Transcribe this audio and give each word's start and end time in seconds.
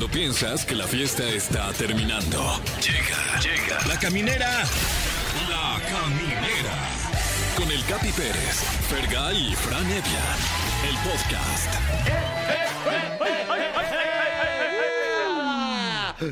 Cuando 0.00 0.16
piensas 0.18 0.64
que 0.64 0.74
la 0.74 0.86
fiesta 0.86 1.28
está 1.28 1.70
terminando. 1.74 2.58
Llega, 2.80 3.38
llega. 3.38 3.86
La 3.86 3.98
caminera. 3.98 4.64
La 5.50 5.78
caminera. 5.90 6.72
Con 7.54 7.70
el 7.70 7.84
Capi 7.84 8.10
Pérez, 8.12 8.64
Fergay 8.88 9.52
y 9.52 9.54
Fran 9.54 9.84
Evia. 9.84 10.24
El 10.88 10.96
podcast. 11.04 11.74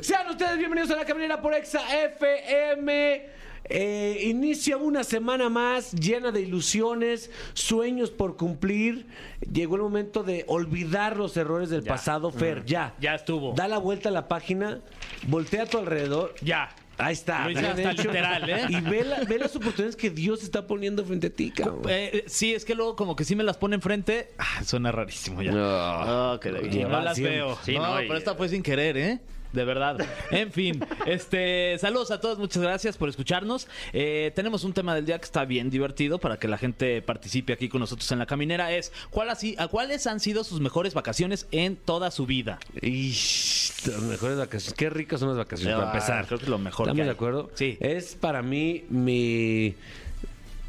Sean 0.03 0.30
ustedes 0.30 0.57
bienvenidos 0.57 0.91
a 0.93 0.96
la 0.96 1.05
caminera 1.05 1.39
por 1.39 1.53
Exa 1.53 1.82
FM. 2.05 3.29
Eh, 3.71 4.21
inicia 4.25 4.77
una 4.77 5.05
semana 5.05 5.48
más 5.48 5.93
llena 5.93 6.30
de 6.32 6.41
ilusiones, 6.43 7.30
sueños 7.55 8.11
por 8.11 8.37
cumplir. 8.37 9.07
Llegó 9.52 9.77
el 9.77 9.83
momento 9.83 10.23
de 10.23 10.45
olvidar 10.48 11.16
los 11.16 11.37
errores 11.37 11.69
del 11.70 11.83
pasado, 11.83 12.30
Fer. 12.30 12.65
Ya. 12.65 12.95
Ya 13.01 13.15
estuvo. 13.15 13.52
Da 13.55 13.69
la 13.69 13.79
vuelta 13.79 14.09
a 14.09 14.12
la 14.12 14.29
página, 14.29 14.80
voltea 15.27 15.65
a 15.65 15.66
tu 15.66 15.79
alrededor. 15.79 16.34
Ya. 16.41 16.70
Ahí 17.01 17.12
está. 17.12 17.45
Lo 17.45 17.51
hice 17.52 17.93
literal, 17.95 18.51
¿eh? 18.51 18.66
Y 18.70 18.80
ve, 18.80 19.05
la- 19.05 19.20
ve 19.23 19.38
las 19.38 19.55
oportunidades 19.55 19.95
que 19.95 20.10
Dios 20.10 20.43
está 20.43 20.66
poniendo 20.66 21.05
frente 21.05 21.29
a 21.29 21.30
ti, 21.30 21.52
cabrón. 21.52 21.82
Eh, 21.88 22.24
sí, 22.27 22.55
es 22.55 22.65
que 22.65 22.74
luego 22.74 22.96
como 22.96 23.15
que 23.15 23.24
sí 23.24 23.37
me 23.37 23.45
las 23.45 23.57
pone 23.57 23.77
enfrente. 23.77 24.30
Ah, 24.37 24.65
suena 24.65 24.91
rarísimo 24.91 25.41
ya. 25.41 25.52
No. 25.52 26.41
Que- 26.41 26.51
no 26.51 26.88
va 26.91 27.02
las 27.02 27.15
siempre. 27.16 27.37
veo. 27.37 27.57
Sí, 27.65 27.74
no, 27.77 27.87
no, 27.87 27.96
pero 27.98 28.16
esta 28.16 28.35
fue 28.35 28.48
sin 28.48 28.65
querer, 28.65 28.96
¿eh? 28.96 29.21
De 29.52 29.65
verdad. 29.65 29.97
En 30.30 30.52
fin, 30.52 30.84
este, 31.07 31.79
saludos 31.79 32.11
a 32.11 32.20
todos, 32.20 32.38
muchas 32.38 32.62
gracias 32.62 32.97
por 32.98 33.09
escucharnos. 33.09 33.66
Eh, 33.95 34.30
tenemos 34.37 34.62
un 34.65 34.74
tema 34.74 34.95
del 34.95 35.07
día 35.07 35.19
que 35.19 35.24
está 35.24 35.45
bien 35.47 35.71
divertido 35.71 36.19
para 36.19 36.38
que 36.38 36.48
la 36.48 36.59
gente 36.59 37.01
participe 37.01 37.55
aquí 37.55 37.69
con 37.71 37.80
nosotros 37.80 38.11
en 38.12 38.19
la 38.19 38.27
caminera. 38.27 38.73
Es 38.73 38.93
¿cuál 39.11 39.30
así, 39.30 39.55
a 39.59 39.69
cuáles 39.69 40.07
han 40.07 40.21
sido 40.21 40.45
sus 40.45 40.61
mejores 40.61 40.93
vacaciones 40.93 41.47
en 41.51 41.77
toda 41.77 42.11
su 42.11 42.27
vida. 42.27 42.59
Ish, 42.83 43.87
las 43.87 44.02
mejores 44.02 44.37
vacaciones. 44.37 44.74
Qué 44.74 44.91
ricas 44.91 45.21
son 45.21 45.30
las 45.30 45.38
vacaciones, 45.38 45.74
Ah, 45.74 45.79
para 45.79 45.93
empezar. 45.93 46.27
creo 46.27 46.38
que 46.38 46.45
es 46.45 46.51
lo 46.51 46.59
mejor 46.59 46.87
¿Estamos 46.88 47.01
que 47.01 47.04
de 47.04 47.10
acuerdo? 47.10 47.51
Sí. 47.54 47.79
Es 47.80 48.15
para 48.16 48.43
mí 48.43 48.85
mi, 48.91 49.74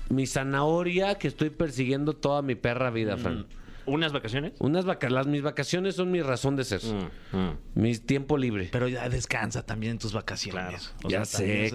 mi 0.09 0.25
zanahoria 0.25 1.15
que 1.15 1.27
estoy 1.27 1.49
persiguiendo 1.49 2.13
toda 2.13 2.41
mi 2.41 2.55
perra 2.55 2.89
vida, 2.91 3.17
Mm. 3.17 3.43
¿Unas 3.89 4.13
vacaciones? 4.13 4.53
Unas 4.59 4.85
vaca 4.85 5.09
las, 5.09 5.27
mis 5.27 5.41
vacaciones 5.41 5.95
son 5.95 6.11
mi 6.11 6.21
razón 6.21 6.55
de 6.55 6.63
ser. 6.63 6.81
Mm, 6.83 7.79
Mi 7.79 7.97
tiempo 7.97 8.37
libre. 8.37 8.69
Pero 8.71 8.87
ya 8.87 9.07
descansa 9.09 9.65
también 9.65 9.93
en 9.93 9.99
tus 9.99 10.13
vacaciones. 10.13 10.93
O 11.03 11.09
ya 11.09 11.25
sea, 11.25 11.39
sé, 11.39 11.65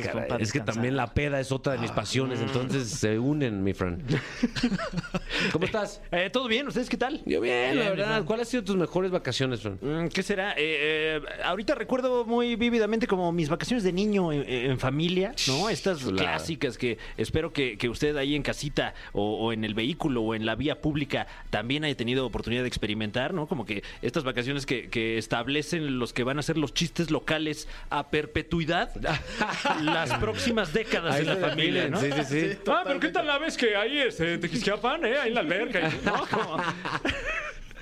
es 0.41 0.53
que 0.53 0.61
también 0.61 0.97
la 0.97 1.13
peda 1.15 1.41
es 1.41 1.53
otra 1.53 1.73
de 1.75 1.79
mis 1.79 1.91
pasiones, 1.91 2.41
entonces 2.41 2.89
se 2.89 3.19
unen, 3.19 3.63
mi 3.63 3.75
Fran. 3.75 4.03
¿Cómo 5.53 5.65
estás? 5.65 6.01
Eh, 6.11 6.31
¿Todo 6.31 6.49
bien? 6.49 6.67
¿Ustedes 6.69 6.89
qué 6.89 6.97
tal? 6.97 7.23
Yo 7.27 7.41
bien, 7.41 7.73
Bien, 7.75 7.79
la 7.79 7.91
verdad. 7.91 8.25
¿Cuáles 8.25 8.47
han 8.49 8.51
sido 8.51 8.65
tus 8.65 8.77
mejores 8.77 9.11
vacaciones, 9.11 9.61
Fran? 9.61 9.79
Mm, 9.81 10.09
¿Qué 10.09 10.23
será? 10.23 10.53
Eh, 10.53 10.57
eh, 10.59 11.21
ahorita 11.45 11.75
recuerdo 11.75 12.25
muy 12.25 12.57
vívidamente 12.57 13.07
como 13.07 13.33
mis 13.33 13.49
vacaciones 13.49 13.83
de 13.85 13.93
niño 13.93 14.33
en, 14.33 14.49
en 14.49 14.79
familia, 14.79 15.35
¿no? 15.49 15.69
Estas 15.69 16.05
clásicas 16.05 16.79
que 16.79 16.99
espero 17.17 17.53
que, 17.53 17.77
que 17.79 17.89
usted 17.89 18.17
ahí 18.17 18.35
en 18.35 18.43
casita 18.43 18.95
o, 19.13 19.47
o 19.47 19.53
en 19.53 19.65
el 19.65 19.75
vehículo 19.75 20.23
o 20.23 20.35
en 20.35 20.47
la 20.47 20.55
vía 20.55 20.81
pública 20.81 21.27
también 21.51 21.85
haya 21.85 21.97
tenido 21.97 22.04
oportunidad 22.13 22.63
de 22.63 22.69
experimentar, 22.69 23.33
¿no? 23.35 23.47
Como 23.47 23.65
que 23.65 23.83
estas 24.03 24.25
vacaciones 24.25 24.67
que, 24.67 24.89
que 24.89 25.19
establecen 25.19 25.99
los 25.99 26.13
que 26.13 26.23
van 26.25 26.39
a 26.39 26.43
ser 26.43 26.59
los 26.59 26.73
chistes 26.75 27.11
locales 27.11 27.69
a 27.91 28.11
perpetuidad 28.11 28.91
las 29.83 30.13
próximas 30.19 30.73
décadas 30.73 31.17
de 31.17 31.25
la 31.25 31.37
familia, 31.37 31.89
¿no? 31.89 32.01
sí, 32.01 32.11
sí, 32.13 32.25
sí. 32.25 32.59
Ah, 32.69 32.83
pero 32.87 33.01
¿qué 33.01 33.09
tal 33.09 33.27
la 33.27 33.39
vez 33.39 33.57
que 33.57 33.77
ahí 33.77 33.99
este, 33.99 34.39
te 34.39 34.49
Tequisquiapan, 34.49 35.05
eh? 35.05 35.17
Ahí 35.19 35.29
en 35.31 35.35
la 35.35 35.41
alberca, 35.41 35.91
¿no? 36.05 36.27
Como- 36.31 36.57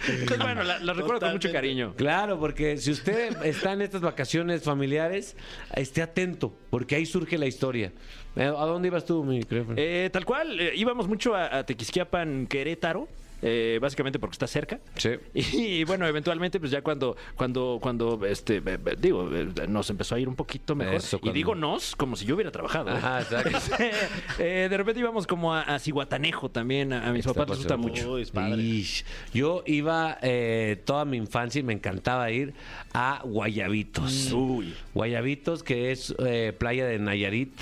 Entonces, 0.09 0.39
bueno, 0.39 0.65
la, 0.65 0.81
la 0.81 0.93
recuerdo 0.95 1.20
con 1.20 1.33
mucho 1.33 1.53
cariño. 1.53 1.95
Claro, 1.97 2.39
porque 2.41 2.77
si 2.77 2.91
usted 2.91 3.37
está 3.45 3.73
en 3.73 3.83
estas 3.83 4.00
vacaciones 4.00 4.62
familiares, 4.65 5.37
esté 5.77 6.03
atento, 6.03 6.53
porque 6.70 6.97
ahí 6.97 7.06
surge 7.06 7.39
la 7.39 7.47
historia. 7.47 7.93
Eh, 8.34 8.45
¿A 8.47 8.50
dónde 8.67 8.89
ibas 8.89 9.05
tú, 9.05 9.23
mi 9.23 9.43
Fran? 9.43 9.75
Eh, 9.77 10.11
tal 10.12 10.25
cual, 10.25 10.59
eh, 10.59 10.72
íbamos 10.75 11.06
mucho 11.06 11.37
a, 11.37 11.59
a 11.59 11.65
Tequisquiapan, 11.66 12.47
Querétaro. 12.49 13.06
Eh, 13.42 13.78
básicamente 13.82 14.19
porque 14.19 14.34
está 14.34 14.47
cerca 14.47 14.80
Sí. 14.97 15.10
y, 15.34 15.84
bueno 15.84 16.06
eventualmente 16.06 16.58
pues 16.60 16.70
ya 16.70 16.82
cuando 16.82 17.16
cuando 17.34 17.78
cuando 17.82 18.25
este 18.25 18.58
eh, 18.58 18.62
eh, 18.66 18.97
digo 18.98 19.28
eh, 19.34 19.66
nos 19.69 19.91
empezó 19.91 20.14
a 20.14 20.20
ir 20.20 20.28
un 20.28 20.36
poquito 20.36 20.75
mejor 20.75 20.94
Eso, 20.94 21.20
y 21.22 21.30
digo 21.30 21.54
nos 21.54 21.97
como 21.97 22.16
si 22.16 22.25
yo 22.25 22.34
hubiera 22.34 22.50
trabajado 22.50 22.91
¿eh? 22.91 22.94
Ajá, 22.97 23.20
exacto. 23.20 23.58
Eh, 24.38 24.69
de 24.70 24.76
repente 24.76 25.00
íbamos 25.00 25.26
como 25.26 25.53
a, 25.54 25.62
a 25.62 25.78
Cihuatanejo 25.78 26.50
también 26.50 26.92
a, 26.92 27.08
a 27.08 27.12
mis 27.12 27.26
papás 27.26 27.48
les 27.48 27.58
gusta 27.58 27.76
mucho 27.76 28.14
Uy, 28.14 28.22
es 28.22 28.30
padre. 28.30 28.62
Ish. 28.62 29.04
Yo 29.34 29.62
iba 29.66 30.19
eh, 30.22 30.80
toda 30.84 31.04
mi 31.04 31.16
infancia 31.16 31.60
y 31.60 31.62
me 31.62 31.72
encantaba 31.72 32.30
ir 32.30 32.54
a 32.94 33.20
Guayabitos. 33.24 34.32
uy 34.32 34.74
Guayabitos, 34.94 35.62
que 35.62 35.92
es 35.92 36.14
eh, 36.19 36.54
playa 36.56 36.86
de 36.86 36.98
Nayarit. 36.98 37.53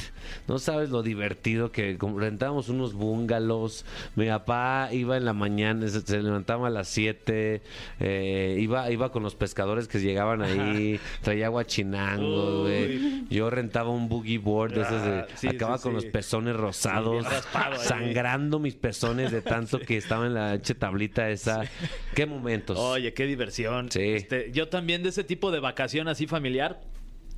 No 0.49 0.59
sabes 0.59 0.91
lo 0.91 1.03
divertido 1.03 1.73
que 1.73 1.97
rentábamos 2.17 2.69
unos 2.69 2.95
bungalows. 2.95 3.85
Mi 4.17 4.29
papá 4.29 4.89
iba 4.93 5.17
en 5.17 5.25
la 5.25 5.33
mañana, 5.33 5.89
se, 5.89 6.23
levantaba 6.23 6.69
a 6.69 6.71
las 6.71 6.89
7. 6.89 7.63
eh, 8.01 8.57
iba, 8.61 8.91
iba 8.91 9.13
con 9.13 9.23
los 9.23 9.35
pescadores 9.35 9.89
que 9.89 10.01
llegaban 10.01 10.43
ahí. 10.43 10.99
Traía 11.23 11.49
guachinango, 11.49 12.63
güey. 12.63 13.25
Yo 13.29 13.51
rentaba 13.51 13.91
un 13.91 14.09
boogie 14.09 14.39
board 14.39 14.75
de 14.75 14.83
esos 14.83 15.05
de. 15.05 15.11
Ah, 15.21 15.27
sí, 15.35 15.49
acaba 15.49 15.79
sí, 15.79 15.83
con 15.85 15.93
sí. 15.93 15.97
los 15.97 16.05
pezones 16.07 16.57
rosados. 16.57 17.25
raspado 17.25 17.77
sangrando 17.79 18.59
mis 18.59 18.75
pezones 18.75 19.31
de 19.31 19.43
tanto 19.43 19.81
que 19.81 19.97
estaba 19.97 20.27
en 20.27 20.35
la 20.35 20.61
tablita 20.61 21.31
esa. 21.31 21.63
Qué 22.15 22.27
momentos. 22.27 22.79
Oye, 22.79 23.13
qué 23.13 23.27
diversión. 23.27 23.91
Sí. 23.91 24.01
Este, 24.01 24.51
yo 24.53 24.69
también 24.69 25.03
de 25.03 25.11
ese 25.11 25.25
tipo 25.25 25.51
de 25.51 25.61
vacación 25.61 26.09
así 26.09 26.27
familiar. 26.27 26.81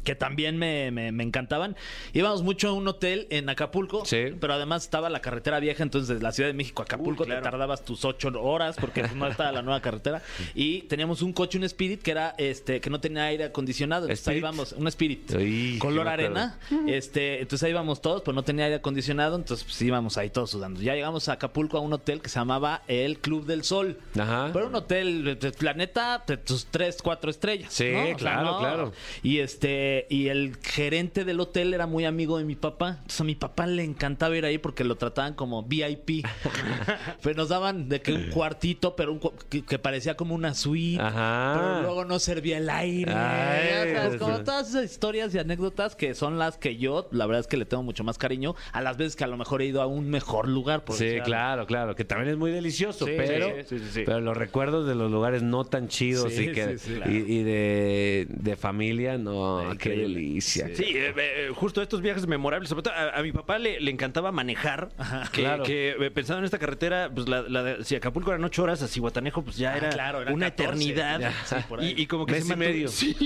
Que 0.05 0.15
también 0.15 0.57
me, 0.57 0.91
me- 0.91 1.13
me 1.13 1.23
encantaban. 1.23 1.77
Íbamos 2.13 2.43
mucho 2.43 2.69
a 2.69 2.73
un 2.73 2.89
hotel 2.89 3.27
en 3.31 3.49
Acapulco, 3.49 4.05
Sí. 4.05 4.25
pero 4.41 4.55
además 4.55 4.83
estaba 4.83 5.09
la 5.11 5.21
carretera 5.21 5.61
vieja, 5.61 5.83
entonces 5.83 6.09
desde 6.09 6.23
la 6.23 6.33
Ciudad 6.33 6.49
de 6.49 6.55
México 6.55 6.83
a 6.83 6.85
Acapulco 6.87 7.23
Uy, 7.23 7.27
claro. 7.27 7.43
te 7.43 7.51
tardabas 7.51 7.85
tus 7.85 8.05
ocho 8.05 8.29
horas 8.43 8.77
porque 8.81 9.03
no 9.15 9.27
estaba 9.29 9.53
la 9.53 9.63
nueva 9.63 9.81
carretera. 9.81 10.23
Y 10.55 10.83
teníamos 10.83 11.23
un 11.23 11.33
coche, 11.33 11.57
un 11.59 11.65
Spirit, 11.65 12.03
que 12.03 12.11
era 12.11 12.35
este 12.39 12.81
que 12.81 12.91
no 12.91 13.01
tenía 13.01 13.25
aire 13.27 13.45
acondicionado. 13.45 14.05
Entonces 14.07 14.27
ahí 14.29 14.39
íbamos, 14.39 14.73
un 14.73 14.87
Spirit, 14.89 15.31
Uy, 15.35 15.79
color 15.79 16.09
arena. 16.09 16.59
Este, 16.89 17.41
entonces 17.41 17.63
ahí 17.65 17.71
íbamos 17.71 18.01
todos, 18.03 18.23
pero 18.23 18.35
no 18.35 18.43
tenía 18.43 18.65
aire 18.65 18.77
acondicionado, 18.77 19.37
entonces 19.37 19.65
pues 19.65 19.81
íbamos 19.83 20.19
ahí 20.19 20.31
todos 20.31 20.51
sudando. 20.51 20.81
Ya 20.83 20.95
llegamos 20.95 21.29
a 21.29 21.35
Acapulco 21.35 21.79
a 21.79 21.81
un 21.81 21.93
hotel 21.93 22.21
que 22.21 22.29
se 22.29 22.39
llamaba 22.41 22.83
el 22.89 23.19
Club 23.21 23.47
del 23.47 23.63
Sol. 23.65 23.99
Ajá. 24.19 24.51
Pero 24.53 24.67
un 24.67 24.75
hotel 24.75 25.39
planeta 25.59 26.23
de 26.27 26.37
tus 26.39 26.67
tres, 26.67 26.99
cuatro 27.03 27.31
estrellas. 27.31 27.73
Sí, 27.73 27.91
¿no? 27.93 28.17
claro, 28.17 28.59
claro. 28.59 28.93
Y 29.23 29.39
este, 29.39 29.92
y 30.09 30.29
el 30.29 30.57
gerente 30.63 31.25
del 31.25 31.41
hotel 31.41 31.75
era 31.75 31.87
muy 31.87 32.05
amigo 32.05 32.39
de 32.39 32.45
mi 32.45 32.55
papá. 32.57 32.97
Entonces 33.01 33.21
a 33.21 33.25
mi 33.25 33.35
papá 33.35 33.67
le 33.67 33.85
encantaba 33.85 34.37
ir 34.37 34.45
ahí 34.45 34.59
porque 34.59 34.85
lo 34.85 34.97
trataban 34.97 35.35
como 35.35 35.63
VIP. 35.63 36.25
pero 37.23 37.37
nos 37.37 37.49
daban 37.49 37.89
de 37.89 38.01
que 38.01 38.13
un 38.13 38.31
cuartito, 38.31 38.97
pero 38.97 39.13
un 39.13 39.19
cu- 39.19 39.33
que, 39.49 39.65
que 39.65 39.79
parecía 39.79 40.17
como 40.17 40.35
una 40.35 40.55
suite. 40.55 41.01
Ajá. 41.03 41.55
Pero 41.57 41.83
luego 41.83 42.05
no 42.05 42.19
servía 42.19 42.59
el 42.59 42.69
aire. 42.71 43.13
Ay, 43.13 43.69
Ya 43.93 43.95
sabes, 43.97 44.13
sí. 44.15 44.19
como 44.19 44.39
todas 44.45 44.69
esas 44.71 44.85
historias 44.85 45.35
y 45.35 45.39
anécdotas 45.39 45.97
que 45.97 46.15
son 46.15 46.39
las 46.39 46.59
que 46.59 46.77
yo, 46.77 47.09
la 47.13 47.27
verdad 47.27 47.41
es 47.41 47.47
que 47.47 47.57
le 47.57 47.65
tengo 47.65 47.83
mucho 47.83 48.05
más 48.05 48.19
cariño 48.19 48.55
a 48.73 48.81
las 48.81 48.97
veces 48.97 49.17
que 49.17 49.25
a 49.25 49.29
lo 49.29 49.37
mejor 49.37 49.63
he 49.63 49.67
ido 49.67 49.83
a 49.83 49.87
un 49.87 50.09
mejor 50.11 50.49
lugar. 50.49 50.85
por 50.85 50.97
Sí, 50.97 51.05
decir 51.05 51.23
claro, 51.23 51.67
claro, 51.67 51.95
que 51.95 52.05
también 52.05 52.31
es 52.31 52.37
muy 52.37 52.51
delicioso, 52.51 53.07
Sí, 53.07 53.13
pero, 53.17 53.49
sí, 53.67 53.79
sí, 53.93 54.03
pero 54.05 54.21
los 54.21 54.37
recuerdos 54.37 54.87
de 54.87 54.95
los 54.95 55.11
lugares 55.11 55.43
no 55.43 55.65
tan 55.65 55.89
chidos 55.89 56.33
y, 56.39 56.53
que, 56.53 56.77
y 57.09 57.43
de, 57.43 58.27
de 58.29 58.57
familia, 58.57 59.19
no, 59.19 59.71
qué 59.83 59.97
delicia. 59.97 60.69
Sí, 60.75 60.85
eh, 60.95 61.13
eh, 61.17 61.51
justo 61.55 61.83
estos 61.83 62.01
viajes 62.01 62.27
memorables. 62.27 62.69
Sobre 62.69 62.83
todo 62.83 62.95
a, 62.95 63.19
a 63.19 63.23
mi 63.23 63.33
papá 63.33 63.59
le, 63.59 63.81
le 63.81 63.91
encantaba 63.91 64.33
manejar. 64.33 64.91
que, 65.33 65.43
claro. 65.43 65.65
que, 65.65 65.97
eh, 65.99 66.11
pensando 66.11 66.39
en 66.41 66.45
esta 66.45 66.59
carretera, 66.59 67.11
pues 67.15 67.29
la, 67.29 67.43
la 67.43 67.63
de- 67.63 67.85
si 67.85 67.95
Acapulco 67.97 68.31
eran 68.31 68.45
ocho 68.45 68.63
horas, 68.63 68.83
a 68.83 68.89
Cihuatanejo, 68.89 69.43
pues 69.43 69.57
ya 69.57 69.73
Ah, 69.73 69.77
era, 69.79 69.89
claro, 69.91 70.19
una 70.33 70.51
14. 70.51 70.65
eternidad. 70.65 71.21
Ya, 71.21 71.33
sí, 71.45 71.57
y, 71.81 72.03
y 72.03 72.07
como 72.07 72.27
que 72.27 72.33
Mes 72.35 72.47
se 72.47 72.53
y 72.53 72.57
medio. 72.57 72.89
Sí, 72.89 73.17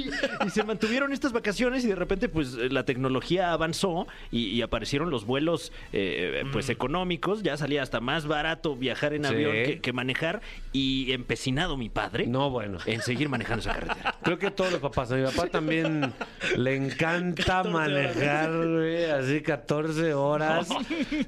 y 0.47 0.51
se 0.51 0.63
mantuvieron 0.65 1.13
estas 1.13 1.33
vacaciones 1.33 1.85
y 1.85 1.89
de 1.89 1.95
repente, 1.97 2.29
pues 2.29 2.55
la 2.55 2.85
tecnología 2.85 3.53
avanzó 3.53 4.07
y, 4.31 4.47
y 4.49 4.63
aparecieron 4.63 5.11
los 5.11 5.25
vuelos, 5.27 5.73
eh, 5.93 6.45
pues 6.53 6.69
económicos. 6.69 7.43
Ya 7.43 7.57
salía 7.57 7.83
hasta 7.83 8.01
más 8.01 8.27
barato 8.27 8.77
viajar 8.77 9.13
en 9.13 9.25
Sí. 9.25 9.35
avión 9.35 9.53
que, 9.53 9.81
que 9.81 9.93
manejar. 9.93 10.41
Y 10.73 11.13
empecinado 11.13 11.77
mi 11.77 11.89
padre 11.89 12.27
No, 12.27 12.51
bueno. 12.51 12.79
en 12.87 13.01
seguir 13.03 13.29
manejando 13.29 13.61
esa 13.61 13.73
carretera. 13.75 14.15
Creo 14.23 14.39
que 14.39 14.51
todos 14.51 14.71
los 14.73 14.81
papás, 14.81 15.11
a 15.13 15.17
mi 15.17 15.25
papá 15.25 15.47
también 15.49 16.13
le 16.57 16.77
encanta 16.77 17.65
manejar, 17.65 18.51
güey, 18.51 19.05
así 19.07 19.41
14 19.43 20.15
horas, 20.15 20.69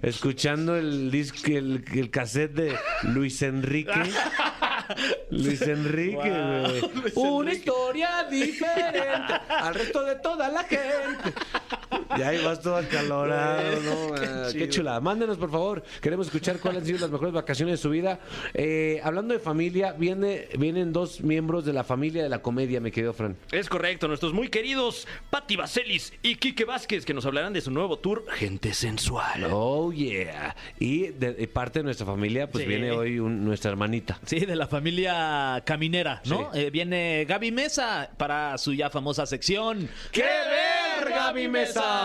escuchando 0.03 0.77
el 0.77 1.11
disco, 1.11 1.39
el, 1.47 1.85
el 1.95 2.11
cassette 2.11 2.53
de 2.53 2.77
Luis 3.03 3.43
Enrique. 3.43 3.93
Luis 5.31 5.63
Enrique, 5.63 6.31
güey. 6.31 7.13
Una 7.15 7.53
historia 7.53 8.25
diferente 8.31 9.35
al 9.49 9.75
resto 9.75 10.03
de 10.05 10.17
toda 10.17 10.49
la 10.49 10.65
gente. 10.65 11.35
Y 12.17 12.23
ahí 12.23 12.43
vas 12.45 12.61
todo 12.61 12.77
acalorado, 12.77 13.81
¿no? 13.83 14.15
Ah, 14.17 14.49
Qué 14.53 14.69
chula. 14.69 15.01
Mándenos, 15.01 15.37
por 15.37 15.51
favor. 15.51 15.83
Queremos 16.01 16.27
escuchar 16.27 16.59
cuáles 16.59 16.81
han 16.83 16.87
sido 16.87 16.99
las 17.01 17.11
mejores 17.11 17.33
vacaciones 17.35 17.75
de 17.75 17.83
su 17.83 17.91
vida. 17.91 18.21
Eh, 18.55 19.01
hablando 19.05 19.35
de 19.35 19.41
familia, 19.41 19.93
viene, 19.93 20.49
vienen 20.59 20.93
dos 20.93 21.21
miembros 21.21 21.65
de 21.65 21.73
la 21.73 21.85
familia 21.85 22.23
de 22.23 22.29
la 22.29 22.41
comedia, 22.41 22.81
me 22.81 22.91
querido 22.91 23.13
Fran. 23.13 23.37
Es 23.53 23.69
correcto, 23.69 24.09
nuestros 24.09 24.33
muy 24.33 24.49
queridos 24.49 25.07
Patti 25.31 25.57
Vaselis 25.57 26.13
y 26.23 26.37
Quique 26.37 26.65
Vázquez, 26.65 27.05
que 27.05 27.15
nos 27.15 27.27
hablarán 27.27 27.53
de 27.53 27.61
su 27.61 27.71
nuevo 27.71 27.99
tour 27.99 28.25
Gente 28.37 28.73
Sensual. 28.75 29.47
Oh, 29.51 29.93
yeah. 29.93 30.57
Y 30.79 31.09
de, 31.09 31.35
de 31.35 31.49
parte 31.49 31.81
de 31.81 31.85
nuestra 31.85 32.07
familia, 32.07 32.51
pues 32.51 32.65
Sí. 32.65 32.69
viene 32.69 32.91
hoy 32.93 33.19
un- 33.19 33.45
nuestra 33.45 33.71
hermanita. 33.71 34.19
Sí, 34.25 34.41
de 34.41 34.57
la 34.57 34.67
familia 34.67 35.63
caminera, 35.65 36.23
¿no? 36.27 36.51
Eh, 36.55 36.71
viene 36.71 37.25
Gaby 37.29 37.53
Mesa 37.53 38.11
para 38.17 38.57
su 38.59 38.73
ya 38.75 38.91
famosa 38.91 39.27
sección. 39.27 39.89
¡Qué 40.13 40.23
ver, 40.23 41.09
Gaby 41.11 41.49
Mesa! 41.49 41.98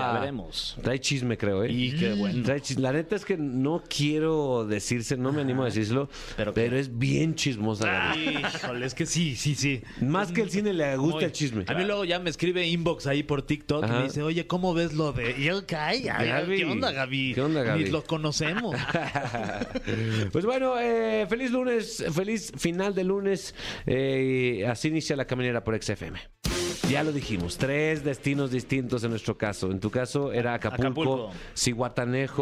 Ya 0.00 0.18
veremos. 0.20 0.76
Trae 0.82 0.98
chisme, 1.00 1.36
creo, 1.36 1.64
¿eh? 1.64 1.70
Y 1.72 1.96
qué 1.96 2.14
bueno. 2.14 2.42
Trae 2.44 2.60
chis- 2.60 2.78
La 2.78 2.92
neta 2.92 3.16
es 3.16 3.24
que 3.24 3.36
no 3.36 3.82
quiero 3.88 4.66
decirse, 4.66 5.16
no 5.16 5.32
me 5.32 5.42
animo 5.42 5.62
a 5.62 5.66
decirlo, 5.66 6.08
¿Pero 6.36 6.76
es 6.76 6.98
bien 6.98 7.34
chismosa. 7.34 7.86
Gaby. 7.86 8.38
Híjole, 8.38 8.86
es 8.86 8.94
que 8.94 9.06
sí, 9.06 9.36
sí, 9.36 9.54
sí. 9.54 9.82
Más 10.00 10.32
que 10.32 10.42
el 10.42 10.50
cine 10.50 10.72
le 10.72 10.96
gusta 10.96 11.16
Muy. 11.16 11.24
el 11.24 11.32
chisme. 11.32 11.64
A 11.68 11.74
mí 11.74 11.84
luego 11.84 12.04
ya 12.04 12.18
me 12.18 12.30
escribe 12.30 12.66
inbox 12.66 13.06
ahí 13.06 13.22
por 13.22 13.42
TikTok 13.42 13.82
y 13.82 13.84
Ajá. 13.86 13.98
me 13.98 14.04
dice, 14.04 14.22
oye, 14.22 14.46
¿cómo 14.46 14.74
ves 14.74 14.94
lo 14.94 15.12
de... 15.12 15.34
Y 15.38 15.44
yo, 15.44 15.60
"Ay, 15.76 16.08
ay, 16.08 16.28
Gaby. 16.28 16.56
¿qué 16.58 16.64
onda, 16.64 16.92
Gaby? 16.92 17.32
¿Qué 17.34 17.40
onda, 17.40 17.62
Gaby? 17.62 17.84
Ni 17.84 17.90
los 17.90 18.04
conocemos. 18.04 18.76
Pues 20.32 20.44
bueno, 20.44 20.78
eh, 20.78 21.26
feliz 21.28 21.50
lunes, 21.50 22.04
feliz 22.12 22.52
final 22.56 22.94
de 22.94 23.04
lunes. 23.04 23.54
Eh, 23.86 24.64
así 24.68 24.88
inicia 24.88 25.16
la 25.16 25.26
caminera 25.26 25.64
por 25.64 25.80
XFM. 25.80 26.18
Ya 26.90 27.04
lo 27.04 27.12
dijimos, 27.12 27.56
tres 27.56 28.02
destinos 28.02 28.50
distintos 28.50 29.04
en 29.04 29.10
nuestro 29.10 29.38
caso. 29.38 29.70
En 29.70 29.78
tu 29.78 29.90
caso 29.90 30.32
era 30.32 30.54
Acapulco, 30.54 31.30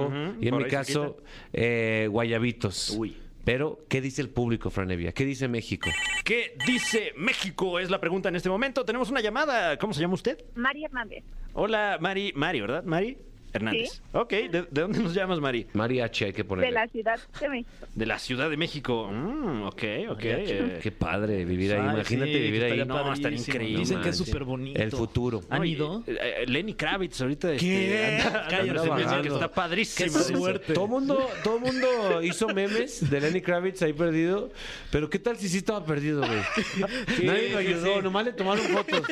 Ujú, 0.07 0.37
y 0.41 0.49
en 0.49 0.57
mi 0.57 0.65
caso 0.65 1.19
eh, 1.53 2.09
Guayabitos. 2.11 2.95
Uy. 2.97 3.15
Pero, 3.45 3.81
¿qué 3.91 4.01
dice 4.01 4.23
el 4.23 4.31
público, 4.31 4.71
Franevia? 4.71 5.13
¿Qué 5.13 5.27
dice 5.27 5.49
México? 5.49 5.91
¿Qué 6.25 6.57
dice 6.67 7.13
México? 7.17 7.79
Es 7.79 7.91
la 7.91 8.01
pregunta 8.01 8.31
en 8.31 8.37
este 8.37 8.49
momento. 8.49 8.87
Tenemos 8.87 9.11
una 9.11 9.21
llamada. 9.21 9.79
¿Cómo 9.79 9.93
se 9.93 10.01
llama 10.01 10.15
usted? 10.15 10.43
María 10.55 10.87
Hernández, 10.87 11.25
Hola, 11.53 11.99
Mari. 12.01 12.33
Mari, 12.35 12.61
¿verdad? 12.63 12.85
Mari 12.85 13.19
Hernández. 13.53 13.91
Sí. 13.93 14.01
Ok, 14.13 14.31
¿De, 14.31 14.49
de 14.71 14.81
dónde 14.83 14.99
nos 15.01 15.15
llamas, 15.15 15.41
Mari? 15.41 15.67
Mariachi 15.73 16.25
hay 16.27 16.33
que 16.33 16.39
de 16.43 16.45
ponerle. 16.45 16.73
la 16.73 16.87
Ciudad 16.89 17.19
de 17.41 17.49
México. 17.49 17.71
De 17.95 18.07
la 18.07 18.19
Ciudad 18.19 18.51
de 18.51 18.57
México. 18.57 19.09
Mm, 19.11 19.63
ok, 19.63 19.83
ok. 20.11 20.21
eh, 20.25 20.79
Qué 20.83 20.91
padre 20.93 21.45
vivir 21.45 21.73
ahí. 21.75 21.81
Ay, 21.83 21.95
Imagínate 21.95 22.33
sí, 22.33 22.39
vivir 22.41 22.65
ahí. 22.65 22.85
No, 22.85 22.95
padrísimo. 22.95 23.37
increíble. 23.39 23.79
Dicen 23.81 24.01
que 24.01 24.09
es 24.11 24.17
súper 24.17 24.45
bonito. 24.45 24.81
El 24.81 24.91
futuro. 24.93 25.43
¿Han 25.51 25.65
ido? 25.67 26.03
eh, 26.07 26.17
eh, 26.43 26.47
Lenny 26.47 26.75
Kravitz 26.75 27.21
ahorita 27.21 27.53
este, 27.53 27.67
¿Qué? 27.67 28.19
Cállate, 28.49 29.03
dicen 29.03 29.23
que 29.23 29.29
está 29.29 29.49
Qué 29.49 29.55
padrísimo. 29.55 30.19
suerte. 30.19 30.73
Todo 30.75 30.87
mundo, 30.89 31.29
todo 31.43 31.59
mundo 31.61 32.23
hizo 32.23 32.49
memes 32.49 33.09
de 33.11 33.21
Lenny 33.21 33.41
Kravitz 33.41 33.83
ahí 33.83 33.93
perdido, 33.93 34.51
pero 34.91 35.09
¿qué 35.11 35.19
tal 35.19 35.37
si 35.37 35.49
sí 35.49 35.59
estaba 35.59 35.85
perdido, 35.85 36.21
güey? 36.27 36.41
Nadie 37.25 37.51
lo 37.51 37.59
ayudó, 37.59 37.97
sí. 37.97 38.03
nomás 38.03 38.25
le 38.27 38.33
tomaron 38.33 38.65
fotos. 38.67 39.03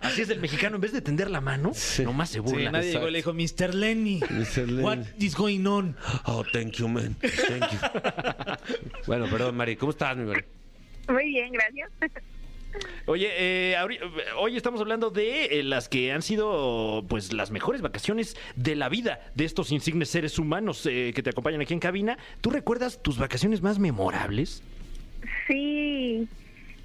Así 0.00 0.22
es 0.22 0.30
el 0.30 0.40
mexicano, 0.40 0.76
en 0.76 0.80
vez 0.80 0.92
de 0.92 1.00
tender 1.00 1.30
la 1.30 1.40
mano, 1.40 1.72
nomás 2.04 2.30
se 2.30 2.34
Sí, 2.36 2.40
burla. 2.40 2.70
nadie 2.70 2.92
llegó 2.92 3.08
dijo, 3.26 3.34
Mr. 3.34 3.74
Lenny, 3.74 4.20
Mr. 4.20 4.66
Lenny. 4.66 4.82
what 4.82 4.98
is 5.18 5.34
going 5.34 5.66
on? 5.66 5.96
Oh, 6.26 6.44
thank 6.52 6.74
you, 6.74 6.88
man. 6.88 7.16
Thank 7.20 7.72
you. 7.72 7.78
bueno, 9.06 9.26
perdón, 9.30 9.56
Mari, 9.56 9.76
¿cómo 9.76 9.90
estás, 9.90 10.16
mi 10.16 10.24
Mari? 10.24 10.44
Muy 11.08 11.24
bien, 11.28 11.52
gracias. 11.52 11.90
Oye, 13.06 13.28
eh, 13.32 13.76
hoy 14.38 14.56
estamos 14.56 14.80
hablando 14.80 15.10
de 15.10 15.46
eh, 15.46 15.62
las 15.62 15.88
que 15.88 16.12
han 16.12 16.20
sido 16.20 17.04
pues 17.08 17.32
las 17.32 17.50
mejores 17.50 17.80
vacaciones 17.80 18.36
de 18.54 18.76
la 18.76 18.90
vida 18.90 19.20
de 19.34 19.46
estos 19.46 19.72
insignes 19.72 20.10
seres 20.10 20.38
humanos 20.38 20.84
eh, 20.84 21.12
que 21.14 21.22
te 21.22 21.30
acompañan 21.30 21.62
aquí 21.62 21.72
en 21.72 21.80
cabina. 21.80 22.18
¿Tú 22.42 22.50
recuerdas 22.50 23.02
tus 23.02 23.18
vacaciones 23.18 23.62
más 23.62 23.78
memorables? 23.78 24.62
Sí, 25.48 26.28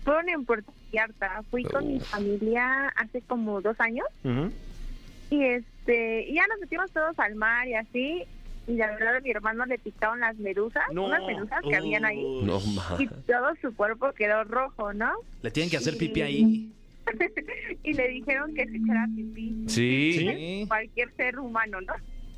fueron 0.06 0.30
en 0.30 0.46
Puerto 0.46 0.72
Vallarta. 0.94 1.44
Fui 1.52 1.64
con 1.64 1.86
mi 1.86 2.00
familia 2.00 2.88
hace 2.96 3.22
como 3.22 3.60
dos 3.60 3.78
años 3.80 4.06
Ujú. 4.24 4.52
Y 5.32 5.44
este 5.44 6.28
y 6.30 6.36
ya 6.36 6.46
nos 6.48 6.60
metimos 6.60 6.92
todos 6.92 7.18
al 7.18 7.34
mar 7.36 7.68
y 7.68 7.74
así. 7.74 8.24
Y 8.68 8.74
la 8.76 8.88
verdad 8.92 9.16
a 9.16 9.20
mi 9.22 9.32
hermano 9.32 9.66
le 9.66 9.80
picaron 9.80 10.20
las 10.20 10.38
medusas, 10.38 10.84
No. 10.94 11.06
unas 11.08 11.26
medusas 11.26 11.60
que 11.68 11.76
habían 11.76 12.06
ahí. 12.06 12.22
No, 12.44 12.60
Y 13.00 13.08
todo 13.08 13.56
su 13.60 13.76
cuerpo 13.76 14.12
quedó 14.14 14.44
rojo, 14.44 14.94
¿no? 14.94 15.12
Le 15.42 15.50
tienen 15.50 15.72
que 15.72 15.78
hacer 15.78 15.98
pipí 15.98 16.22
ahí. 16.22 16.72
y 17.84 17.94
le 17.94 18.08
dijeron 18.10 18.54
que 18.54 18.68
se 18.68 18.78
echara 18.78 19.08
pipí. 19.16 19.64
Sí. 19.68 20.14
Sí. 20.16 20.66
Cualquier 20.68 21.12
ser 21.16 21.40
humano, 21.40 21.82
¿no? 21.82 21.94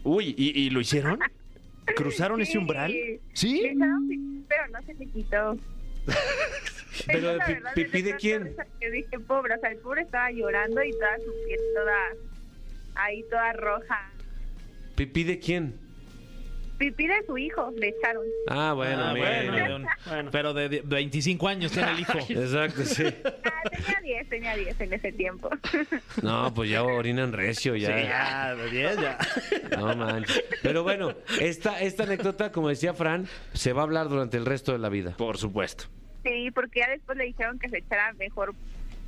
Uy, 0.05 0.33
¿y, 0.37 0.57
y 0.61 0.69
lo 0.69 0.79
hicieron? 0.79 1.19
¿Cruzaron 1.97 2.41
ese 2.41 2.57
umbral? 2.57 2.95
¿Sí? 3.33 3.61
pipí, 4.07 4.45
pero 4.47 4.67
no 4.71 4.81
se 4.85 4.93
le 4.93 5.05
quitó. 5.07 5.57
Pero, 7.07 7.31
Esa, 7.31 7.37
la 7.37 7.45
¿pi- 7.47 7.53
verdad, 7.53 7.73
pipí 7.73 8.01
de 8.03 8.15
quién? 8.17 8.55
Que 8.79 8.91
dije, 8.91 9.19
pobre, 9.27 9.55
o 9.55 9.59
sea, 9.59 9.71
el 9.71 9.77
pobre 9.79 10.03
estaba 10.03 10.29
llorando 10.31 10.83
y 10.83 10.91
toda 10.91 11.17
su 11.17 11.31
piel 11.47 11.59
toda 11.73 11.97
ahí 12.95 13.23
toda 13.29 13.53
roja. 13.53 14.11
¿Pipí 14.95 15.23
de 15.23 15.39
quién? 15.39 15.79
Pipí 16.77 17.07
de 17.07 17.23
su 17.25 17.37
hijo 17.37 17.71
le 17.77 17.89
echaron. 17.89 18.23
Ah, 18.47 18.73
bueno, 18.73 19.03
Ah, 19.05 19.13
mira. 19.13 19.43
bueno, 19.51 19.87
bueno. 20.07 20.29
Pero 20.31 20.53
de, 20.53 20.69
de 20.69 20.81
25 20.81 21.47
años 21.47 21.71
tiene 21.71 21.91
el 21.91 21.99
hijo. 21.99 22.17
Exacto, 22.29 22.83
sí. 22.83 23.03
Ah, 23.45 23.61
tenía 23.69 24.01
10, 24.01 24.29
tenía 24.29 24.55
10 24.55 24.81
en 24.81 24.93
ese 24.93 25.11
tiempo. 25.13 25.49
No, 26.21 26.51
pues 26.53 26.69
ya 26.71 26.83
orinan 26.83 27.31
recio, 27.31 27.75
ya. 27.75 27.95
Sí, 27.97 28.03
ya, 28.05 28.55
de 28.55 28.69
10 28.71 28.97
ya. 28.99 29.17
No 29.77 29.95
manches. 29.95 30.43
Pero 30.61 30.83
bueno, 30.83 31.13
esta, 31.39 31.79
esta 31.79 32.03
anécdota, 32.03 32.51
como 32.51 32.69
decía 32.69 32.93
Fran, 32.93 33.27
se 33.53 33.71
va 33.71 33.81
a 33.81 33.83
hablar 33.85 34.09
durante 34.09 34.37
el 34.37 34.45
resto 34.45 34.71
de 34.73 34.79
la 34.79 34.89
vida. 34.89 35.15
Por 35.15 35.37
supuesto. 35.37 35.85
Sí, 36.23 36.49
porque 36.51 36.79
ya 36.81 36.89
después 36.89 37.17
le 37.17 37.25
dijeron 37.25 37.59
que 37.59 37.69
se 37.69 37.77
echara 37.77 38.13
mejor 38.13 38.55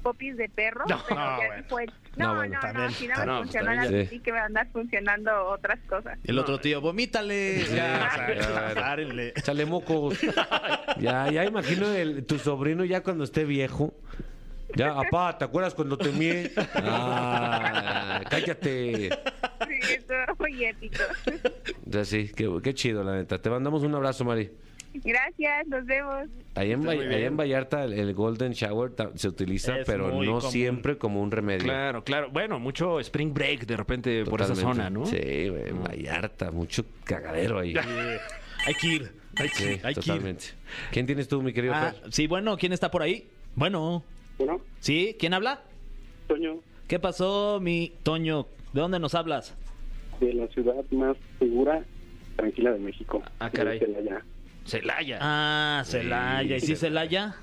popis 0.06 0.38
de 0.38 0.48
perro, 0.50 0.86
No, 0.88 1.02
pero 1.10 1.19
no, 1.19 1.40
ya 1.42 1.48
bueno. 1.48 1.63
fue. 1.68 1.86
No, 1.88 1.94
No, 2.18 2.28
no, 2.28 2.36
bueno, 2.36 2.54
no, 2.54 2.60
también, 2.62 2.92
si 2.92 3.07
no 3.07 3.25
no, 3.25 3.38
funciona 3.40 3.88
pipí, 3.88 4.19
que 4.19 4.31
me 4.31 4.38
andan 4.40 4.69
funcionando 4.72 5.46
otras 5.48 5.80
cosas. 5.90 6.19
El 6.24 6.38
otro 6.38 6.60
tío, 6.60 6.80
vomítale. 6.80 7.66
Ya, 7.66 7.75
ya, 7.75 8.40
o 8.40 8.44
sea, 8.44 8.62
bueno. 8.68 8.81
párenle. 8.81 9.34
Échale 9.36 9.66
mocos. 9.66 10.19
Ya, 10.98 11.30
ya 11.30 11.44
imagino 11.44 11.88
el, 11.92 12.25
tu 12.25 12.38
sobrino 12.40 12.86
ya 12.86 13.02
cuando 13.04 13.24
esté 13.25 13.44
viejo. 13.44 13.94
Ya, 14.75 14.92
apá, 14.98 15.38
¿te 15.38 15.44
acuerdas 15.44 15.74
cuando 15.74 15.98
te 15.98 16.10
mié? 16.12 16.51
Ah, 16.75 18.22
cállate. 18.30 19.10
Sí, 19.10 19.94
estuvo 19.94 20.36
muy 20.40 20.66
épico. 20.66 21.04
Ya 21.86 22.06
sí, 22.06 22.31
qué, 22.36 22.50
qué 22.63 22.74
chido, 22.74 23.04
la 23.04 23.16
neta. 23.16 23.42
Te 23.42 23.50
mandamos 23.50 23.84
un 23.84 23.94
abrazo, 23.96 24.24
Mari. 24.24 24.51
Gracias, 25.04 25.68
nos 25.68 25.86
vemos. 25.86 26.28
Allá 26.56 26.74
en, 26.74 26.88
allá 26.88 27.26
en 27.28 27.38
Vallarta 27.38 27.84
el, 27.84 27.94
el 27.94 28.14
Golden 28.14 28.54
Shower 28.54 28.92
se 29.16 29.28
utiliza, 29.28 29.80
Es 29.80 29.86
pero 29.86 30.08
no 30.10 30.14
común. 30.38 30.42
siempre 30.42 30.98
como 30.98 31.22
un 31.22 31.32
remedio. 31.32 31.64
Claro, 31.64 32.04
claro. 32.04 32.30
Bueno, 32.32 32.60
mucho 32.60 33.00
spring 33.00 33.34
break 33.34 33.66
de 33.66 33.78
repente 33.78 34.24
por 34.25 34.42
esa 34.42 34.54
Totalmente. 34.54 34.78
zona, 34.84 34.90
¿no? 34.90 35.06
Sí, 35.06 35.50
güey, 35.50 35.70
en 35.70 35.84
Vallarta, 35.84 36.52
mucho 36.52 36.86
cagadero 37.04 37.60
ahí. 37.60 37.74
Hay 38.68 38.74
que 38.75 38.88
ir. 38.88 39.12
Hay 39.38 39.50
que 39.50 39.56
Sí. 39.56 39.64
Hay 39.66 39.80
que 39.80 39.88
ir. 39.90 39.96
totalmente. 40.06 40.46
¿Quién 40.92 41.06
tienes 41.06 41.28
tú, 41.28 41.42
mi 41.42 41.52
querido 41.54 41.74
Ah, 41.75 41.94
sí, 42.10 42.25
bueno, 42.28 42.58
¿quién 42.58 42.72
está 42.74 42.90
por 42.90 43.02
ahí? 43.02 43.28
Bueno, 43.56 44.04
Bueno, 44.38 44.62
¿sí? 44.80 45.16
¿Quién 45.20 45.34
habla? 45.34 45.62
Toño, 46.28 46.60
¿Qué 46.88 47.00
pasó, 47.00 47.60
mi 47.62 47.92
Toño? 48.04 48.48
¿De 48.74 48.82
dónde 48.82 49.00
nos 49.00 49.14
hablas? 49.16 49.56
de 50.20 50.34
la 50.34 50.48
ciudad 50.48 50.75
más 50.92 51.18
segura, 51.40 51.84
tranquila 52.38 52.72
de 52.72 52.80
México. 52.80 53.22
Ah, 53.40 53.50
caray. 53.50 53.80
De 53.80 53.88
Celaya. 54.65 55.19
Ah, 55.22 55.84
Celaya. 55.86 56.57
¿Y 56.57 56.60
si 56.60 56.75
Celaya? 56.75 57.36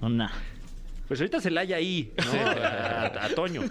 Una. 0.00 0.30
Pues 1.10 1.18
ahorita 1.20 1.40
Celaya 1.40 1.74
ahí, 1.74 2.12
¿no? 2.16 2.40
A, 2.40 3.06
a 3.24 3.28
Toño. 3.34 3.62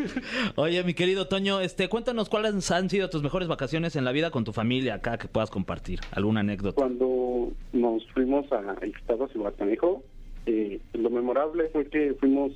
Oye, 0.56 0.82
mi 0.84 0.94
querido 0.94 1.28
Toño, 1.28 1.60
este, 1.60 1.90
cuéntanos 1.90 2.30
cuáles 2.30 2.70
han 2.70 2.88
sido 2.88 3.10
tus 3.10 3.22
mejores 3.22 3.46
vacaciones 3.46 3.94
en 3.96 4.06
la 4.06 4.12
vida 4.12 4.30
con 4.30 4.44
tu 4.44 4.54
familia 4.54 4.94
acá 4.94 5.18
que 5.18 5.28
puedas 5.28 5.50
compartir. 5.50 6.00
¿Alguna 6.12 6.40
anécdota? 6.40 6.76
Cuando 6.76 7.52
nos 7.74 8.06
fuimos 8.14 8.50
a 8.52 8.86
Ixtados 8.86 9.30
y 9.34 9.38
Guatanejo, 9.38 10.02
eh, 10.46 10.80
lo 10.94 11.10
memorable 11.10 11.68
fue 11.74 11.86
que 11.90 12.14
fuimos, 12.18 12.52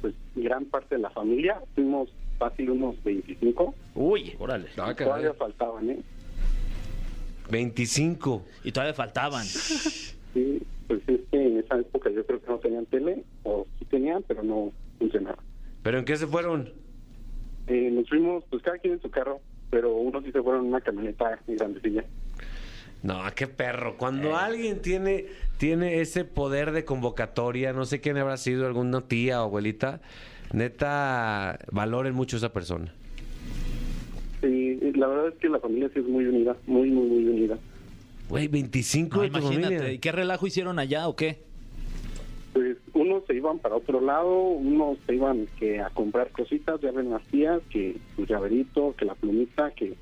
pues, 0.00 0.14
gran 0.34 0.64
parte 0.64 0.94
de 0.94 1.02
la 1.02 1.10
familia, 1.10 1.60
fuimos 1.74 2.08
fácil 2.38 2.70
unos 2.70 2.96
25, 3.04 3.74
Uy. 3.96 4.34
Órale. 4.38 4.68
Ah, 4.78 4.94
todavía 4.94 5.34
faltaban, 5.34 5.90
¿eh? 5.90 5.98
25. 7.50 8.44
Y 8.64 8.72
todavía 8.72 8.94
faltaban. 8.94 9.44
Sí, 9.44 10.62
pues 10.88 11.00
es 11.08 11.20
que 11.30 11.46
en 11.46 11.58
esa 11.58 11.78
época 11.78 12.10
yo 12.10 12.24
creo 12.26 12.40
que 12.40 12.48
no 12.50 12.58
tenían 12.58 12.86
tele, 12.86 13.24
o 13.44 13.66
sí 13.78 13.84
tenían, 13.86 14.22
pero 14.26 14.42
no 14.42 14.72
funcionaba. 14.98 15.38
¿Pero 15.82 15.98
en 15.98 16.04
qué 16.04 16.16
se 16.16 16.26
fueron? 16.26 16.72
Eh, 17.66 17.90
nos 17.92 18.08
fuimos, 18.08 18.44
pues 18.50 18.62
cada 18.62 18.78
quien 18.78 18.94
en 18.94 19.02
su 19.02 19.10
carro, 19.10 19.40
pero 19.70 19.94
unos 19.94 20.24
sí 20.24 20.32
se 20.32 20.42
fueron 20.42 20.62
en 20.62 20.68
una 20.68 20.80
camioneta 20.80 21.38
grandecilla. 21.46 22.04
No, 23.02 23.20
qué 23.34 23.46
perro. 23.46 23.96
Cuando 23.98 24.30
Eh. 24.30 24.34
alguien 24.34 24.80
tiene, 24.80 25.26
tiene 25.58 26.00
ese 26.00 26.24
poder 26.24 26.72
de 26.72 26.84
convocatoria, 26.84 27.72
no 27.72 27.84
sé 27.84 28.00
quién 28.00 28.16
habrá 28.16 28.36
sido, 28.38 28.66
alguna 28.66 29.02
tía 29.02 29.42
o 29.42 29.44
abuelita, 29.44 30.00
neta, 30.52 31.58
valoren 31.70 32.14
mucho 32.14 32.36
a 32.36 32.38
esa 32.38 32.52
persona. 32.52 32.94
Sí, 34.80 34.92
la 34.98 35.06
verdad 35.06 35.28
es 35.28 35.34
que 35.34 35.48
la 35.48 35.58
familia 35.60 35.90
sí 35.92 36.00
es 36.00 36.06
muy 36.06 36.24
unida, 36.26 36.56
muy, 36.66 36.90
muy, 36.90 37.06
muy 37.08 37.24
unida. 37.28 37.58
Güey, 38.28 38.48
25 38.48 39.16
No, 39.16 39.22
de 39.22 39.30
tu 39.30 39.38
imagínate. 39.38 39.74
familia. 39.76 39.92
¿Y 39.92 39.98
qué 39.98 40.12
relajo 40.12 40.46
hicieron 40.46 40.78
allá 40.78 41.08
o 41.08 41.16
qué? 41.16 41.38
Pues 42.52 42.76
unos 42.92 43.24
se 43.26 43.34
iban 43.34 43.58
para 43.58 43.74
otro 43.76 44.00
lado, 44.00 44.32
unos 44.42 44.96
se 45.06 45.14
iban 45.16 45.46
que 45.58 45.80
a 45.80 45.90
comprar 45.90 46.30
cositas, 46.30 46.80
ya 46.80 46.92
ven 46.92 47.10
las 47.10 47.22
tías, 47.24 47.60
que 47.70 47.96
su 48.16 48.24
llaverito, 48.26 48.94
que 48.96 49.04
la 49.04 49.14
plumita, 49.14 49.72
que 49.72 49.94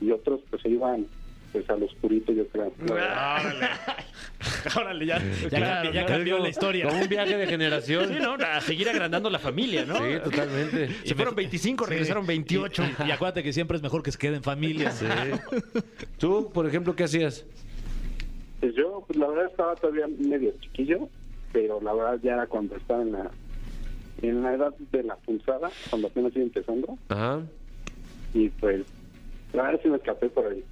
y 0.00 0.10
otros 0.10 0.40
pues 0.50 0.62
se 0.62 0.70
iban 0.70 1.06
pues 1.54 1.70
al 1.70 1.84
oscurito, 1.84 2.32
yo 2.32 2.44
creo. 2.48 2.72
Órale, 4.76 5.06
ya. 5.06 5.18
Ya, 5.42 5.48
Claro, 5.48 5.92
ya 5.92 6.00
¿no? 6.02 6.06
cambió 6.08 6.38
la 6.40 6.48
historia. 6.48 6.88
Como 6.88 7.00
un 7.00 7.08
viaje 7.08 7.36
de 7.36 7.46
generación. 7.46 8.08
Sí, 8.08 8.16
¿no? 8.20 8.34
A 8.34 8.60
seguir 8.60 8.88
agrandando 8.88 9.30
la 9.30 9.38
familia, 9.38 9.84
¿no? 9.84 9.94
Sí, 9.98 10.18
totalmente. 10.24 10.88
Se 11.04 11.14
fueron 11.14 11.36
25, 11.36 11.86
regresaron 11.86 12.26
28. 12.26 12.82
Y, 13.04 13.08
y 13.08 13.10
acuérdate 13.12 13.44
que 13.44 13.52
siempre 13.52 13.76
es 13.76 13.82
mejor 13.84 14.02
que 14.02 14.10
se 14.10 14.18
queden 14.18 14.42
familia. 14.42 14.90
Sí. 14.90 15.06
Tú, 16.18 16.50
por 16.52 16.66
ejemplo, 16.66 16.96
¿qué 16.96 17.04
hacías? 17.04 17.46
Pues 18.60 18.74
yo, 18.74 19.04
pues 19.06 19.16
la 19.16 19.28
verdad 19.28 19.46
estaba 19.46 19.76
todavía 19.76 20.06
medio 20.18 20.52
chiquillo, 20.60 21.08
pero 21.52 21.80
la 21.80 21.92
verdad 21.94 22.18
ya 22.20 22.32
era 22.34 22.46
cuando 22.48 22.74
estaba 22.76 23.02
en 23.02 23.12
la 23.12 23.30
en 24.22 24.42
la 24.42 24.54
edad 24.54 24.74
de 24.90 25.02
la 25.04 25.14
pulsada, 25.16 25.70
cuando 25.90 26.08
apenas 26.08 26.32
iba 26.34 26.44
empezando, 26.44 26.98
Ajá. 27.08 27.42
y 28.32 28.48
pues 28.48 28.82
la 29.52 29.64
verdad 29.64 29.80
sí 29.82 29.88
me 29.88 29.96
escapé 29.98 30.28
por 30.30 30.46
ahí. 30.46 30.64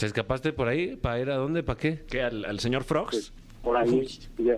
¿Se 0.00 0.06
escapaste 0.06 0.54
por 0.54 0.66
ahí? 0.66 0.96
¿Para 0.96 1.20
ir 1.20 1.28
a 1.28 1.36
dónde? 1.36 1.62
¿Para 1.62 1.78
qué? 1.78 2.00
¿Qué? 2.08 2.22
¿Al, 2.22 2.46
al 2.46 2.58
señor 2.58 2.84
Frogs? 2.84 3.10
Pues, 3.10 3.32
por 3.62 3.76
ahí, 3.76 4.08
ya, 4.38 4.54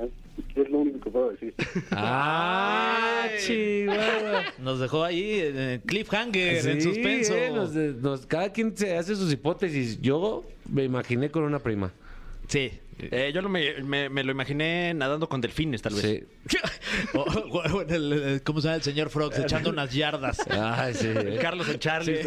es 0.54 0.70
lo 0.70 0.78
único 0.78 1.00
que 1.00 1.10
puedo 1.10 1.30
decir. 1.32 1.52
¡Ah, 1.90 3.26
chihuahua! 3.44 4.44
Nos 4.60 4.78
dejó 4.78 5.02
ahí 5.02 5.40
en 5.40 5.56
el 5.58 5.80
cliffhanger, 5.80 6.64
en 6.68 6.80
suspenso. 6.80 7.34
eh, 7.34 7.50
nos- 7.52 7.74
nos- 7.74 8.24
cada 8.26 8.52
quien 8.52 8.76
se 8.76 8.96
hace 8.96 9.16
sus 9.16 9.32
hipótesis. 9.32 10.00
Yo 10.00 10.44
me 10.70 10.84
imaginé 10.84 11.28
con 11.32 11.42
una 11.42 11.58
prima. 11.58 11.90
Sí. 12.48 12.70
Eh, 12.98 13.32
yo 13.34 13.42
lo 13.42 13.48
me, 13.48 13.82
me- 13.82 14.08
me 14.08 14.22
lo 14.22 14.30
imaginé 14.30 14.94
nadando 14.94 15.28
con 15.28 15.40
delfines, 15.40 15.82
tal 15.82 15.94
vez. 15.94 16.02
Sí. 16.02 16.22
O- 17.14 17.20
o- 17.22 17.80
el- 17.82 18.12
el- 18.12 18.42
¿Cómo 18.42 18.60
se 18.60 18.66
llama 18.68 18.76
el 18.76 18.82
señor 18.82 19.08
Frogs? 19.10 19.38
Echando 19.38 19.70
unas 19.70 19.92
yardas. 19.92 20.38
Ay, 20.50 20.94
sí. 20.94 21.08
Carlos 21.40 21.68
en 21.68 21.78
Charlie. 21.78 22.20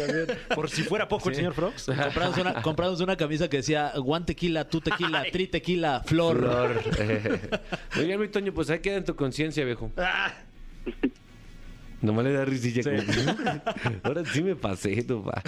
Por 0.54 0.68
si 0.68 0.82
fuera 0.82 1.08
poco 1.08 1.28
el 1.30 1.34
señor 1.36 1.54
Frogs. 1.54 1.86
Compramos 2.02 2.38
una, 2.38 2.62
compramos 2.62 3.00
una 3.00 3.16
camisa 3.16 3.48
que 3.48 3.58
decía 3.58 3.92
one 3.96 4.24
tequila, 4.26 4.68
two 4.68 4.80
tequila, 4.80 5.24
three 5.32 5.46
tequila, 5.46 6.02
flor. 6.04 6.36
Flor. 6.38 6.80
Muy 7.96 8.04
bien, 8.06 8.20
mi 8.20 8.28
Toño, 8.28 8.52
pues 8.52 8.68
ahí 8.70 8.80
queda 8.80 8.96
en 8.96 9.04
tu 9.04 9.14
conciencia, 9.16 9.64
viejo. 9.64 9.90
Nomás 12.02 12.24
le 12.24 12.32
da 12.32 12.44
risilla. 12.44 12.82
como- 12.82 13.98
Ahora 14.02 14.24
sí 14.26 14.42
me 14.42 14.54
pasé, 14.56 15.02
tu 15.04 15.24
pa, 15.24 15.42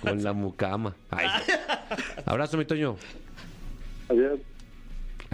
Con 0.00 0.22
la 0.22 0.32
mucama. 0.32 0.94
Ay. 1.10 1.28
Abrazo, 2.26 2.56
mi 2.58 2.64
Toño. 2.66 2.96
Adiós. 4.08 4.55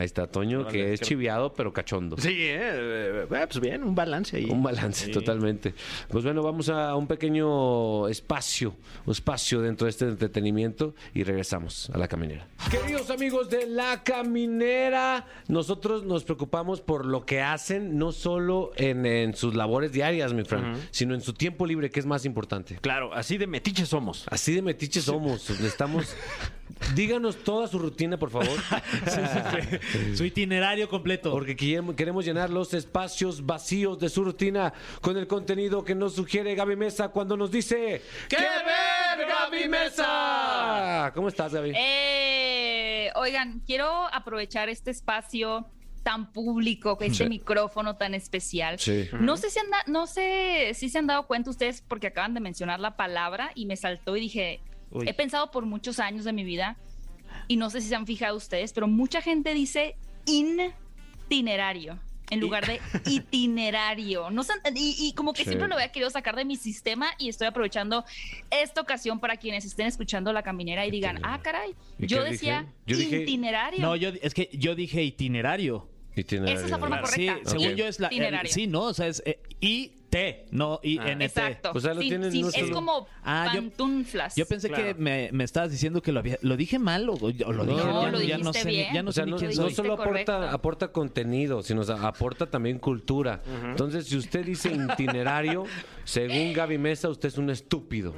Ahí 0.02 0.06
está 0.06 0.26
Toño, 0.26 0.64
Vale, 0.64 0.73
que 0.73 0.92
es 0.94 1.00
chiviado, 1.00 1.52
pero 1.52 1.73
cachondo. 1.73 2.16
Sí, 2.18 2.30
eh, 2.30 2.59
eh, 2.61 3.26
eh, 3.30 3.47
pues 3.49 3.61
bien, 3.61 3.85
un 3.85 3.94
balance 3.94 4.37
ahí. 4.37 4.47
Un 4.50 4.61
balance, 4.61 5.06
Sí. 5.06 5.12
totalmente. 5.12 5.75
Pues 6.09 6.25
bueno, 6.25 6.42
vamos 6.42 6.68
a 6.71 6.97
un 6.97 7.06
pequeño 7.06 8.09
espacio, 8.09 8.75
un 9.06 9.12
espacio 9.12 9.61
dentro 9.61 9.85
de 9.85 9.90
este 9.90 10.09
entretenimiento 10.09 10.97
y 11.14 11.23
regresamos 11.23 11.88
a 11.90 11.99
la 11.99 12.09
caminera. 12.09 12.49
Queridos 12.68 13.11
amigos 13.11 13.49
de 13.49 13.68
la 13.68 14.02
caminera, 14.02 15.25
nosotros 15.47 16.02
nos 16.02 16.25
preocupamos 16.25 16.80
por 16.80 17.06
lo 17.06 17.25
que 17.25 17.40
hacen, 17.40 17.97
no 17.97 18.11
solo 18.11 18.73
en, 18.75 19.06
en 19.06 19.37
sus 19.37 19.54
labores 19.54 19.92
diarias, 19.92 20.32
mi 20.35 20.42
Fran, 20.42 20.75
sino 20.90 21.14
en 21.14 21.21
su 21.21 21.32
tiempo 21.32 21.64
libre, 21.64 21.90
que 21.90 22.00
es 22.00 22.06
más 22.06 22.25
importante. 22.25 22.76
Claro, 22.80 23.14
así 23.14 23.38
de 23.38 23.47
metiches 23.47 23.88
somos. 23.88 24.26
Así 24.28 24.52
de 24.52 24.62
metiches 24.62 25.04
somos, 25.04 25.49
estamos... 25.61 26.16
Díganos 26.97 27.37
toda 27.44 27.68
su 27.68 27.78
rutina, 27.78 28.18
por 28.18 28.30
favor. 28.30 28.49
Su 30.15 30.25
itinerario 30.25 30.89
completo. 30.89 31.31
Porque 31.31 31.57
queremos 31.57 32.25
llenar 32.25 32.51
los 32.51 32.75
espacios 32.75 33.45
vacíos 33.47 33.99
de 33.99 34.09
su 34.09 34.25
rutina 34.25 34.73
con 35.01 35.17
el 35.17 35.27
contenido 35.27 35.85
que 35.85 35.95
nos 35.95 36.15
sugiere 36.15 36.55
Gaby 36.55 36.77
Mesa 36.77 37.09
cuando 37.09 37.37
nos 37.37 37.51
dice 37.51 38.03
¡Qué 38.29 38.37
ver, 38.37 39.27
Gaby 39.29 39.69
Mesa! 39.69 41.11
¿Cómo 41.15 41.29
estás, 41.29 41.53
Gaby? 41.55 41.73
Eh, 41.77 43.11
oigan, 43.17 43.61
quiero 43.67 44.07
aprovechar 44.13 44.69
este 44.69 44.91
espacio 44.91 45.67
tan 46.03 46.33
público, 46.33 46.99
que 46.99 47.07
este 47.07 47.25
Sí. 47.25 47.31
micrófono 47.31 47.97
tan 47.97 48.15
especial. 48.15 48.79
Sí. 48.79 49.09
No 49.21 49.37
sé 49.37 49.51
si 49.51 49.61
han 49.61 49.71
da- 49.71 49.85
no 49.87 50.07
sé 50.09 50.73
si 50.75 50.89
se 50.89 50.99
han 50.99 51.07
dado 51.07 51.27
cuenta 51.29 51.51
ustedes 51.51 51.81
porque 51.81 52.09
acaban 52.09 52.35
de 52.35 52.41
mencionar 52.41 52.81
la 52.81 52.97
palabra 52.97 53.53
y 53.55 53.67
me 53.67 53.77
saltó 53.77 54.17
y 54.17 54.21
dije, 54.23 54.61
Uy. 54.91 55.09
he 55.09 55.15
pensado 55.15 55.53
por 55.53 55.65
muchos 55.65 56.01
años 56.01 56.25
de 56.25 56.33
mi 56.33 56.43
vida 56.43 56.77
y 57.52 57.56
no 57.56 57.68
sé 57.68 57.80
si 57.82 57.88
se 57.88 57.94
han 57.94 58.06
fijado 58.06 58.35
ustedes, 58.37 58.73
pero 58.73 58.88
mucha 58.88 59.21
gente 59.21 59.52
dice 59.52 59.94
itinerario 61.26 61.99
en 62.30 62.40
lugar 62.40 62.66
de 62.66 62.80
itinerario. 63.11 64.30
No 64.30 64.42
sé, 64.42 64.54
y, 64.75 64.97
y 64.99 65.12
como 65.12 65.35
que 65.35 65.42
Sí. 65.44 65.50
siempre 65.50 65.68
lo 65.68 65.75
había 65.75 65.92
querido 65.92 66.09
sacar 66.09 66.35
de 66.35 66.47
mi 66.47 66.56
sistema 66.56 67.09
y 67.18 67.28
estoy 67.28 67.47
aprovechando 67.47 68.04
esta 68.50 68.80
ocasión 68.80 69.21
para 69.21 69.37
quienes 69.37 69.66
estén 69.66 69.87
escuchando 69.87 70.32
la 70.32 70.42
caminera 70.42 70.87
y 70.87 70.90
digan, 70.90 71.18
ah, 71.25 71.40
caray, 71.42 71.75
¿Y 71.99 72.06
yo 72.06 72.25
decía 72.25 72.61
dije? 72.61 72.73
Yo 72.87 72.97
dije- 72.97 73.23
itinerario. 73.25 73.80
No, 73.80 73.97
yo, 73.97 74.09
es 74.23 74.32
que 74.32 74.49
yo 74.54 74.75
dije 74.75 75.02
itinerario. 75.02 75.88
Itinerario. 76.16 76.54
Esa 76.56 76.64
es 76.66 76.71
la 76.71 76.78
forma 76.78 76.99
Claro, 77.02 77.12
Sí, 77.12 77.26
correcta. 77.26 77.50
según 77.50 77.75
yo 77.76 77.87
es 77.87 78.00
la. 78.00 78.09
el- 78.09 78.14
Itinerario. 78.14 78.52
sí, 78.52 78.66
no, 78.66 78.82
o 78.85 78.94
sea, 78.94 79.09
es 79.09 79.23
eh, 79.26 79.38
I-T, 80.12 80.47
no 80.50 80.78
I-N-T. 80.83 81.25
Exacto. 81.25 81.73
O 81.75 81.81
sea, 81.81 81.95
lo 81.95 82.02
Sí, 82.02 82.09
tienen 82.09 82.31
sí, 82.31 82.42
nuestro- 82.42 82.64
es 82.66 82.71
como 82.71 83.07
Ah, 83.25 83.50
yo- 83.54 83.61
pantuflas. 83.62 84.35
Yo 84.37 84.45
pensé 84.47 84.69
Claro. 84.69 84.85
que 84.85 84.95
me, 84.95 85.31
me 85.33 85.45
estabas 85.45 85.71
diciendo 85.71 86.02
que 86.02 86.12
lo, 86.12 86.21
había, 86.21 86.38
lo 86.42 86.57
dije 86.57 86.78
mal 86.78 87.09
o, 87.09 87.14
o 87.14 87.31
lo 87.52 87.64
No, 87.64 87.64
dije 87.64 87.85
lo 88.12 88.21
ya, 88.21 88.37
no 88.38 88.50
dijiste 88.50 88.59
sé, 88.61 88.64
ni- 88.66 88.76
bien. 88.76 88.95
ya 88.95 89.02
no 89.02 89.11
O 89.11 89.12
sea, 89.12 89.25
sé 89.25 89.31
no, 89.31 89.37
quién 89.38 89.50
no 89.50 89.57
soy. 89.57 89.75
solo 89.75 89.97
correcto. 89.97 90.33
aporta, 90.33 90.52
aporta 90.52 90.88
contenido, 90.92 91.62
sino 91.62 91.81
o 91.81 91.85
sea, 91.85 91.97
aporta 92.07 92.47
también 92.47 92.78
cultura. 92.78 93.40
Entonces, 93.64 94.07
si 94.07 94.16
usted 94.16 94.45
dice 94.45 94.71
itinerario, 94.73 95.64
según 96.04 96.52
Gaby 96.52 96.78
Mesa, 96.78 97.09
usted 97.09 97.28
es 97.28 97.38
un 97.38 97.49
estúpido. 97.50 98.14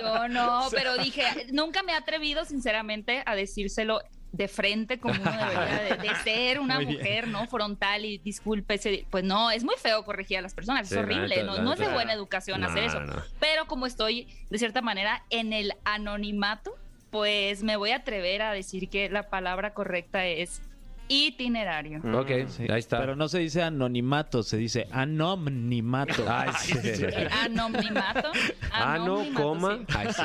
Yo 0.00 0.28
no, 0.28 0.68
pero 0.70 0.96
dije, 0.96 1.22
nunca 1.52 1.82
me 1.82 1.92
he 1.92 1.96
atrevido, 1.96 2.44
sinceramente, 2.44 3.22
a 3.26 3.34
decírselo 3.34 4.00
de 4.32 4.48
frente 4.48 4.98
como 4.98 5.20
uno 5.20 5.30
debería 5.30 5.96
de, 5.96 6.08
de 6.08 6.14
ser 6.24 6.60
una 6.60 6.80
mujer, 6.80 7.28
¿no? 7.28 7.46
Frontal 7.46 8.04
y 8.04 8.18
discúlpese. 8.18 9.06
Pues 9.10 9.24
no, 9.24 9.50
es 9.50 9.64
muy 9.64 9.74
feo 9.76 10.04
corregir 10.04 10.38
a 10.38 10.42
las 10.42 10.54
personas, 10.54 10.88
Sí, 10.88 10.94
es 10.94 11.00
horrible, 11.00 11.42
no, 11.44 11.72
es 11.72 11.78
de 11.78 11.88
buena 11.88 12.12
educación 12.12 12.60
No, 12.60 12.68
hacer 12.68 12.84
eso. 12.84 13.00
Pero 13.40 13.66
como 13.66 13.86
estoy, 13.86 14.28
de 14.50 14.58
cierta 14.58 14.82
manera, 14.82 15.24
en 15.30 15.52
el 15.52 15.72
anonimato, 15.84 16.76
pues 17.10 17.62
me 17.62 17.76
voy 17.76 17.90
a 17.90 17.96
atrever 17.96 18.42
a 18.42 18.52
decir 18.52 18.88
que 18.88 19.08
la 19.08 19.30
palabra 19.30 19.72
correcta 19.72 20.26
es 20.26 20.60
itinerario. 21.08 22.00
Ok, 22.14 22.30
Sí, 22.48 22.66
ahí 22.70 22.78
está. 22.78 22.98
Pero 22.98 23.16
no 23.16 23.28
se 23.28 23.38
dice 23.38 23.62
anonimato, 23.62 24.42
se 24.42 24.56
dice 24.56 24.86
anomnimato. 24.90 26.24
Ay, 26.28 26.50
sí. 26.60 26.72
El 26.82 27.28
anonimato. 27.32 28.30
Ah, 28.72 28.98
coma. 29.34 29.80
sí. 29.88 30.22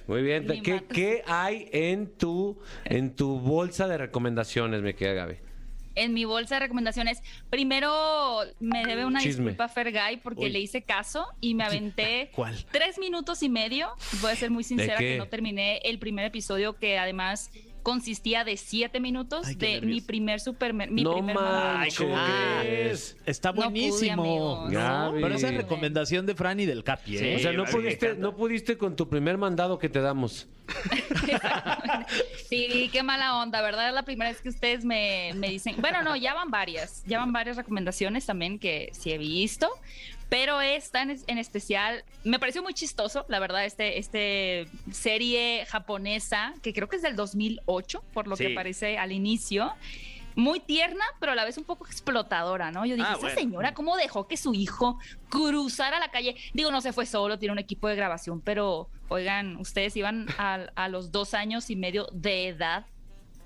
Muy 0.06 0.22
bien. 0.22 0.46
¿Qué, 0.62 0.84
qué 0.84 1.22
hay 1.26 1.68
en 1.72 2.16
tu, 2.16 2.58
en 2.84 3.14
tu 3.14 3.38
bolsa 3.38 3.88
de 3.88 3.98
recomendaciones, 3.98 4.82
me 4.82 4.94
queda 4.94 5.12
Gaby? 5.12 5.36
en 5.96 6.12
mi 6.12 6.24
bolsa 6.24 6.56
de 6.56 6.60
recomendaciones. 6.60 7.22
Primero 7.50 8.40
me 8.60 8.84
debe 8.84 9.04
una 9.04 9.20
Chisme. 9.20 9.46
disculpa 9.46 9.68
Fergay 9.68 10.18
porque 10.18 10.44
Uy. 10.44 10.50
le 10.50 10.60
hice 10.60 10.82
caso 10.82 11.26
y 11.40 11.54
me 11.54 11.64
aventé 11.64 12.30
¿Cuál? 12.34 12.54
tres 12.70 12.98
minutos 12.98 13.42
y 13.42 13.48
medio. 13.48 13.88
Voy 14.20 14.30
a 14.30 14.36
ser 14.36 14.50
muy 14.50 14.62
sincera 14.62 14.98
que 14.98 15.16
no 15.18 15.26
terminé 15.26 15.78
el 15.84 15.98
primer 15.98 16.26
episodio 16.26 16.76
que 16.76 16.98
además 16.98 17.50
consistía 17.86 18.42
de 18.42 18.56
siete 18.56 18.98
minutos 18.98 19.46
Ay, 19.46 19.54
de 19.54 19.72
nervios. 19.74 19.94
mi 19.94 20.00
primer 20.00 20.40
super 20.40 20.74
mi 20.74 21.04
no 21.04 21.12
primer 21.12 21.36
manches. 21.36 22.00
mandado. 22.00 22.16
Ah? 22.20 22.62
Está 23.26 23.50
No 23.50 23.54
pude, 23.54 23.64
buenísimo. 23.66 24.66
amigos. 24.66 25.14
Pero 25.22 25.34
esa 25.36 25.48
es 25.50 25.56
recomendación 25.56 26.26
de 26.26 26.34
Fran 26.34 26.58
y 26.58 26.66
del 26.66 26.82
Capi. 26.82 27.16
¿eh? 27.16 27.36
O 27.36 27.38
sea, 27.38 27.52
no 27.52 27.64
pudiste, 27.64 28.16
no 28.16 28.34
pudiste 28.34 28.76
con 28.76 28.96
tu 28.96 29.08
primer 29.08 29.38
mandado 29.38 29.78
que 29.78 29.88
te 29.88 30.00
damos. 30.00 30.48
Sí, 32.48 32.88
qué 32.92 33.02
mala 33.02 33.38
onda, 33.42 33.60
¿verdad? 33.60 33.88
Es 33.88 33.94
la 33.94 34.04
primera 34.04 34.30
vez 34.30 34.40
que 34.40 34.48
ustedes 34.48 34.84
me, 34.84 35.32
me 35.34 35.48
dicen. 35.48 35.74
Bueno, 35.80 36.02
no, 36.02 36.14
ya 36.16 36.32
van 36.34 36.50
varias. 36.50 37.02
Ya 37.06 37.18
van 37.18 37.32
varias 37.32 37.56
recomendaciones 37.56 38.24
también 38.26 38.58
que 38.60 38.90
sí 38.92 39.10
he 39.10 39.18
visto. 39.18 39.68
Pero 40.28 40.60
esta 40.60 41.02
en, 41.02 41.16
en 41.26 41.38
especial 41.38 42.04
me 42.24 42.38
pareció 42.38 42.62
muy 42.62 42.74
chistoso, 42.74 43.24
la 43.28 43.38
verdad, 43.38 43.64
este, 43.64 43.98
este 43.98 44.66
serie 44.90 45.64
japonesa 45.68 46.52
que 46.62 46.72
creo 46.72 46.88
que 46.88 46.96
es 46.96 47.02
del 47.02 47.14
2008, 47.16 48.02
por 48.12 48.26
lo 48.26 48.34
Sí. 48.36 48.46
que 48.48 48.54
parece 48.54 48.98
al 48.98 49.12
inicio. 49.12 49.72
Muy 50.38 50.60
tierna, 50.60 51.04
pero 51.18 51.32
a 51.32 51.34
la 51.34 51.46
vez 51.46 51.56
un 51.56 51.64
poco 51.64 51.86
explotadora, 51.86 52.70
¿no? 52.70 52.84
Yo 52.84 52.94
dije, 52.94 53.06
Ah, 53.08 53.12
esa 53.12 53.20
bueno. 53.20 53.40
señora, 53.40 53.72
¿cómo 53.72 53.96
dejó 53.96 54.28
que 54.28 54.36
su 54.36 54.52
hijo 54.52 54.98
cruzara 55.30 55.98
la 55.98 56.08
calle? 56.10 56.36
Digo, 56.52 56.70
no 56.70 56.82
se 56.82 56.92
fue 56.92 57.06
solo, 57.06 57.38
tiene 57.38 57.52
un 57.52 57.58
equipo 57.58 57.88
de 57.88 57.96
grabación, 57.96 58.42
pero 58.42 58.90
oigan, 59.08 59.56
ustedes 59.56 59.96
iban 59.96 60.26
a, 60.36 60.66
a 60.74 60.88
los 60.88 61.10
dos 61.10 61.32
años 61.32 61.70
y 61.70 61.76
medio 61.76 62.06
de 62.12 62.48
edad 62.48 62.84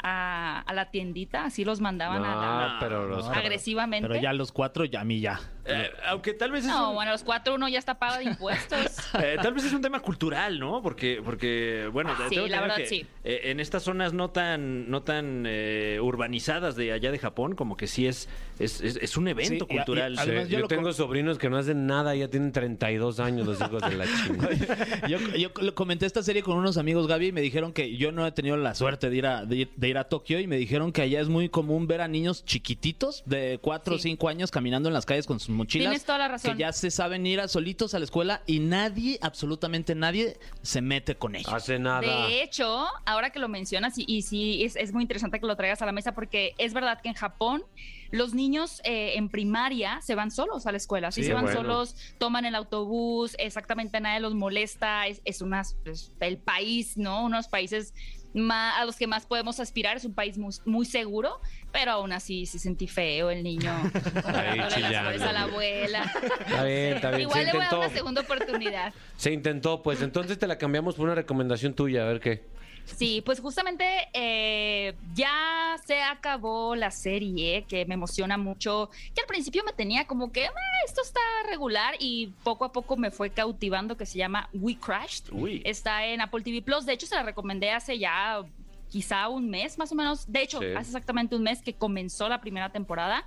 a, 0.03 0.61
a 0.67 0.73
la 0.73 0.91
tiendita, 0.91 1.45
así 1.45 1.65
los 1.65 1.81
mandaban 1.81 2.25
a 2.25 2.35
la- 2.35 2.69
No, 2.75 2.77
pero 2.81 3.07
los 3.07 3.29
agresivamente. 3.29 4.09
Pero 4.09 4.21
ya 4.21 4.33
los 4.33 4.51
cuatro, 4.51 4.85
ya 4.85 5.03
a 5.03 5.05
mí 5.05 5.21
ya. 5.21 5.39
Eh, 5.67 5.90
aunque 6.07 6.33
tal 6.35 6.50
vez 6.52 6.62
es 6.64 6.69
No, 6.71 6.90
un- 6.90 6.95
bueno, 6.97 7.12
los 7.12 7.23
cuatro 7.23 7.55
uno 7.55 7.69
ya 7.69 7.79
está 7.79 7.99
pago 7.99 8.17
de 8.19 8.25
impuestos. 8.25 8.79
Eh, 9.23 9.37
tal 9.43 9.52
vez 9.52 9.64
es 9.64 9.73
un 9.73 9.83
tema 9.83 10.00
cultural, 10.00 10.59
¿no? 10.59 10.83
Porque, 10.83 11.21
porque 11.25 11.88
bueno, 11.93 12.14
Sí, 12.29 12.35
tengo 12.37 12.47
la 12.47 12.61
verdad, 12.61 12.76
que, 12.76 12.87
sí. 12.87 13.07
eh, 13.25 13.40
en 13.45 13.61
estas 13.61 13.83
zonas 13.83 14.12
no 14.12 14.31
tan, 14.31 14.88
no 14.90 15.02
tan 15.02 15.45
eh, 15.47 15.99
urbanizadas 16.00 16.76
de 16.76 16.93
allá 16.93 17.11
de 17.11 17.19
Japón, 17.19 17.55
como 17.55 17.76
que 17.76 17.87
sí 17.87 18.07
es, 18.07 18.29
es, 18.59 18.81
es, 18.81 18.97
es 18.97 19.17
un 19.17 19.29
evento 19.29 19.67
Sí, 19.69 19.71
y- 19.71 19.75
y 19.75 19.76
cultural. 19.79 20.19
además- 20.19 20.45
Sí, 20.47 20.50
yo 20.52 20.59
yo 20.59 20.62
lo 20.62 20.69
tengo 20.69 20.83
com- 20.85 20.93
sobrinos 20.95 21.38
que 21.38 21.50
no 21.50 21.57
hacen 21.59 21.87
nada, 21.87 22.14
ya 22.14 22.29
tienen 22.29 22.52
32 22.52 23.21
años 23.21 23.47
los 23.47 23.61
hijos 23.61 23.83
de 23.83 23.97
la 23.97 24.05
chingada. 24.26 25.07
Yo, 25.09 25.19
yo 25.37 25.50
lo 25.61 25.75
comenté 25.75 26.07
esta 26.07 26.23
serie 26.23 26.43
con 26.43 26.57
unos 26.57 26.76
amigos, 26.79 27.07
Gaby, 27.07 27.29
y 27.29 27.33
me 27.33 27.40
dijeron 27.40 27.73
que 27.73 27.97
yo 27.97 28.12
no 28.12 28.26
he 28.26 28.33
tenido 28.33 28.57
la 28.57 28.75
suerte 28.75 29.11
de 29.11 29.17
ir 29.17 29.26
a, 29.26 29.45
de 29.45 29.57
ir, 29.57 29.71
de 29.76 29.88
ir 29.88 29.99
a 29.99 30.05
Tokio 30.05 30.40
y 30.40 30.47
me 30.47 30.57
dijeron 30.57 30.93
que 30.93 31.02
allá 31.02 31.21
es 31.21 31.29
muy 31.29 31.49
común 31.49 31.87
ver 31.87 32.00
a 32.00 32.09
niños 32.09 32.45
chiquititos 32.45 33.23
de 33.26 33.59
4 33.61 33.95
o 33.97 33.99
Sí. 33.99 34.05
5 34.11 34.29
años 34.29 34.50
caminando 34.50 34.88
en 34.88 34.95
las 34.95 35.05
calles 35.07 35.26
con 35.26 35.40
sus 35.40 35.50
mochilas. 35.50 35.88
Tienes 35.90 36.04
toda 36.04 36.19
la 36.19 36.28
razón. 36.28 36.52
Que 36.52 36.61
ya 36.61 36.73
se 36.73 36.90
saben 36.90 37.26
ir 37.26 37.40
a 37.40 37.49
solitos 37.49 37.95
a 37.95 37.99
la 37.99 38.04
escuela 38.04 38.42
y 38.47 38.61
nadie, 38.61 39.19
absolutamente 39.23 39.95
nadie, 39.95 40.38
se 40.62 40.80
mete 40.80 41.16
con 41.16 41.35
ellos. 41.35 41.52
Hace 41.52 41.78
nada. 41.78 42.00
De 42.00 42.42
hecho, 42.42 42.87
ahora 43.07 43.30
que 43.30 43.38
lo 43.38 43.49
mencionas, 43.49 43.99
y, 43.99 44.04
y 44.07 44.23
sí, 44.23 44.64
es, 44.64 44.76
es 44.76 44.92
muy 44.92 45.02
interesante 45.02 45.40
que 45.40 45.47
lo 45.47 45.57
traigas 45.57 45.83
a 45.83 45.87
la 45.87 45.92
mesa 45.92 46.12
porque 46.14 46.54
es 46.59 46.73
verdad 46.75 47.00
que 47.02 47.09
en 47.09 47.14
Japón 47.14 47.62
los 48.11 48.35
niños 48.35 48.80
eh, 48.85 49.12
en 49.16 49.28
primaria 49.28 50.00
se 50.02 50.16
van 50.16 50.30
solos 50.33 50.66
a 50.66 50.73
la 50.73 50.78
escuela, 50.78 51.12
sí, 51.12 51.23
Sí, 51.23 51.28
se 51.28 51.33
van 51.35 51.45
bueno. 51.45 51.61
solos, 51.61 51.95
toman 52.19 52.45
el 52.45 52.54
autobús, 52.57 53.37
exactamente 53.38 54.00
nadie 54.00 54.19
los 54.21 54.35
molesta, 54.35 55.07
es, 55.07 55.23
es 55.25 55.42
una, 55.42 55.61
es 55.85 56.12
el 56.19 56.38
país, 56.38 56.97
¿no? 56.97 57.25
Unos 57.25 57.47
países 57.47 57.95
ma- 58.35 58.79
a 58.79 58.85
los 58.85 58.97
que 58.97 59.07
más 59.07 59.27
podemos 59.27 59.61
aspirar, 59.61 59.97
es 59.97 60.05
un 60.05 60.15
país 60.15 60.39
muy, 60.39 60.55
muy 60.65 60.85
seguro, 60.87 61.41
pero 61.73 61.93
aún 61.93 62.13
así 62.13 62.47
sí 62.47 62.59
sentí 62.59 62.87
feo 62.87 63.31
el 63.31 63.43
niño 63.43 63.73
dándole 64.25 64.81
las 64.91 65.23
a 65.23 65.33
la 65.33 65.43
abuela. 65.43 66.13
Está 66.47 66.65
bien, 66.65 66.95
está 66.97 67.11
bien. 67.11 67.21
Igual 67.29 67.39
Se 67.39 67.45
le 67.45 67.53
voy 67.53 67.61
a 67.61 67.65
dar 67.65 67.73
intentó. 67.73 67.79
una 67.79 67.89
segunda 67.91 68.21
oportunidad. 68.23 68.95
Se 69.17 69.33
intentó, 69.33 69.83
pues 69.83 70.03
entonces 70.03 70.39
te 70.39 70.47
la 70.47 70.59
cambiamos 70.59 70.95
por 70.95 71.07
una 71.07 71.15
recomendación 71.15 71.75
tuya, 71.75 72.03
a 72.03 72.07
ver 72.07 72.21
qué. 72.21 72.45
Sí, 72.97 73.23
pues 73.25 73.40
justamente 73.40 73.85
eh, 74.12 74.94
ya 75.14 75.76
se 75.85 76.02
acabó 76.02 76.75
la 76.76 76.90
serie 76.90 77.64
que 77.68 77.85
me 77.87 77.94
emociona 77.94 78.37
mucho, 78.37 78.90
que 79.14 79.20
al 79.23 79.26
principio 79.26 79.62
me 79.64 79.73
tenía 79.73 80.06
como 80.06 80.32
que 80.32 80.47
"Ah, 80.47 80.52
esto 80.87 81.00
está 81.02 81.20
regular 81.49 81.94
y 81.99 82.28
poco 82.44 82.64
a 82.64 82.73
poco 82.73 82.97
me 82.97 83.11
fue 83.11 83.30
cautivando 83.30 83.97
que 83.97 84.06
se 84.06 84.18
llama 84.18 84.49
We 84.52 84.76
Crashed. 84.76 85.32
Uy. 85.32 85.62
Está 85.64 86.04
en 86.06 86.20
Apple 86.20 86.42
TV 86.42 86.62
Plus, 86.62 86.85
de 86.87 86.92
hecho 86.92 87.06
se 87.06 87.14
la 87.14 87.23
recomendé 87.23 87.70
hace 87.70 87.99
ya 87.99 88.42
quizá 88.90 89.28
un 89.28 89.49
mes 89.49 89.78
más 89.78 89.92
o 89.92 89.94
menos, 89.94 90.30
de 90.30 90.42
hecho 90.42 90.59
Sí. 90.59 90.66
hace 90.76 90.90
exactamente 90.90 91.37
un 91.37 91.42
mes 91.42 91.62
que 91.62 91.75
comenzó 91.75 92.28
la 92.28 92.40
primera 92.40 92.70
temporada. 92.70 93.25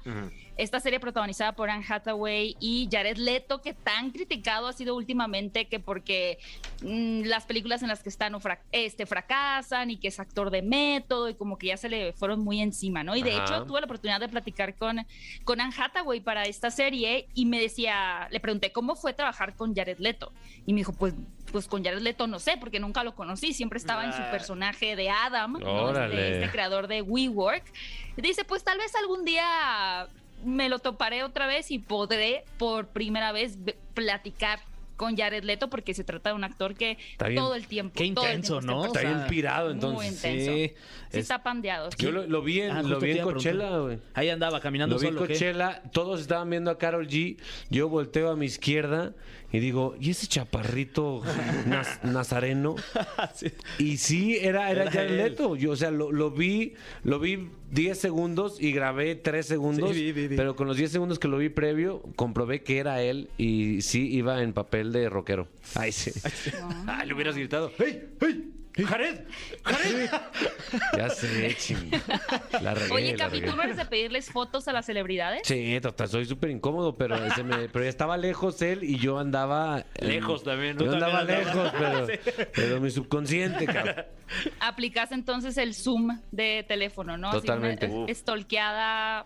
Esta 0.55 0.79
serie 0.79 0.99
protagonizada 0.99 1.53
por 1.53 1.69
Anne 1.71 1.83
Hathaway 1.87 2.55
y 2.59 2.87
Jared 2.91 3.17
Leto, 3.17 3.61
que 3.61 3.73
tan 3.73 4.11
criticado 4.11 4.67
ha 4.67 4.73
sido 4.73 4.95
últimamente 4.95 5.67
que 5.67 5.79
porque 5.79 6.37
mm, 6.83 7.23
las 7.23 7.45
películas 7.45 7.81
en 7.81 7.87
las 7.87 8.03
que 8.03 8.09
están 8.09 8.35
este, 8.71 9.05
fracasan 9.05 9.89
y 9.89 9.97
que 9.97 10.09
es 10.09 10.19
actor 10.19 10.51
de 10.51 10.61
método 10.61 11.29
y 11.29 11.33
como 11.33 11.57
que 11.57 11.67
ya 11.67 11.77
se 11.77 11.89
le 11.89 12.13
fueron 12.13 12.41
muy 12.43 12.61
encima, 12.61 13.03
¿no? 13.03 13.15
Y 13.15 13.23
de 13.23 13.35
hecho 13.35 13.65
tuve 13.65 13.79
la 13.79 13.85
oportunidad 13.85 14.19
de 14.19 14.27
platicar 14.29 14.75
con, 14.75 15.07
con 15.43 15.61
Anne 15.61 15.73
Hathaway 15.75 16.19
para 16.19 16.43
esta 16.43 16.69
serie 16.69 17.27
y 17.33 17.45
me 17.45 17.59
decía, 17.59 18.27
le 18.29 18.39
pregunté 18.39 18.71
cómo 18.71 18.95
fue 18.95 19.13
trabajar 19.13 19.55
con 19.55 19.73
Jared 19.73 19.97
Leto 19.99 20.33
y 20.65 20.73
me 20.73 20.81
dijo, 20.81 20.93
pues, 20.93 21.13
pues 21.53 21.67
con 21.67 21.81
Jared 21.85 22.01
Leto 22.01 22.27
no 22.27 22.39
sé, 22.39 22.57
porque 22.59 22.81
nunca 22.81 23.05
lo 23.05 23.15
conocí, 23.15 23.53
siempre 23.53 23.77
estaba 23.77 24.03
en 24.03 24.11
su 24.11 24.21
personaje 24.31 24.97
de 24.97 25.09
Adam, 25.09 25.53
¿no? 25.53 25.91
Este, 25.97 26.33
este 26.39 26.49
creador 26.51 26.87
de 26.87 27.01
WeWork. 27.01 27.63
Dice, 28.17 28.43
pues 28.43 28.63
tal 28.65 28.79
vez 28.79 28.93
algún 28.95 29.23
día 29.23 30.07
me 30.43 30.67
lo 30.67 30.79
toparé 30.79 31.23
otra 31.23 31.47
vez 31.47 31.71
y 31.71 31.79
podré 31.79 32.43
por 32.57 32.87
primera 32.87 33.31
vez 33.31 33.63
ve- 33.63 33.77
platicar 33.93 34.59
con 34.97 35.17
Jared 35.17 35.43
Leto 35.43 35.69
porque 35.69 35.93
se 35.95 36.03
trata 36.03 36.29
de 36.29 36.35
un 36.35 36.43
actor 36.43 36.75
que 36.75 36.97
Está 37.13 37.27
bien. 37.27 37.41
todo 37.41 37.55
el 37.55 37.65
tiempo 37.67 37.93
Qué 37.97 38.05
intenso, 38.05 38.59
tiempo 38.59 38.75
¿no? 38.81 38.85
está 38.85 38.99
bien 39.01 39.25
pirado, 39.27 39.65
Muy 39.67 39.73
entonces. 39.73 40.13
intenso. 40.15 40.51
Sí, 40.53 40.67
Sí, 40.67 40.73
es- 41.11 41.17
está 41.17 41.41
pandeado. 41.43 41.89
sí. 41.91 41.97
Yo 41.99 42.11
lo, 42.11 42.27
lo 42.27 42.41
vi 42.41 42.61
en, 42.61 42.71
Ah, 42.71 42.83
lo 42.83 42.99
vi 42.99 43.11
en 43.11 43.23
Coachella, 43.23 43.77
güey. 43.77 43.99
Ahí 44.13 44.29
andaba 44.29 44.59
caminando 44.59 44.95
Lo 44.95 45.01
vi 45.01 45.07
en 45.07 45.13
solo. 45.13 45.25
¿qué? 45.27 45.33
Coachella, 45.33 45.81
todos 45.91 46.21
estaban 46.21 46.49
viendo 46.49 46.69
a 46.71 46.77
Carol 46.77 47.07
G. 47.07 47.37
Yo 47.69 47.89
volteo 47.89 48.29
a 48.31 48.35
mi 48.35 48.45
izquierda 48.45 49.13
y 49.53 49.59
digo, 49.59 49.95
¿y 50.01 50.09
ese 50.09 50.27
chaparrito 50.27 51.21
naz- 51.67 52.03
nazareno? 52.03 52.75
Sí. 53.35 53.47
Y 53.79 53.97
sí, 53.97 54.37
era, 54.37 54.69
era 54.71 54.83
Era 54.83 54.91
Jared 54.91 55.11
él. 55.11 55.17
Leto. 55.17 55.55
Yo, 55.55 55.71
o 55.71 55.75
sea, 55.75 55.89
lo, 55.91 56.11
lo 56.11 56.29
vi, 56.31 56.73
lo 57.03 57.19
vi 57.19 57.47
10 57.71 57.97
segundos 57.97 58.61
y 58.61 58.71
grabé 58.73 59.15
3 59.15 59.45
segundos. 59.45 59.91
Sí, 59.91 60.03
vi, 60.05 60.11
vi, 60.11 60.27
vi. 60.27 60.35
Pero 60.35 60.55
con 60.55 60.67
los 60.67 60.75
10 60.77 60.91
segundos 60.91 61.19
que 61.19 61.27
lo 61.27 61.37
vi 61.37 61.49
previo, 61.49 62.01
comprobé 62.15 62.61
que 62.63 62.77
era 62.79 63.01
él 63.01 63.29
y 63.37 63.81
sí 63.81 64.07
iba 64.13 64.41
en 64.43 64.53
papel 64.53 64.91
de 64.91 65.07
rockero. 65.09 65.47
Ay, 65.75 65.91
sí. 65.91 66.11
Ah, 66.87 67.05
le 67.05 67.13
hubieras 67.13 67.35
gritado. 67.37 67.71
¡Hey! 67.77 68.09
¡Hey! 68.19 68.49
¡Jared! 68.75 69.19
¡Jared! 69.63 70.09
Ya 70.97 71.09
sé, 71.09 71.55
ching. 71.57 71.91
La 72.61 72.73
regué, 72.73 72.91
Oye, 72.91 73.11
la 73.17 73.25
Capi, 73.25 73.39
regué. 73.39 73.51
¿tú 73.51 73.55
no 73.55 73.63
eres 73.63 73.77
de 73.77 73.85
pedirles 73.85 74.31
fotos 74.31 74.67
a 74.67 74.73
las 74.73 74.85
celebridades? 74.85 75.41
Sí, 75.45 75.79
total, 75.81 76.07
soy 76.07 76.25
súper 76.25 76.49
incómodo, 76.49 76.95
pero, 76.95 77.15
se 77.35 77.43
me- 77.43 77.69
pero 77.69 77.83
ya 77.85 77.89
estaba 77.89 78.17
lejos 78.17 78.61
él 78.61 78.83
y 78.83 78.97
yo 78.97 79.19
andaba... 79.19 79.83
Lejos 79.99 80.43
también, 80.43 80.75
¿no? 80.77 80.85
Yo 80.85 80.93
andaba 80.93 81.23
lejos, 81.23 81.71
pero, 81.77 82.07
pero 82.55 82.81
mi 82.81 82.89
subconsciente, 82.89 83.65
cabrón. 83.65 84.05
Aplicas 84.59 85.11
entonces 85.11 85.57
el 85.57 85.75
Zoom 85.75 86.19
de 86.31 86.65
teléfono, 86.67 87.17
¿no? 87.17 87.29
Así 87.29 87.41
Totalmente. 87.41 87.85
una 87.87 88.03
Uf. 88.05 88.09
Estolqueada 88.09 89.25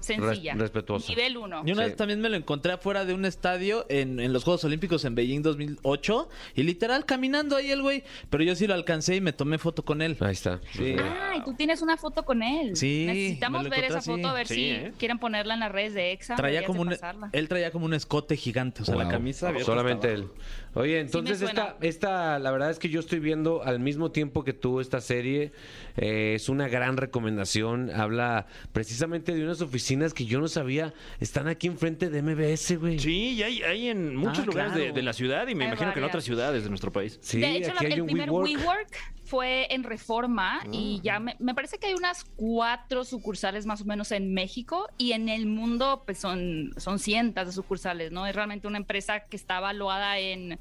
sencilla. 0.00 0.52
Res- 0.52 0.60
respetuosa. 0.62 1.08
Nivel 1.08 1.36
1. 1.36 1.64
Yo 1.66 1.72
una 1.74 1.82
Sí. 1.84 1.88
vez 1.90 1.96
también 1.96 2.20
me 2.20 2.28
lo 2.28 2.36
encontré 2.36 2.72
afuera 2.72 3.04
de 3.04 3.14
un 3.14 3.24
estadio 3.24 3.86
en, 3.88 4.20
en 4.20 4.32
los 4.32 4.44
Juegos 4.44 4.64
Olímpicos 4.64 5.04
en 5.04 5.14
Beijing 5.14 5.42
2008 5.42 6.28
y 6.54 6.62
literal 6.62 7.04
caminando 7.04 7.56
ahí 7.56 7.70
el 7.70 7.82
güey, 7.82 8.04
pero 8.30 8.42
yo 8.44 8.54
sí 8.54 8.66
lo 8.66 8.74
alcancé 8.74 9.16
y 9.16 9.20
me 9.20 9.32
tomé 9.32 9.58
foto 9.58 9.84
con 9.84 10.02
él. 10.02 10.16
Ahí 10.20 10.32
está. 10.32 10.60
Sí. 10.72 10.96
Ay, 11.30 11.42
tú 11.44 11.54
tienes 11.54 11.82
una 11.82 11.96
foto 11.96 12.24
con 12.24 12.42
él. 12.42 12.76
Sí, 12.76 13.04
Necesitamos 13.06 13.68
ver 13.68 13.84
esa 13.84 14.00
foto, 14.02 14.28
a 14.28 14.32
ver 14.32 14.46
Sí, 14.46 14.54
si 14.54 14.70
¿eh? 14.70 14.92
quieren 14.98 15.18
ponerla 15.18 15.54
en 15.54 15.60
las 15.60 15.72
redes 15.72 15.94
de 15.94 16.12
EXA. 16.12 16.36
Traía 16.36 16.64
como 16.64 16.82
un, 16.82 16.94
él 17.32 17.48
traía 17.48 17.70
como 17.70 17.86
un 17.86 17.94
escote 17.94 18.36
gigante, 18.36 18.82
o 18.82 18.84
sea, 18.84 18.96
la 18.96 19.08
camisa 19.08 19.52
Solamente 19.64 20.12
él. 20.12 20.28
Oye, 20.74 21.00
entonces 21.00 21.40
esta, 21.42 21.76
esta, 21.80 22.38
la 22.38 22.50
verdad 22.50 22.70
es 22.70 22.78
que 22.78 22.88
yo 22.88 23.00
estoy 23.00 23.18
viendo 23.18 23.62
al 23.64 23.80
mismo 23.80 24.10
tiempo 24.12 24.44
que 24.44 24.52
tú 24.52 24.80
esta 24.80 25.00
serie. 25.00 25.52
eh, 25.96 26.34
es 26.36 26.48
una 26.48 26.68
gran 26.68 26.96
recomendación. 26.96 27.90
Habla 27.90 28.46
precisamente 28.72 29.34
de 29.34 29.42
unas 29.42 29.60
oficinas 29.60 30.14
que 30.14 30.24
yo 30.26 30.40
no 30.40 30.48
sabía 30.48 30.92
están 31.20 31.48
aquí 31.48 31.66
enfrente 31.66 32.10
de 32.10 32.22
MBS, 32.22 32.76
güey. 32.78 32.98
Sí, 32.98 33.30
y 33.34 33.42
hay, 33.42 33.62
hay 33.62 33.88
en 33.88 34.14
muchos 34.14 34.40
Ah, 34.40 34.46
lugares 34.46 34.74
de, 34.74 34.80
claro. 34.80 34.94
de 34.94 35.02
la 35.02 35.12
ciudad 35.12 35.48
y 35.48 35.54
me 35.54 35.64
Hay 35.64 35.68
imagino 35.70 35.92
que 35.92 35.98
en 35.98 36.04
otras 36.04 36.24
ciudades 36.24 36.62
de 36.62 36.68
nuestro 36.68 36.92
país. 36.92 37.18
Sí, 37.22 37.40
de 37.40 37.56
hecho, 37.56 37.72
aquí 37.72 37.84
la- 37.84 37.88
hay 37.88 37.92
el 37.94 38.00
un 38.02 38.06
primer 38.06 38.30
WeWork. 38.30 38.48
WeWork 38.60 38.96
fue 39.28 39.72
en 39.74 39.84
Reforma 39.84 40.60
y 40.72 41.00
ya 41.02 41.20
me, 41.20 41.36
me 41.38 41.54
parece 41.54 41.78
que 41.78 41.88
hay 41.88 41.94
unas 41.94 42.24
cuatro 42.36 43.04
sucursales 43.04 43.66
más 43.66 43.82
o 43.82 43.84
menos 43.84 44.10
en 44.10 44.32
México 44.32 44.88
y 44.96 45.12
en 45.12 45.28
el 45.28 45.46
mundo 45.46 46.02
pues 46.06 46.18
son, 46.18 46.72
son 46.78 46.98
cientos 46.98 47.46
de 47.46 47.52
sucursales, 47.52 48.10
¿no? 48.10 48.26
Es 48.26 48.34
realmente 48.34 48.66
una 48.66 48.78
empresa 48.78 49.20
que 49.20 49.36
está 49.36 49.58
evaluada 49.58 50.18
en 50.18 50.58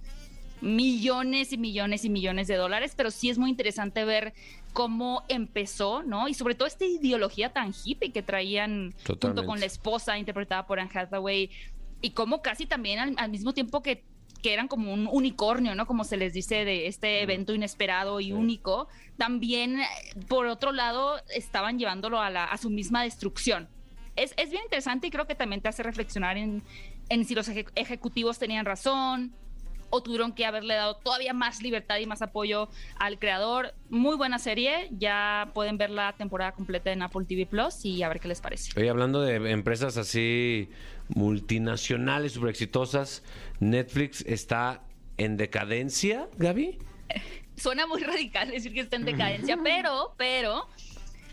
millones 0.60 1.54
y 1.54 1.58
millones 1.58 2.04
y 2.04 2.10
millones 2.10 2.48
de 2.48 2.56
dólares, 2.56 2.94
pero 2.98 3.10
sí 3.10 3.30
es 3.30 3.38
muy 3.38 3.50
interesante 3.50 4.04
ver 4.04 4.34
cómo 4.74 5.24
empezó, 5.30 6.04
¿no? 6.04 6.28
Y 6.28 6.34
sobre 6.34 6.56
todo 6.56 6.68
esta 6.68 6.86
ideología 6.86 7.54
tan 7.54 7.74
hippie 7.74 8.12
que 8.12 8.22
traían 8.22 8.94
junto 9.06 9.46
con 9.46 9.62
la 9.62 9.66
esposa 9.66 10.18
interpretada 10.18 10.68
por 10.68 10.80
Anne 10.80 10.92
Hathaway 10.94 11.50
y 12.02 12.10
cómo 12.12 12.42
casi 12.42 12.66
también 12.66 13.00
al, 13.00 13.14
al 13.18 13.32
mismo 13.32 13.54
tiempo 13.54 13.82
que 13.82 14.04
que 14.38 14.54
eran 14.54 14.68
como 14.68 14.94
un 14.94 15.08
unicornio, 15.12 15.76
¿no? 15.76 15.86
Como 15.86 16.04
se 16.04 16.18
les 16.18 16.34
dice 16.34 16.66
de 16.66 16.88
este 16.88 17.22
evento 17.22 17.54
inesperado 17.54 18.20
y 18.20 18.32
único, 18.32 18.88
también, 19.18 19.80
por 20.28 20.48
otro 20.48 20.72
lado, 20.72 21.20
estaban 21.34 21.80
llevándolo 21.80 22.22
a, 22.22 22.30
la, 22.30 22.46
a 22.46 22.58
su 22.58 22.70
misma 22.70 23.04
destrucción. 23.04 23.68
Es, 24.16 24.34
es 24.38 24.50
bien 24.50 24.64
interesante 24.64 25.08
y 25.08 25.12
creo 25.12 25.28
que 25.28 25.36
también 25.36 25.62
te 25.62 25.70
hace 25.70 25.84
reflexionar 25.84 26.38
en, 26.38 26.64
en 27.10 27.26
si 27.26 27.36
los 27.36 27.48
eje- 27.50 27.68
ejecutivos 27.76 28.40
tenían 28.40 28.66
razón 28.66 29.34
o 29.90 30.02
tuvieron 30.04 30.34
que 30.34 30.46
haberle 30.46 30.76
dado 30.76 30.98
todavía 30.98 31.34
más 31.34 31.62
libertad 31.62 31.98
y 31.98 32.06
más 32.06 32.22
apoyo 32.22 32.70
al 32.98 33.20
creador. 33.20 33.74
Muy 33.90 34.16
buena 34.16 34.40
serie, 34.40 34.90
ya 34.92 35.52
pueden 35.54 35.78
ver 35.78 35.90
la 35.90 36.14
temporada 36.14 36.52
completa 36.54 36.92
en 36.92 37.02
Apple 37.02 37.26
TV 37.26 37.46
Plus 37.46 37.86
y 37.86 38.04
a 38.04 38.10
ver 38.10 38.20
qué 38.20 38.28
les 38.28 38.42
parece. 38.42 38.72
Oye, 38.80 38.90
hablando 38.90 39.22
de 39.22 39.52
empresas 39.52 39.98
así 39.98 40.70
multinacionales, 41.10 42.34
súper 42.34 42.50
exitosas, 42.50 43.24
Netflix 43.60 44.24
está 44.28 44.84
en 45.18 45.38
decadencia, 45.38 46.28
Gaby. 46.38 46.78
suena 47.58 47.88
muy 47.88 48.02
radical 48.02 48.52
decir 48.52 48.74
que 48.74 48.82
está 48.82 48.96
en 48.96 49.06
decadencia, 49.06 49.58
pero, 49.64 50.14
pero, 50.18 50.68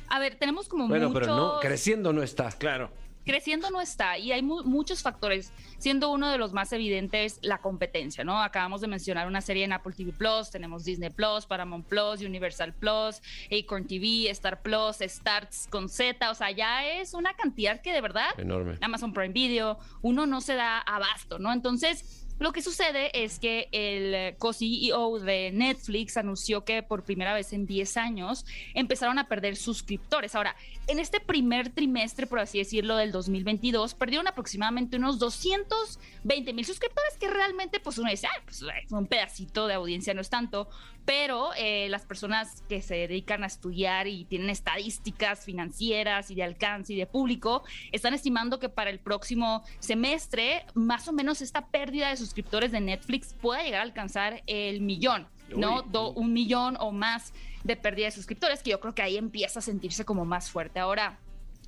a 0.09 0.19
ver, 0.19 0.37
tenemos 0.37 0.69
como 0.69 0.89
Bueno, 0.89 1.09
muchos... 1.09 1.23
pero 1.23 1.37
no, 1.37 1.61
creciendo 1.61 2.13
no 2.13 2.23
está. 2.23 2.51
Claro. 2.53 2.91
Creciendo 3.25 3.71
no 3.71 3.81
está 3.81 4.19
y 4.19 4.33
hay 4.33 4.43
mu- 4.43 4.63
muchos 4.65 5.03
factores, 5.03 5.53
siendo 5.79 6.11
uno 6.11 6.31
de 6.31 6.39
los 6.39 6.53
más 6.53 6.73
evidentes 6.73 7.39
la 7.43 7.59
competencia, 7.59 8.25
¿no? 8.25 8.43
Acabamos 8.43 8.81
de 8.81 8.89
mencionar 8.89 9.27
una 9.27 9.41
serie 9.41 9.65
en 9.65 9.73
Apple 9.73 9.93
TV 9.97 10.13
Plus, 10.13 10.51
tenemos 10.51 10.85
Disney 10.85 11.11
Plus, 11.11 11.47
Paramount 11.47 11.87
Plus, 11.87 12.21
Universal 12.21 12.73
Plus, 12.75 13.21
Acorn 13.51 13.87
TV, 13.87 14.31
Star 14.31 14.63
Plus, 14.63 14.97
Starts 15.01 15.69
con 15.71 15.89
Z, 15.89 16.31
o 16.31 16.35
sea, 16.35 16.51
ya 16.51 16.87
es 16.87 17.15
una 17.15 17.35
cantidad 17.35 17.81
que 17.81 17.93
de 17.93 18.01
verdad 18.01 18.29
Enorme. 18.39 18.79
Amazon 18.81 19.13
Prime 19.13 19.33
Video, 19.33 19.79
uno 20.03 20.27
no 20.27 20.41
se 20.41 20.55
da 20.55 20.79
abasto, 20.81 21.39
¿no? 21.39 21.53
Entonces, 21.53 22.24
lo 22.39 22.53
que 22.53 22.63
sucede 22.63 23.11
es 23.25 23.39
que 23.39 23.69
el 23.71 24.15
eh, 24.15 24.37
co-CEO 24.39 25.21
de 25.21 25.53
Netflix 25.53 26.17
anunció 26.17 26.65
que 26.65 26.83
por 26.83 27.05
primera 27.05 27.33
vez 27.33 27.53
en 27.53 27.67
10 27.67 27.97
años 27.97 28.45
empezaron 28.75 29.19
a 29.19 29.29
perder 29.29 29.57
suscriptores. 29.57 30.35
Ahora, 30.35 30.57
en 30.89 30.99
este 30.99 31.21
primer 31.21 31.71
trimestre, 31.71 32.27
por 32.27 32.41
así 32.41 32.59
decirlo, 32.59 32.97
del 32.97 33.13
2022, 33.13 33.95
perdieron 33.95 34.27
aproximadamente 34.27 34.97
unos 34.97 35.19
220 35.19 36.53
mil 36.53 36.65
suscriptores, 36.65 37.17
que 37.19 37.29
realmente, 37.29 37.79
pues 37.79 37.99
uno 37.99 38.11
dice, 38.11 38.27
ah, 38.27 38.43
pues 38.45 38.63
es 38.63 38.93
un 38.93 39.07
pedacito 39.07 39.67
de 39.67 39.75
audiencia, 39.75 40.13
no 40.13 40.21
es 40.21 40.29
tanto, 40.29 40.69
pero 41.05 41.51
eh, 41.57 41.89
las 41.91 42.07
personas 42.07 42.63
que 42.69 42.81
se 42.83 42.95
dedican 42.95 43.45
a 43.45 43.47
estudiar 43.47 44.07
y 44.07 44.25
tienen 44.25 44.51
estadísticas 44.51 45.45
financieras 45.45 46.31
y 46.31 46.35
de 46.35 46.43
alcance 46.43 46.93
y 46.93 46.97
de 46.97 47.07
público, 47.07 47.63
están 47.93 48.15
estimando 48.15 48.59
que 48.59 48.69
para 48.69 48.91
el 48.91 48.99
próximo 48.99 49.63
semestre, 49.81 50.65
más 50.75 51.07
o 51.09 51.13
menos 51.13 51.41
esta 51.43 51.67
pérdida 51.69 52.09
de 52.09 52.17
suscriptores 52.17 52.73
de 52.73 52.81
Netflix 52.81 53.35
pueda 53.35 53.63
llegar 53.63 53.81
a 53.81 53.85
alcanzar 53.85 54.43
el 54.47 54.81
millón, 54.81 55.27
¿no? 55.57 55.83
Do- 55.83 56.13
un 56.13 56.33
millón 56.33 56.77
o 56.81 56.91
más 56.93 57.33
de 57.65 57.77
pérdida 57.77 58.07
de 58.07 58.11
suscriptores, 58.13 58.63
que 58.63 58.71
yo 58.71 58.81
creo 58.81 58.95
que 58.95 59.03
ahí 59.03 59.17
empieza 59.17 59.59
a 59.61 59.63
sentirse 59.63 60.05
como 60.05 60.25
más 60.25 60.51
fuerte. 60.51 60.81
Ahora, 60.81 61.19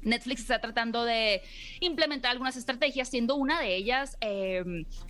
Netflix 0.06 0.42
está 0.42 0.60
tratando 0.60 1.04
de 1.04 1.42
implementar 1.80 2.30
algunas 2.30 2.56
estrategias, 2.56 3.08
siendo 3.08 3.34
una 3.34 3.60
de 3.60 3.76
ellas 3.76 4.16
eh, 4.20 4.64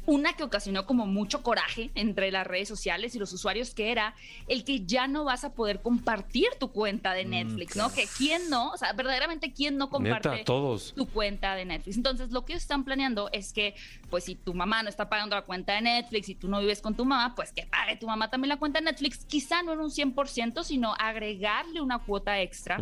una 0.07 0.33
que 0.33 0.43
ocasionó 0.43 0.87
como 0.87 1.07
mucho 1.07 1.43
coraje 1.43 1.91
entre 1.95 2.31
las 2.31 2.47
redes 2.47 2.69
sociales 2.69 3.15
y 3.15 3.19
los 3.19 3.33
usuarios, 3.33 3.75
que 3.75 3.93
era 3.93 4.15
el 4.49 4.65
que 4.65 4.85
ya 4.85 5.07
no 5.07 5.25
vas 5.25 5.45
a 5.45 5.53
poder 5.53 5.83
compartir 5.83 6.49
tu 6.59 6.73
cuenta 6.73 7.13
de 7.13 7.25
Netflix, 7.25 7.77
¿no? 7.77 7.93
Que 7.93 8.07
quién 8.17 8.49
no, 8.51 8.71
o 8.71 8.77
sea, 8.77 8.93
verdaderamente 8.93 9.53
quién 9.53 9.77
no 9.77 9.91
comparte 9.91 10.31
Neta, 10.31 10.45
todos. 10.45 10.95
tu 10.95 11.07
cuenta 11.07 11.55
de 11.55 11.65
Netflix. 11.65 11.97
Entonces, 11.97 12.31
lo 12.31 12.45
que 12.45 12.55
ellos 12.55 12.63
están 12.63 12.85
planeando 12.85 13.29
es 13.33 13.53
que, 13.53 13.75
pues, 14.11 14.25
si 14.25 14.35
tu 14.35 14.55
mamá 14.55 14.83
no 14.83 14.89
está 14.89 15.09
pagando 15.09 15.37
la 15.37 15.43
cuenta 15.43 15.75
de 15.75 15.83
Netflix 15.83 16.29
y 16.29 16.35
tú 16.35 16.49
no 16.49 16.61
vives 16.61 16.81
con 16.81 16.95
tu 16.95 17.05
mamá, 17.05 17.35
pues 17.35 17.53
que 17.53 17.67
pague 17.67 17.97
tu 17.97 18.07
mamá 18.07 18.31
también 18.31 18.49
la 18.49 18.57
cuenta 18.57 18.81
de 18.81 18.87
Netflix, 18.87 19.25
quizá 19.25 19.63
no 19.63 19.73
en 19.73 19.81
un 19.81 19.91
100%, 19.91 20.65
sino 20.65 20.95
agregarle 20.99 21.81
una 21.81 21.99
cuota 21.99 22.41
extra 22.41 22.79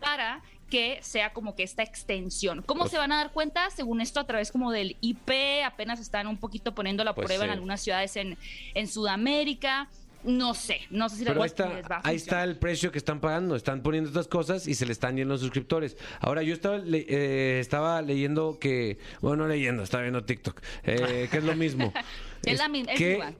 para 0.00 0.42
que 0.70 0.98
sea 1.02 1.32
como 1.32 1.54
que 1.54 1.62
esta 1.62 1.82
extensión. 1.82 2.62
¿Cómo 2.66 2.88
se 2.88 2.98
van 2.98 3.12
a 3.12 3.16
dar 3.18 3.32
cuenta? 3.32 3.70
Según 3.70 4.00
esto, 4.00 4.18
a 4.20 4.26
través 4.26 4.50
como 4.50 4.72
del 4.72 4.96
IP, 5.00 5.30
apenas 5.64 6.00
están 6.00 6.26
un 6.26 6.38
poquito 6.38 6.74
poniendo 6.74 7.04
la 7.04 7.14
Pues 7.14 7.26
prueba 7.26 7.44
en 7.44 7.50
algunas 7.50 7.80
ciudades 7.82 8.16
en, 8.16 8.36
en 8.74 8.88
Sudamérica. 8.88 9.88
No 10.24 10.54
sé, 10.54 10.80
no 10.90 11.08
sé 11.08 11.18
si 11.18 11.24
Pero 11.24 11.40
ahí 11.40 11.46
está, 11.46 11.68
les 11.72 11.84
va 11.84 11.96
a 11.96 12.00
ahí 12.02 12.16
está 12.16 12.42
el 12.42 12.56
precio 12.56 12.90
que 12.90 12.98
están 12.98 13.20
pagando. 13.20 13.54
Están 13.54 13.80
poniendo 13.82 14.10
estas 14.10 14.26
cosas 14.26 14.66
y 14.66 14.74
se 14.74 14.84
le 14.84 14.90
están 14.90 15.16
yendo 15.16 15.34
los 15.34 15.40
suscriptores. 15.40 15.96
Ahora, 16.18 16.42
yo 16.42 16.52
estaba, 16.52 16.78
le- 16.78 17.06
eh, 17.08 17.60
estaba 17.60 18.02
leyendo 18.02 18.58
que. 18.58 18.98
Bueno, 19.20 19.44
no 19.44 19.48
leyendo, 19.48 19.84
estaba 19.84 20.02
viendo 20.02 20.24
TikTok. 20.24 20.60
eh, 20.82 21.28
que 21.30 21.38
es 21.38 21.44
lo 21.44 21.54
mismo. 21.54 21.92
Es 22.44 22.58
la 22.58 22.68
mi- 22.68 22.80
es 22.80 22.98
que 22.98 23.12
igual. 23.14 23.34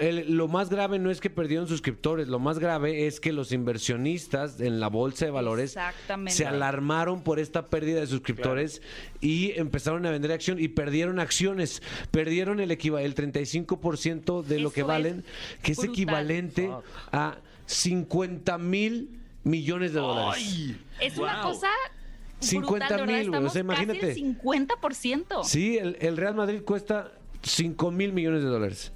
el- 0.00 0.36
lo 0.36 0.48
más 0.48 0.68
grave 0.70 0.98
no 0.98 1.10
es 1.10 1.20
que 1.20 1.30
perdieron 1.30 1.66
suscriptores. 1.68 2.28
Lo 2.28 2.38
más 2.38 2.58
grave 2.58 3.06
es 3.06 3.20
que 3.20 3.32
los 3.32 3.52
inversionistas 3.52 4.60
en 4.60 4.80
la 4.80 4.88
bolsa 4.88 5.24
de 5.24 5.30
valores 5.30 5.76
se 6.28 6.46
alarmaron 6.46 7.22
por 7.22 7.38
esta 7.38 7.66
pérdida 7.66 8.00
de 8.00 8.06
suscriptores 8.06 8.82
y 9.20 9.52
empezaron 9.58 10.04
a 10.06 10.10
vender 10.10 10.32
acción 10.32 10.60
y 10.60 10.68
perdieron 10.68 11.18
acciones. 11.20 11.82
Perdieron 12.10 12.60
el, 12.60 12.70
el 12.70 12.78
35% 13.14 14.42
de 14.42 14.58
lo 14.60 14.70
que 14.72 14.80
es 14.80 14.86
valen, 14.86 15.24
que 15.62 15.72
es 15.72 15.78
brutal. 15.78 15.94
equivalente 15.94 16.70
a 17.12 17.38
50 17.66 18.58
mil 18.58 19.10
millones 19.44 19.92
de 19.94 20.00
dólares. 20.00 20.74
Es 21.00 21.16
una 21.16 21.40
cosa. 21.42 21.68
50 22.40 22.86
brutal, 22.86 23.06
de 23.06 23.12
verdad, 23.12 23.38
mil, 23.40 23.46
o 23.46 23.50
sea, 23.50 23.60
imagínate. 23.60 24.00
Casi 24.00 24.20
el 24.22 24.38
50%. 24.38 25.44
Sí, 25.44 25.76
el, 25.76 25.96
el 26.00 26.16
Real 26.16 26.34
Madrid 26.34 26.62
cuesta 26.62 27.12
5 27.42 27.90
mil 27.90 28.12
millones 28.12 28.42
de 28.42 28.48
dólares. 28.48 28.92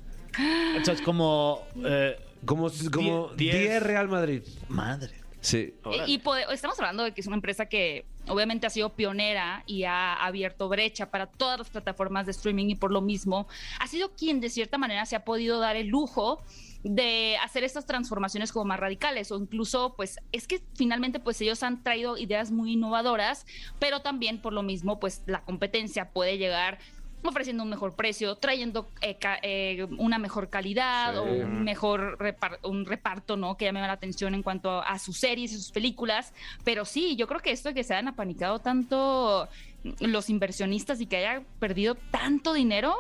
Entonces, 0.77 1.01
como. 1.05 1.63
eh, 1.85 2.17
Como, 2.45 2.69
como 2.93 3.29
Die- 3.37 3.51
10 3.53 3.55
diez. 3.71 3.83
Real 3.83 4.09
Madrid. 4.09 4.43
madre. 4.69 5.13
Sí. 5.41 5.75
Y, 6.07 6.15
y 6.15 6.19
pode- 6.19 6.47
estamos 6.53 6.79
hablando 6.79 7.03
de 7.05 7.13
que 7.13 7.21
es 7.21 7.27
una 7.27 7.37
empresa 7.37 7.67
que 7.67 8.07
obviamente 8.29 8.67
ha 8.67 8.71
sido 8.71 8.95
pionera 8.95 9.63
y 9.67 9.85
ha 9.85 10.15
abierto 10.15 10.69
brecha 10.71 11.11
para 11.11 11.27
todas 11.27 11.59
las 11.59 11.69
plataformas 11.69 12.25
de 12.25 12.33
streaming 12.33 12.71
y 12.71 12.75
por 12.77 12.91
lo 12.91 13.03
mismo 13.03 13.47
ha 13.79 13.87
sido 13.87 14.13
quien 14.15 14.41
de 14.41 14.49
cierta 14.49 14.79
manera 14.79 15.05
se 15.05 15.17
ha 15.17 15.25
podido 15.25 15.59
dar 15.61 15.77
el 15.77 15.89
lujo 15.89 16.43
de 16.83 17.37
hacer 17.43 17.63
estas 17.65 17.85
transformaciones 17.85 18.53
como 18.53 18.65
más 18.67 18.81
radicales 18.81 19.31
o 19.33 19.39
incluso 19.39 19.95
pues 19.97 20.19
es 20.33 20.47
que 20.47 20.63
finalmente 20.75 21.21
pues 21.21 21.39
ellos 21.43 21.63
han 21.63 21.83
traído 21.83 22.17
ideas 22.17 22.51
muy 22.51 22.73
innovadoras 22.73 23.45
pero 23.79 24.01
también 24.01 24.41
por 24.41 24.55
lo 24.55 24.63
mismo 24.63 24.99
pues 25.01 25.23
la 25.27 25.43
competencia 25.45 26.11
puede 26.11 26.39
llegar 26.39 26.79
ofreciendo 27.29 27.63
un 27.63 27.71
mejor 27.71 27.95
precio, 27.95 28.37
trayendo 28.37 28.89
eh, 29.01 29.17
ca- 29.17 29.39
eh, 29.43 29.87
una 29.99 30.19
mejor 30.19 30.49
calidad 30.51 31.13
Sí. 31.15 31.19
o 31.19 31.23
un 31.25 31.65
mejor 31.65 32.19
repar- 32.19 32.59
un 32.63 32.85
reparto, 32.87 33.37
¿no? 33.37 33.57
Que 33.57 33.67
llame 33.67 33.81
la 33.81 33.93
atención 33.93 34.35
en 34.35 34.43
cuanto 34.43 34.71
a, 34.71 34.83
a 34.83 34.99
sus 34.99 35.17
series 35.19 35.53
y 35.53 35.57
sus 35.57 35.71
películas. 35.73 36.33
Pero 36.65 36.85
sí, 36.85 37.17
yo 37.17 37.27
creo 37.27 37.41
que 37.41 37.51
esto 37.53 37.69
de 37.71 37.75
que 37.75 37.85
se 37.85 37.95
hayan 37.95 38.09
apanicado 38.09 38.59
tanto 38.59 39.49
los 40.01 40.31
inversionistas 40.31 41.01
y 41.01 41.07
que 41.07 41.19
haya 41.19 41.43
perdido 41.59 41.95
tanto 42.11 42.53
dinero 42.55 42.95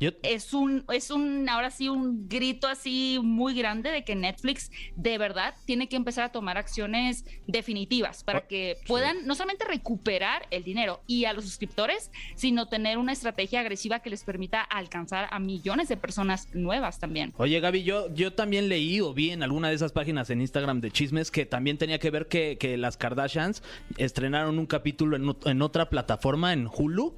Yo, 0.00 0.10
es 0.22 0.54
un, 0.54 0.84
es 0.92 1.10
un, 1.10 1.48
ahora 1.48 1.70
sí, 1.70 1.88
un 1.88 2.28
grito 2.28 2.68
así 2.68 3.18
muy 3.22 3.54
grande 3.54 3.90
de 3.90 4.04
que 4.04 4.14
Netflix 4.14 4.70
de 4.96 5.18
verdad 5.18 5.54
tiene 5.64 5.88
que 5.88 5.96
empezar 5.96 6.24
a 6.24 6.32
tomar 6.32 6.56
acciones 6.56 7.24
definitivas 7.46 8.24
para 8.24 8.46
que 8.46 8.76
puedan 8.86 9.26
no 9.26 9.34
solamente 9.34 9.64
recuperar 9.64 10.46
el 10.50 10.64
dinero 10.64 11.02
y 11.06 11.24
a 11.24 11.32
los 11.32 11.44
suscriptores, 11.44 12.10
sino 12.34 12.68
tener 12.68 12.98
una 12.98 13.12
estrategia 13.12 13.60
agresiva 13.60 14.00
que 14.00 14.10
les 14.10 14.24
permita 14.24 14.60
alcanzar 14.60 15.28
a 15.30 15.38
millones 15.38 15.88
de 15.88 15.96
personas 15.96 16.48
nuevas 16.54 16.98
también. 16.98 17.32
Oye, 17.36 17.60
Gaby, 17.60 17.82
yo, 17.82 18.12
yo 18.14 18.32
también 18.32 18.68
leí 18.68 19.00
o 19.00 19.12
vi 19.12 19.30
en 19.30 19.42
alguna 19.42 19.68
de 19.68 19.74
esas 19.74 19.92
páginas 19.92 20.30
en 20.30 20.40
Instagram 20.40 20.80
de 20.80 20.90
chismes 20.90 21.30
que 21.30 21.46
también 21.46 21.78
tenía 21.78 21.98
que 21.98 22.10
ver 22.10 22.28
que, 22.28 22.56
que 22.58 22.76
las 22.76 22.96
Kardashians 22.96 23.62
estrenaron 23.96 24.58
un 24.58 24.66
capítulo 24.66 25.16
en, 25.16 25.36
en 25.44 25.62
otra 25.62 25.88
plataforma, 25.90 26.52
en 26.52 26.66
Hulu, 26.66 27.14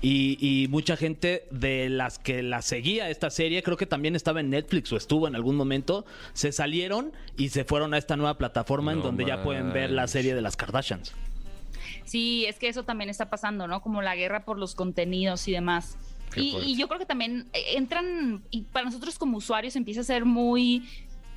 y, 0.00 0.38
y 0.40 0.68
mucha 0.68 0.96
gente 0.96 1.46
de 1.50 1.88
las 1.88 2.18
que 2.18 2.42
la 2.42 2.62
seguía 2.62 3.10
esta 3.10 3.30
serie, 3.30 3.62
creo 3.62 3.76
que 3.76 3.86
también 3.86 4.16
estaba 4.16 4.40
en 4.40 4.50
Netflix 4.50 4.92
o 4.92 4.96
estuvo 4.96 5.28
en 5.28 5.34
algún 5.34 5.56
momento, 5.56 6.04
se 6.32 6.52
salieron 6.52 7.12
y 7.36 7.50
se 7.50 7.64
fueron 7.64 7.94
a 7.94 7.98
esta 7.98 8.16
nueva 8.16 8.38
plataforma 8.38 8.92
en 8.92 9.02
donde 9.02 9.24
ya 9.24 9.42
pueden 9.42 9.72
ver 9.72 9.90
la 9.90 10.06
serie 10.06 10.34
de 10.34 10.42
las 10.42 10.56
Kardashians. 10.56 11.14
Sí, 12.04 12.44
es 12.46 12.58
que 12.58 12.68
eso 12.68 12.82
también 12.82 13.10
está 13.10 13.30
pasando, 13.30 13.66
¿no? 13.66 13.80
Como 13.80 14.02
la 14.02 14.16
guerra 14.16 14.44
por 14.44 14.58
los 14.58 14.74
contenidos 14.74 15.46
y 15.48 15.52
demás. 15.52 15.96
Y, 16.34 16.56
y 16.64 16.76
yo 16.76 16.88
creo 16.88 16.98
que 16.98 17.06
también 17.06 17.46
eh, 17.52 17.76
entran, 17.76 18.42
y 18.50 18.62
para 18.62 18.86
nosotros 18.86 19.18
como 19.18 19.36
usuarios 19.36 19.76
empieza 19.76 20.00
a 20.00 20.04
ser 20.04 20.24
muy 20.24 20.88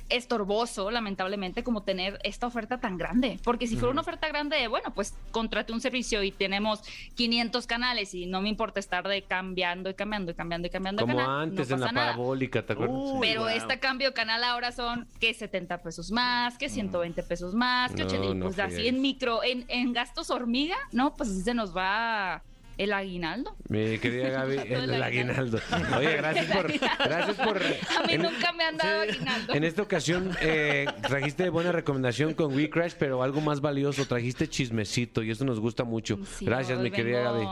estorboso, 0.08 0.90
lamentablemente, 0.90 1.62
como 1.62 1.82
tener 1.82 2.18
esta 2.22 2.46
oferta 2.46 2.78
tan 2.78 2.96
grande. 2.98 3.38
Porque 3.42 3.66
si 3.66 3.76
fuera 3.76 3.92
una 3.92 4.02
oferta 4.02 4.28
grande, 4.28 4.56
de, 4.56 4.68
bueno, 4.68 4.92
pues 4.94 5.14
contrate 5.30 5.72
un 5.72 5.80
servicio 5.80 6.22
y 6.22 6.30
tenemos 6.30 6.82
500 7.14 7.66
canales 7.66 8.14
y 8.14 8.26
no 8.26 8.40
me 8.40 8.48
importa 8.48 8.80
estar 8.80 9.06
de 9.08 9.22
cambiando 9.22 9.90
y 9.90 9.94
cambiando 9.94 10.32
y 10.32 10.34
cambiando 10.34 10.66
y 10.66 10.70
cambiando 10.70 11.02
Como 11.02 11.16
canal, 11.16 11.40
antes 11.42 11.68
no 11.68 11.74
en 11.76 11.80
la 11.80 11.92
nada. 11.92 12.06
parabólica, 12.08 12.64
¿te 12.64 12.72
acuerdas? 12.72 12.96
Pero 13.20 13.40
wow. 13.42 13.48
este 13.50 13.78
cambio 13.78 14.08
de 14.08 14.14
canal 14.14 14.44
ahora 14.44 14.72
son 14.72 15.06
que 15.20 15.34
70 15.34 15.82
pesos 15.82 16.10
más, 16.10 16.56
que 16.58 16.68
120 16.68 17.22
pesos 17.22 17.54
más, 17.54 17.92
que 17.92 18.02
No, 18.02 18.08
80, 18.08 18.26
y 18.26 18.34
no 18.34 18.46
pues 18.46 18.58
así 18.58 18.88
en 18.88 19.00
micro, 19.00 19.42
en, 19.42 19.64
en 19.68 19.92
gastos 19.92 20.30
hormiga, 20.30 20.76
¿no? 20.92 21.14
Pues 21.14 21.30
así 21.30 21.42
se 21.42 21.54
nos 21.54 21.76
va 21.76 22.42
el 22.78 22.92
aguinaldo. 22.92 23.56
Mi 23.68 23.98
querida 23.98 24.28
Gaby, 24.30 24.56
el, 24.72 24.90
el 24.90 25.02
aguinaldo. 25.02 25.58
Oye, 25.96 26.16
gracias 26.16 26.46
por. 26.46 26.66
Gracias 26.98 27.36
por 27.36 27.56
A 27.58 28.06
mí 28.06 28.12
en- 28.14 28.22
nunca 28.22 28.52
me 28.52 28.64
han 28.64 28.76
dado 28.76 29.00
aguinaldo. 29.02 29.54
En 29.54 29.64
esta 29.64 29.82
ocasión 29.82 30.30
eh, 30.40 30.86
trajiste 31.02 31.48
buena 31.48 31.72
recomendación 31.72 32.34
con 32.34 32.54
WeCrash, 32.54 32.94
pero 32.98 33.22
algo 33.22 33.40
más 33.40 33.60
valioso, 33.60 34.04
trajiste 34.06 34.48
chismecito 34.48 35.22
y 35.22 35.30
eso 35.30 35.44
nos 35.44 35.60
gusta 35.60 35.84
mucho. 35.84 36.18
Sí, 36.38 36.44
Gracias, 36.44 36.78
mi 36.80 36.90
querida 36.90 37.20
Gaby. 37.22 37.46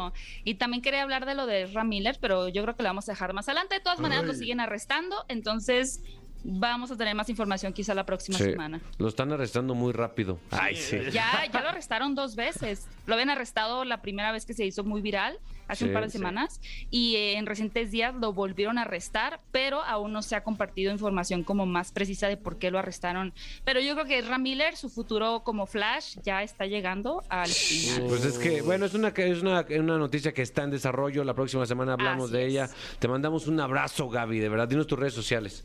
Y 0.44 0.54
también 0.56 0.82
quería 0.82 1.02
hablar 1.02 1.26
de 1.26 1.34
lo 1.34 1.46
de 1.46 1.66
Ram 1.66 1.88
Miller, 1.88 2.18
pero 2.20 2.48
yo 2.48 2.62
creo 2.62 2.76
que 2.76 2.82
lo 2.82 2.88
vamos 2.90 3.08
a 3.08 3.12
dejar 3.12 3.32
más 3.32 3.48
adelante. 3.48 3.74
De 3.76 3.80
todas 3.80 4.00
maneras, 4.00 4.24
lo 4.24 4.34
siguen 4.34 4.60
arrestando, 4.60 5.24
entonces 5.28 6.02
vamos 6.44 6.90
a 6.90 6.96
tener 6.96 7.14
más 7.14 7.28
información 7.30 7.72
quizá 7.72 7.94
la 7.94 8.04
próxima 8.06 8.38
Sí. 8.38 8.44
semana. 8.44 8.80
Lo 8.98 9.08
están 9.08 9.32
arrestando 9.32 9.74
muy 9.74 9.92
rápido. 9.92 10.38
Ay, 10.50 10.76
sí. 10.76 10.98
Ya, 11.10 11.46
ya 11.52 11.60
lo 11.62 11.70
arrestaron 11.70 12.14
dos 12.14 12.36
veces. 12.36 12.86
Lo 13.06 13.14
habían 13.14 13.30
arrestado 13.30 13.84
la 13.84 14.02
primera 14.02 14.30
vez 14.30 14.44
que 14.46 14.54
se 14.54 14.64
hizo 14.64 14.84
muy 14.84 15.00
viral, 15.00 15.38
hace 15.68 15.86
un 15.86 15.94
par 15.94 16.04
de 16.04 16.10
sí. 16.10 16.18
semanas, 16.18 16.60
y 16.90 17.16
en 17.16 17.46
recientes 17.46 17.90
días 17.90 18.14
lo 18.14 18.34
volvieron 18.34 18.76
a 18.76 18.82
arrestar, 18.82 19.40
pero 19.50 19.82
aún 19.82 20.12
no 20.12 20.20
se 20.20 20.36
ha 20.36 20.44
compartido 20.44 20.92
información 20.92 21.42
como 21.42 21.64
más 21.64 21.90
precisa 21.90 22.28
de 22.28 22.36
por 22.36 22.58
qué 22.58 22.70
lo 22.70 22.78
arrestaron. 22.78 23.32
Pero 23.64 23.80
yo 23.80 23.94
creo 23.94 24.04
que 24.04 24.20
Ram 24.20 24.42
Miller, 24.42 24.76
su 24.76 24.90
futuro 24.90 25.42
como 25.42 25.64
Flash, 25.66 26.18
ya 26.22 26.42
está 26.42 26.66
llegando 26.66 27.22
al 27.30 27.48
final. 27.48 28.08
Pues 28.08 28.24
es 28.26 28.38
que, 28.38 28.60
bueno, 28.60 28.84
es 28.84 28.92
una, 28.92 29.08
es 29.08 29.40
una, 29.40 29.64
una 29.80 29.96
noticia 29.98 30.34
que 30.34 30.42
está 30.42 30.62
en 30.64 30.70
desarrollo. 30.70 31.24
La 31.24 31.32
próxima 31.34 31.64
semana 31.64 31.94
hablamos 31.94 32.24
Así 32.30 32.32
de 32.36 32.42
es. 32.46 32.50
ella. 32.52 32.68
Te 32.98 33.08
mandamos 33.08 33.46
un 33.46 33.58
abrazo, 33.58 34.10
Gaby, 34.10 34.38
de 34.40 34.48
verdad. 34.50 34.68
Dinos 34.68 34.86
tus 34.86 34.98
redes 34.98 35.14
sociales. 35.14 35.64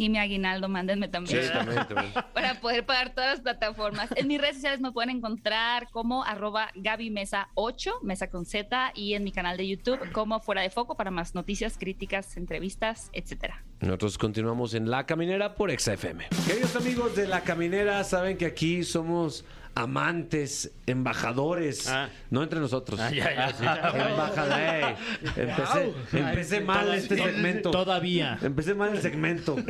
Y 0.00 0.08
mi 0.08 0.16
aguinaldo, 0.16 0.66
mándenme 0.70 1.08
también. 1.08 1.46
también, 1.52 1.86
también. 1.86 2.14
para 2.34 2.54
poder 2.54 2.86
pagar 2.86 3.14
todas 3.14 3.32
las 3.32 3.40
plataformas. 3.42 4.08
En 4.16 4.28
mis 4.28 4.40
redes 4.40 4.54
sociales 4.54 4.80
me 4.80 4.92
pueden 4.92 5.10
encontrar 5.10 5.90
como 5.90 6.24
arroba 6.24 6.70
Gaby 6.74 7.10
Mesa 7.10 7.50
8, 7.54 7.96
Mesa 8.02 8.30
con 8.30 8.46
Z, 8.46 8.92
y 8.94 9.12
en 9.12 9.24
mi 9.24 9.30
canal 9.30 9.58
de 9.58 9.68
YouTube 9.68 10.10
como 10.12 10.40
Fuera 10.40 10.62
de 10.62 10.70
Foco 10.70 10.96
para 10.96 11.10
más 11.10 11.34
noticias, 11.34 11.76
críticas, 11.76 12.38
entrevistas, 12.38 13.10
etcétera. 13.12 13.62
Nosotros 13.80 14.16
continuamos 14.16 14.72
en 14.72 14.88
La 14.88 15.04
Caminera 15.04 15.54
por 15.54 15.70
XFM. 15.70 16.28
Queridos 16.46 16.74
amigos 16.76 17.14
de 17.14 17.28
La 17.28 17.42
Caminera, 17.42 18.02
saben 18.02 18.38
que 18.38 18.46
aquí 18.46 18.84
somos 18.84 19.44
amantes, 19.74 20.72
embajadores, 20.86 21.88
Ah. 21.88 22.08
no 22.30 22.42
entre 22.42 22.60
nosotros. 22.60 22.98
Ah, 23.00 23.10
ya, 23.10 23.34
ya, 23.34 23.48
sí. 23.52 23.64
Embajadores. 24.10 24.98
Empecé, 25.36 25.92
empecé 26.12 26.60
mal 26.60 26.94
este 26.94 27.16
segmento. 27.16 27.70
Todavía. 27.70 28.38
Empecé 28.42 28.74
mal 28.74 28.94
el 28.94 29.00
segmento. 29.02 29.56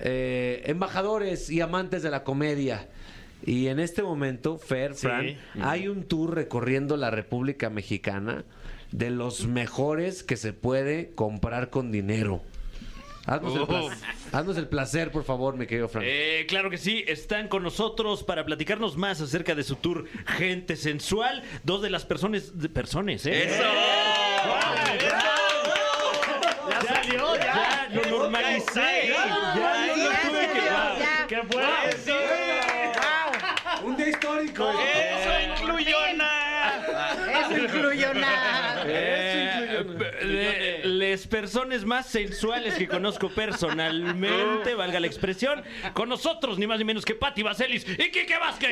Eh, 0.00 0.62
embajadores 0.66 1.50
y 1.50 1.60
amantes 1.60 2.02
de 2.02 2.10
la 2.10 2.22
comedia. 2.24 2.88
Y 3.44 3.68
en 3.68 3.78
este 3.80 4.02
momento, 4.02 4.58
Fer, 4.58 4.94
Fran, 4.94 5.36
hay 5.60 5.88
un 5.88 6.04
tour 6.04 6.34
recorriendo 6.34 6.96
la 6.96 7.10
República 7.10 7.70
Mexicana 7.70 8.44
de 8.92 9.10
los 9.10 9.46
mejores 9.46 10.22
que 10.22 10.36
se 10.36 10.52
puede 10.52 11.10
comprar 11.14 11.70
con 11.70 11.90
dinero. 11.92 12.42
Haznos, 13.28 13.56
el, 13.56 13.66
placer, 13.66 13.98
haznos 14.32 14.56
el 14.56 14.68
placer, 14.68 15.12
por 15.12 15.22
favor, 15.22 15.54
mi 15.54 15.66
querido 15.66 15.86
Fran. 15.86 16.02
Eh, 16.06 16.46
claro 16.48 16.70
que 16.70 16.78
sí, 16.78 17.04
están 17.06 17.48
con 17.48 17.62
nosotros 17.62 18.24
para 18.24 18.42
platicarnos 18.46 18.96
más 18.96 19.20
acerca 19.20 19.54
de 19.54 19.64
su 19.64 19.76
tour 19.76 20.06
Gente 20.38 20.76
Sensual. 20.76 21.42
Dos 21.62 21.82
de 21.82 21.90
las 21.90 22.06
personas. 22.06 22.58
De 22.58 22.70
personas, 22.70 23.26
¿eh? 23.26 23.44
¡Eso! 23.44 23.62
Ya 26.70 26.80
salió, 26.80 27.36
ya, 27.36 27.88
lo 27.92 28.18
normalicé. 28.18 29.08
Ya, 29.08 29.94
lo 29.94 30.30
tuve 30.30 30.48
que. 30.54 30.64
ya. 30.64 31.26
¡Qué 31.28 31.40
bueno! 31.52 31.68
Un 33.84 33.96
día 33.96 34.08
histórico. 34.08 34.72
Incluyó 37.78 38.14
nada. 38.14 38.84
Eh, 38.86 39.84
de- 40.22 40.80
les 40.84 41.26
personas 41.26 41.84
más 41.84 42.06
sensuales 42.06 42.74
que 42.74 42.88
conozco 42.88 43.28
personalmente, 43.30 44.74
valga 44.74 45.00
la 45.00 45.06
expresión, 45.06 45.62
con 45.94 46.08
nosotros 46.08 46.58
ni 46.58 46.66
más 46.66 46.78
ni 46.78 46.84
menos 46.84 47.04
que 47.04 47.14
Patti 47.14 47.42
Vaselis 47.42 47.86
y 47.88 48.10
Kike 48.10 48.38
Vázquez. 48.38 48.70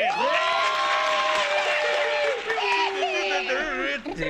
¿Cómo 4.05 4.27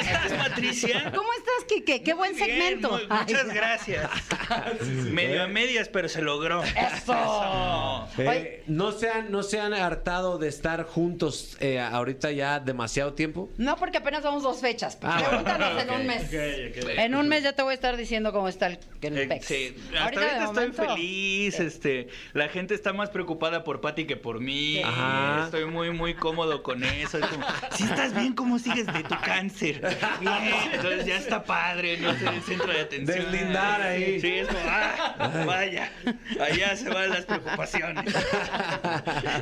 estás, 0.00 0.32
Patricia? 0.32 1.12
¿Cómo 1.14 1.28
estás, 1.32 1.64
Quique? 1.68 2.02
Qué 2.02 2.14
buen 2.14 2.34
Bien, 2.34 2.46
segmento. 2.48 2.90
mu- 2.90 3.14
muchas 3.18 3.44
Ay, 3.48 3.54
gracias. 3.54 4.10
Medio 5.10 5.42
a 5.42 5.48
medias, 5.48 5.88
pero 5.88 6.08
se 6.08 6.22
logró. 6.22 6.62
Eso. 6.64 8.08
Eh, 8.18 8.62
¿no, 8.66 8.92
se 8.92 9.08
han, 9.10 9.30
¿No 9.30 9.42
se 9.42 9.60
han 9.60 9.74
hartado 9.74 10.38
de 10.38 10.48
estar 10.48 10.84
juntos 10.84 11.56
eh, 11.60 11.80
ahorita 11.80 12.30
ya 12.32 12.60
demasiado 12.60 13.14
tiempo? 13.14 13.50
No, 13.58 13.76
porque 13.76 13.98
apenas 13.98 14.22
vamos 14.22 14.42
dos 14.42 14.60
fechas. 14.60 14.98
Ah, 15.02 15.22
Pregúntanos 15.28 15.82
en 15.82 15.90
ok, 15.90 15.96
un 16.00 16.06
mes. 16.06 16.32
En 16.32 17.14
un 17.14 17.28
mes 17.28 17.42
ya 17.42 17.52
te 17.52 17.62
voy 17.62 17.72
a 17.72 17.74
estar 17.74 17.96
diciendo 17.96 18.32
cómo 18.32 18.48
está 18.48 18.66
el, 18.66 18.78
el 19.02 19.18
Eh, 19.18 19.26
pex. 19.26 19.46
sí, 19.46 19.74
hasta 19.88 20.04
ahorita, 20.04 20.26
estoy 20.44 20.46
momento, 20.46 20.84
feliz, 20.84 21.60
este, 21.60 22.08
la 22.32 22.48
gente 22.48 22.74
está 22.74 22.92
más 22.92 23.10
preocupada 23.10 23.64
por 23.64 23.80
Patty 23.80 24.06
que 24.06 24.16
por 24.16 24.40
mí. 24.40 24.82
Ajá. 24.82 25.42
Estoy 25.44 25.66
muy, 25.66 25.90
muy 25.90 26.14
cómodo 26.14 26.62
con 26.62 26.82
eso. 26.84 27.18
Es 27.18 27.26
como, 27.26 27.46
si 27.76 27.84
estás 27.84 28.14
bien, 28.14 28.34
¿cómo 28.34 28.58
sigues 28.58 28.86
de 28.86 29.02
tu 29.02 29.16
cáncer? 29.20 29.89
Bien, 30.20 30.32
entonces 30.72 31.06
ya 31.06 31.16
está 31.16 31.42
padre, 31.42 31.98
no 31.98 32.12
sé, 32.14 32.26
el 32.28 32.42
centro 32.42 32.72
de 32.72 32.80
atención. 32.80 33.18
Deslindar 33.30 33.82
ahí. 33.82 34.20
Sí, 34.20 34.28
es 34.28 34.48
como, 34.48 34.60
ah, 34.68 35.44
vaya, 35.46 35.92
allá 36.40 36.76
se 36.76 36.88
van 36.88 37.10
las 37.10 37.24
preocupaciones. 37.24 38.14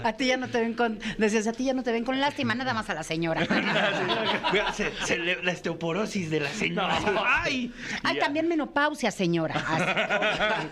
A 0.05 0.13
ti 0.17 0.27
ya 0.27 0.37
no 0.37 0.49
te 0.49 0.61
ven 0.61 0.75
con. 0.75 0.99
Decías, 1.19 1.47
a 1.47 1.53
ti 1.53 1.65
ya 1.65 1.75
no 1.75 1.83
te 1.83 1.93
ven 1.93 2.05
con 2.05 2.19
lástima, 2.21 2.55
nada 2.55 2.75
más 2.75 2.89
a 2.91 2.95
la 2.95 3.03
señora. 3.03 3.47
Se- 4.75 4.93
se 5.05 5.19
le- 5.19 5.43
la 5.43 5.53
osteoporosis 5.53 6.31
de 6.31 6.41
la 6.41 6.49
señora. 6.51 6.99
¡Ay! 7.45 7.73
Ay, 8.03 8.17
Ya. 8.17 8.21
también 8.25 8.49
menopausia, 8.49 9.11
señora. 9.11 9.55
Así. 9.69 10.67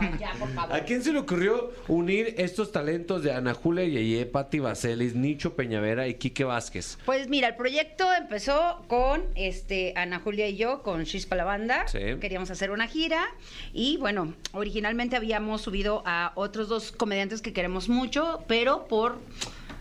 No, 0.00 0.10
no, 0.10 0.18
ya, 0.18 0.32
por 0.38 0.52
favor. 0.54 0.76
¿A 0.76 0.80
quién 0.84 1.02
se 1.02 1.12
le 1.12 1.18
ocurrió 1.20 1.72
unir 1.88 2.34
estos 2.38 2.72
talentos 2.72 3.22
de 3.22 3.32
Ana 3.32 3.54
Julia 3.54 3.84
Yeye, 3.84 4.26
Patti 4.26 4.58
Vaselis, 4.58 5.14
Nicho 5.14 5.54
Peñavera 5.54 6.06
y 6.08 6.14
Quique 6.14 6.44
Vázquez? 6.44 6.98
Pues 7.04 7.28
mira, 7.28 7.48
el 7.48 7.56
proyecto 7.56 8.12
empezó 8.14 8.82
con 8.88 9.09
este 9.34 9.92
Ana 9.96 10.20
Julia 10.20 10.48
y 10.48 10.56
yo, 10.56 10.82
con 10.82 11.04
Chispa 11.04 11.36
la 11.36 11.44
Banda. 11.44 11.86
Sí. 11.88 11.98
Queríamos 12.20 12.50
hacer 12.50 12.70
una 12.70 12.86
gira. 12.86 13.28
Y 13.72 13.96
bueno, 13.98 14.34
originalmente 14.52 15.16
habíamos 15.16 15.62
subido 15.62 16.02
a 16.06 16.32
otros 16.34 16.68
dos 16.68 16.92
comediantes 16.92 17.42
que 17.42 17.52
queremos 17.52 17.88
mucho, 17.88 18.44
pero 18.46 18.86
por 18.86 19.18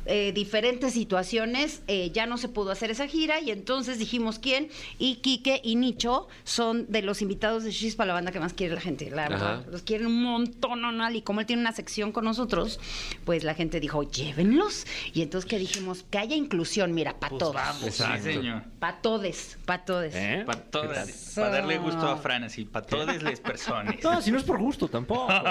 eh, 0.10 0.32
diferentes 0.34 0.94
situaciones 0.94 1.82
eh, 1.88 2.10
ya 2.12 2.26
no 2.26 2.38
se 2.38 2.50
pudo 2.50 2.72
hacer 2.72 2.92
esa 2.92 3.08
gira. 3.08 3.40
Y 3.40 3.52
entonces 3.52 4.00
dijimos 4.00 4.40
quién. 4.40 4.70
Y 4.98 5.18
Quique 5.18 5.62
y 5.64 5.76
Nicho 5.76 6.28
son 6.44 6.86
de 6.90 7.02
los 7.02 7.22
invitados 7.22 7.64
de 7.64 7.72
Chispa 7.72 8.06
la 8.06 8.14
Banda 8.14 8.32
que 8.32 8.40
más 8.40 8.54
quiere 8.54 8.74
la 8.76 8.82
gente. 8.82 9.10
La 9.12 9.30
verdad. 9.30 9.66
Los 9.72 9.84
quieren 9.84 10.08
un 10.08 10.24
montón, 10.24 10.82
¿no? 10.82 11.12
Y 11.12 11.22
como 11.22 11.40
él 11.40 11.46
tiene 11.46 11.62
una 11.62 11.72
sección 11.72 12.12
con 12.12 12.26
nosotros, 12.26 12.80
pues 13.24 13.44
la 13.44 13.54
gente 13.54 13.80
dijo, 13.80 14.04
llévenlos. 14.04 14.86
Y 15.14 15.22
entonces 15.22 15.50
que 15.50 15.58
dijimos, 15.60 16.04
que 16.10 16.18
haya 16.18 16.36
inclusión, 16.36 16.94
mira, 16.94 17.20
para 17.20 17.30
Pues 17.30 17.40
todos. 17.40 17.54
vamos, 17.56 17.94
sí, 17.94 18.04
señor. 18.22 18.64
Para 18.80 19.02
todos, 19.02 19.58
para 19.66 19.86
todos. 19.86 20.14
¿Eh? 20.16 20.44
Para 20.46 20.62
todas, 20.62 21.34
para 21.36 21.50
darle 21.50 21.78
gusto 21.78 22.08
a 22.08 22.18
Fran, 22.18 22.44
así, 22.44 22.66
para 22.66 22.86
todas 22.86 23.22
las 23.22 23.40
personas. 23.40 23.96
No, 24.04 24.22
si 24.22 24.32
no 24.32 24.38
es 24.38 24.44
por 24.44 24.58
gusto 24.60 24.88
tampoco. 24.88 25.28
va 25.28 25.44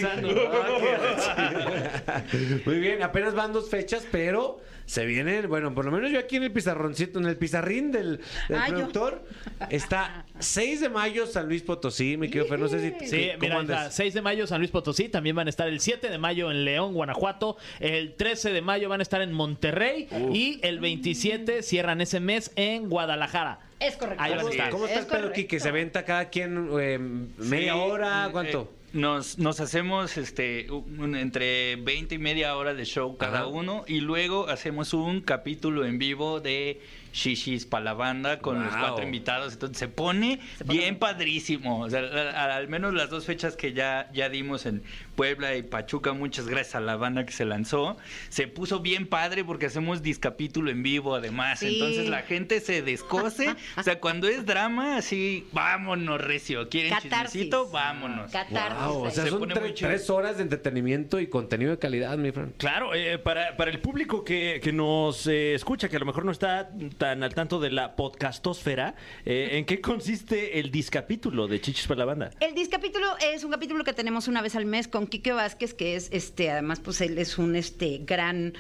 Muy 2.66 2.80
bien, 2.80 3.04
apenas 3.04 3.34
van 3.36 3.54
dos 3.54 3.70
fechas, 3.70 4.06
pero 4.12 4.60
se 4.86 5.06
vienen, 5.06 5.48
bueno, 5.48 5.74
por 5.76 5.86
lo 5.86 5.92
menos 5.92 6.10
yo 6.12 6.18
aquí 6.18 6.38
en 6.38 6.44
el 6.44 6.52
pizarroncito, 6.52 7.20
en 7.20 7.26
el 7.26 7.38
pizarrín 7.38 7.92
del, 7.92 8.22
del 8.48 8.58
Ah, 8.58 8.68
yo. 8.70 8.76
productor, 8.78 9.24
está 9.70 10.26
6 10.40 10.82
de 10.82 10.90
mayo 10.90 11.28
San 11.28 11.48
Luis 11.48 11.62
Potosí, 11.62 12.18
mi 12.18 12.28
querido 12.28 12.48
Fer, 12.48 12.60
no 12.60 12.68
sé 12.68 12.96
si... 13.00 13.06
Sí, 13.08 13.28
¿cómo 13.34 13.40
mira, 13.42 13.60
andas? 13.60 13.82
está 13.84 13.92
6 13.92 14.14
de 14.16 14.22
mayo 14.24 14.48
San 14.48 14.58
Luis 14.60 14.72
Potosí, 14.72 15.08
también 15.08 15.36
van 15.36 15.46
a 15.46 15.52
estar 15.52 15.68
el 15.68 15.80
7 15.80 16.10
de 16.10 16.18
mayo 16.18 16.50
en 16.50 16.66
León, 16.66 16.94
Guanajuato, 16.96 17.58
el 17.80 18.16
13 18.16 18.52
de 18.52 18.62
mayo 18.64 18.90
van 18.90 19.00
a 19.00 19.04
estar 19.04 19.22
en 19.22 19.32
Monterrey 19.32 20.08
y 20.34 20.60
el 20.64 20.80
27 20.80 21.62
cierran 21.62 22.02
ese 22.02 22.20
mes 22.20 22.52
en 22.56 22.90
Guadalajara. 22.90 23.60
Es 23.80 23.96
correcto. 23.96 24.22
Ahí 24.24 24.36
van 24.36 24.48
a 24.48 24.50
estar. 24.50 24.70
¿Cómo 24.72 24.88
está 24.88 25.00
Es 25.02 25.06
el 25.06 25.12
pedo. 25.12 25.32
Quique? 25.32 25.60
¿Se 25.60 25.72
venta 25.72 26.04
cada 26.04 26.30
quien 26.30 26.68
eh, 26.82 26.98
media 27.38 27.74
Sí, 27.74 27.80
hora? 27.80 28.28
¿Cuánto? 28.32 28.74
eh, 28.74 28.79
nos, 28.94 29.38
nos 29.38 29.60
hacemos 29.60 30.18
este 30.18 30.68
un- 30.72 31.16
entre 31.16 31.76
20 31.78 32.16
y 32.16 32.18
media 32.18 32.56
hora 32.56 32.74
de 32.74 32.86
show 32.86 33.18
cada 33.18 33.40
Ajá. 33.40 33.48
uno 33.48 33.84
y 33.88 34.02
luego 34.02 34.48
hacemos 34.50 34.94
un 34.94 35.22
capítulo 35.22 35.86
en 35.86 36.00
vivo 36.00 36.40
de 36.40 36.82
Shishis 37.14 37.66
para 37.66 37.84
la 37.86 37.94
banda 37.94 38.40
con 38.40 38.64
los 38.64 38.76
cuatro 38.76 39.04
invitados. 39.04 39.54
Entonces 39.54 39.78
se 39.78 39.88
pone 39.88 40.40
bien 40.66 40.98
padrísimo. 40.98 41.82
O 41.82 41.90
sea, 41.90 42.02
a- 42.02 42.30
a- 42.54 42.56
al 42.58 42.68
menos 42.68 42.94
las 42.94 43.10
dos 43.10 43.26
fechas 43.26 43.56
que 43.56 43.74
ya, 43.74 44.10
ya 44.14 44.30
dimos 44.30 44.66
en 44.66 44.84
Puebla 45.16 45.56
y 45.56 45.64
Pachuca, 45.64 46.14
muchas 46.14 46.48
gracias 46.48 46.76
a 46.76 46.80
la 46.80 46.96
banda 46.96 47.26
que 47.26 47.32
se 47.34 47.46
lanzó. 47.46 47.98
Se 48.30 48.48
puso 48.48 48.80
bien 48.80 49.08
padre 49.08 49.44
porque 49.44 49.66
hacemos 49.66 50.02
discapítulo 50.02 50.72
en 50.72 50.84
vivo 50.84 51.16
además. 51.16 51.60
Sí. 51.60 51.74
Entonces 51.74 52.08
la 52.10 52.22
gente 52.22 52.60
se 52.62 52.82
descose. 52.82 53.56
o 53.78 53.84
sea, 53.84 54.00
cuando 54.00 54.28
es 54.28 54.46
drama, 54.46 54.98
así, 54.98 55.48
vámonos, 55.52 56.22
recio. 56.22 56.70
¿Quieren 56.70 56.92
Catarsis. 56.92 57.32
chismecito? 57.32 57.70
Vámonos. 57.70 58.32
Catarsis. 58.32 58.86
Wow, 58.88 59.04
o 59.06 59.12
sea, 59.12 59.24
Se 59.24 59.30
son 59.30 59.40
pone 59.40 59.56
tre- 59.56 59.74
tres 59.76 60.10
horas 60.10 60.38
de 60.38 60.44
entretenimiento 60.44 61.20
y 61.20 61.28
contenido 61.28 61.72
de 61.72 61.80
calidad, 61.80 62.18
mi 62.18 62.32
Fran. 62.32 62.54
Claro, 62.58 62.94
eh, 62.94 63.18
para, 63.18 63.58
para 63.58 63.72
el 63.72 63.80
público 63.80 64.24
que, 64.24 64.60
que 64.64 64.72
nos 64.72 65.26
eh, 65.28 65.54
escucha, 65.54 65.90
que 65.90 65.96
a 65.96 66.00
lo 66.00 66.06
mejor 66.06 66.26
no 66.26 66.32
está 66.32 66.70
tan 66.98 67.09
al 67.12 67.34
tanto 67.34 67.60
de 67.60 67.72
la 67.72 67.96
podcastosfera, 67.96 68.96
eh, 69.26 69.50
¿en 69.54 69.66
qué 69.66 69.82
consiste 69.82 70.60
el 70.60 70.72
discapítulo 70.72 71.48
de 71.48 71.60
Chichis 71.62 71.88
para 71.88 72.00
la 72.00 72.06
banda? 72.06 72.30
El 72.40 72.54
discapítulo 72.54 73.08
es 73.20 73.44
un 73.44 73.52
capítulo 73.52 73.84
que 73.84 73.94
tenemos 73.94 74.28
una 74.28 74.42
vez 74.42 74.56
al 74.56 74.66
mes 74.66 74.88
con 74.88 75.08
Quique 75.08 75.32
Vázquez, 75.32 75.74
que 75.74 75.96
es 75.96 76.10
este, 76.12 76.52
además, 76.52 76.80
pues 76.80 77.02
él 77.02 77.18
es 77.18 77.38
un 77.38 77.56
este 77.56 78.00
gran 78.04 78.54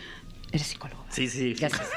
Eres 0.52 0.66
psicólogo. 0.66 1.06
Sí, 1.10 1.30
sí. 1.30 1.54
Gracias. 1.54 1.88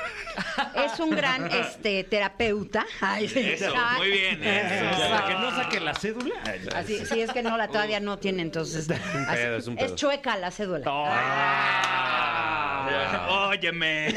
Es 0.75 1.01
un 1.01 1.11
gran 1.11 1.51
este, 1.51 2.05
terapeuta. 2.05 2.87
Ay, 3.01 3.29
sí. 3.29 3.41
Eso, 3.41 3.73
Ay. 3.75 3.99
muy 3.99 4.11
bien. 4.11 4.43
Eso. 4.43 5.27
Que 5.27 5.35
no 5.35 5.51
saque 5.51 5.81
la 5.81 5.95
cédula. 5.95 6.35
Así, 6.75 7.05
sí, 7.07 7.21
es 7.21 7.33
que 7.33 7.43
no, 7.43 7.57
la 7.57 7.69
todavía 7.69 8.01
no 8.01 8.19
tiene, 8.19 8.43
entonces. 8.43 8.89
pedo, 8.89 9.57
es 9.57 9.67
un 9.67 9.77
pedo. 9.77 9.95
chueca 9.95 10.37
la 10.37 10.51
cédula. 10.51 10.85
Ah, 12.95 13.49
Óyeme. 13.51 14.13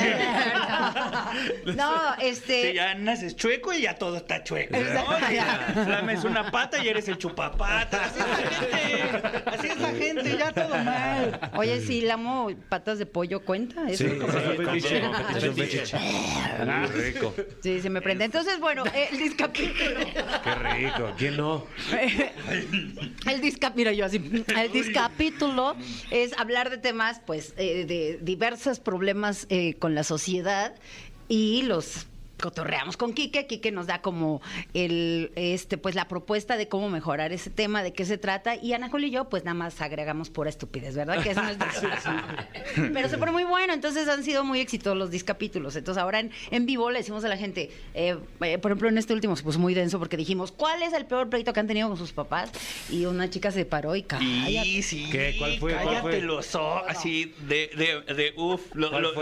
No, 1.75 2.15
este. 2.21 2.69
Si 2.69 2.73
ya 2.75 2.93
naces 2.95 3.35
chueco 3.35 3.73
y 3.73 3.81
ya 3.81 3.95
todo 3.95 4.17
está 4.17 4.43
chueco. 4.43 4.77
Flames 4.77 6.23
una 6.23 6.49
pata 6.51 6.81
y 6.83 6.87
eres 6.87 7.07
el 7.07 7.17
chupapata. 7.17 8.05
Así 8.05 8.19
es 8.19 8.27
la 8.27 8.37
gente. 8.37 9.49
Así 9.49 9.67
es 9.67 9.79
la 9.79 9.89
gente, 9.89 10.37
ya 10.37 10.51
todo 10.51 10.69
mal. 10.77 11.51
Oye, 11.55 11.81
si 11.81 12.01
la 12.01 12.13
amo 12.13 12.49
patas 12.69 12.99
de 12.99 13.05
pollo 13.05 13.43
cuenta. 13.43 13.89
Eso 13.89 14.05
Sí. 14.05 14.19
Muy 16.65 16.87
rico. 16.87 17.33
Sí, 17.61 17.81
se 17.81 17.89
me 17.89 18.01
prende. 18.01 18.25
Entonces, 18.25 18.59
bueno, 18.59 18.83
el 18.93 19.17
discapítulo. 19.17 19.99
Qué 20.43 20.55
rico. 20.55 21.11
¿Quién 21.17 21.37
no? 21.37 21.65
El 23.27 23.41
disca, 23.41 23.71
mira 23.75 23.91
yo 23.91 24.05
así, 24.05 24.17
el 24.55 24.71
discapítulo 24.71 25.75
es 26.11 26.37
hablar 26.37 26.69
de 26.69 26.77
temas, 26.77 27.21
pues, 27.25 27.53
eh, 27.57 27.85
de 27.85 28.19
diversos 28.21 28.64
problemas 28.79 29.45
eh, 29.49 29.75
con 29.75 29.95
la 29.95 30.03
sociedad 30.03 30.73
y 31.27 31.61
los 31.63 32.07
cotorreamos 32.39 32.97
con 32.97 33.13
Quique, 33.13 33.47
Quique 33.47 33.71
nos 33.71 33.87
da 33.87 34.01
como 34.01 34.41
el 34.73 35.31
este 35.35 35.77
pues 35.77 35.95
la 35.95 36.07
propuesta 36.07 36.57
de 36.57 36.67
cómo 36.67 36.89
mejorar 36.89 37.31
ese 37.31 37.49
tema, 37.49 37.83
de 37.83 37.93
qué 37.93 38.05
se 38.05 38.17
trata 38.17 38.55
y 38.55 38.73
Ana 38.73 38.89
Julia 38.89 39.07
y 39.07 39.11
yo 39.11 39.29
pues 39.29 39.43
nada 39.43 39.53
más 39.55 39.79
agregamos 39.81 40.29
pura 40.29 40.49
estupidez, 40.49 40.95
¿verdad? 40.95 41.21
Que 41.23 41.31
es 41.31 41.37
nuestro- 41.37 41.67
Pero 42.93 43.09
se 43.09 43.17
pone 43.17 43.31
muy 43.31 43.43
bueno, 43.43 43.73
entonces 43.73 44.07
han 44.07 44.23
sido 44.23 44.43
muy 44.43 44.59
exitosos 44.59 44.97
los 44.97 45.11
discapítulos. 45.11 45.75
Entonces 45.75 46.01
ahora 46.01 46.19
en, 46.19 46.31
en 46.51 46.65
vivo 46.65 46.91
le 46.91 46.99
decimos 46.99 47.23
a 47.23 47.27
la 47.29 47.37
gente, 47.37 47.71
eh, 47.93 48.17
eh, 48.41 48.57
por 48.57 48.71
ejemplo 48.71 48.89
en 48.89 48.97
este 48.97 49.13
último 49.13 49.35
se 49.35 49.43
puso 49.43 49.59
muy 49.59 49.73
denso 49.73 49.99
porque 49.99 50.17
dijimos, 50.17 50.51
¿cuál 50.51 50.83
es 50.83 50.93
el 50.93 51.05
peor 51.05 51.29
pleito 51.29 51.53
que 51.53 51.59
han 51.59 51.67
tenido 51.67 51.87
con 51.87 51.97
sus 51.97 52.11
papás? 52.11 52.51
Y 52.89 53.05
una 53.05 53.29
chica 53.29 53.51
se 53.51 53.65
paró 53.65 53.95
y 53.95 54.03
cállate. 54.03 54.63
Sí, 54.63 54.81
sí. 54.83 55.09
¿Qué? 55.11 55.35
¿Cuál 55.37 55.57
fue? 55.59 55.73
¿Cuál 55.73 55.85
Cállate 55.85 56.01
fue? 56.01 56.21
los 56.21 56.53
ojos, 56.55 56.83
así 56.87 57.33
de, 57.47 57.69
de, 58.05 58.13
de 58.13 58.33
uf. 58.37 58.61
Lo, 58.73 58.89
¿Cuál 58.89 59.03
lo- 59.03 59.13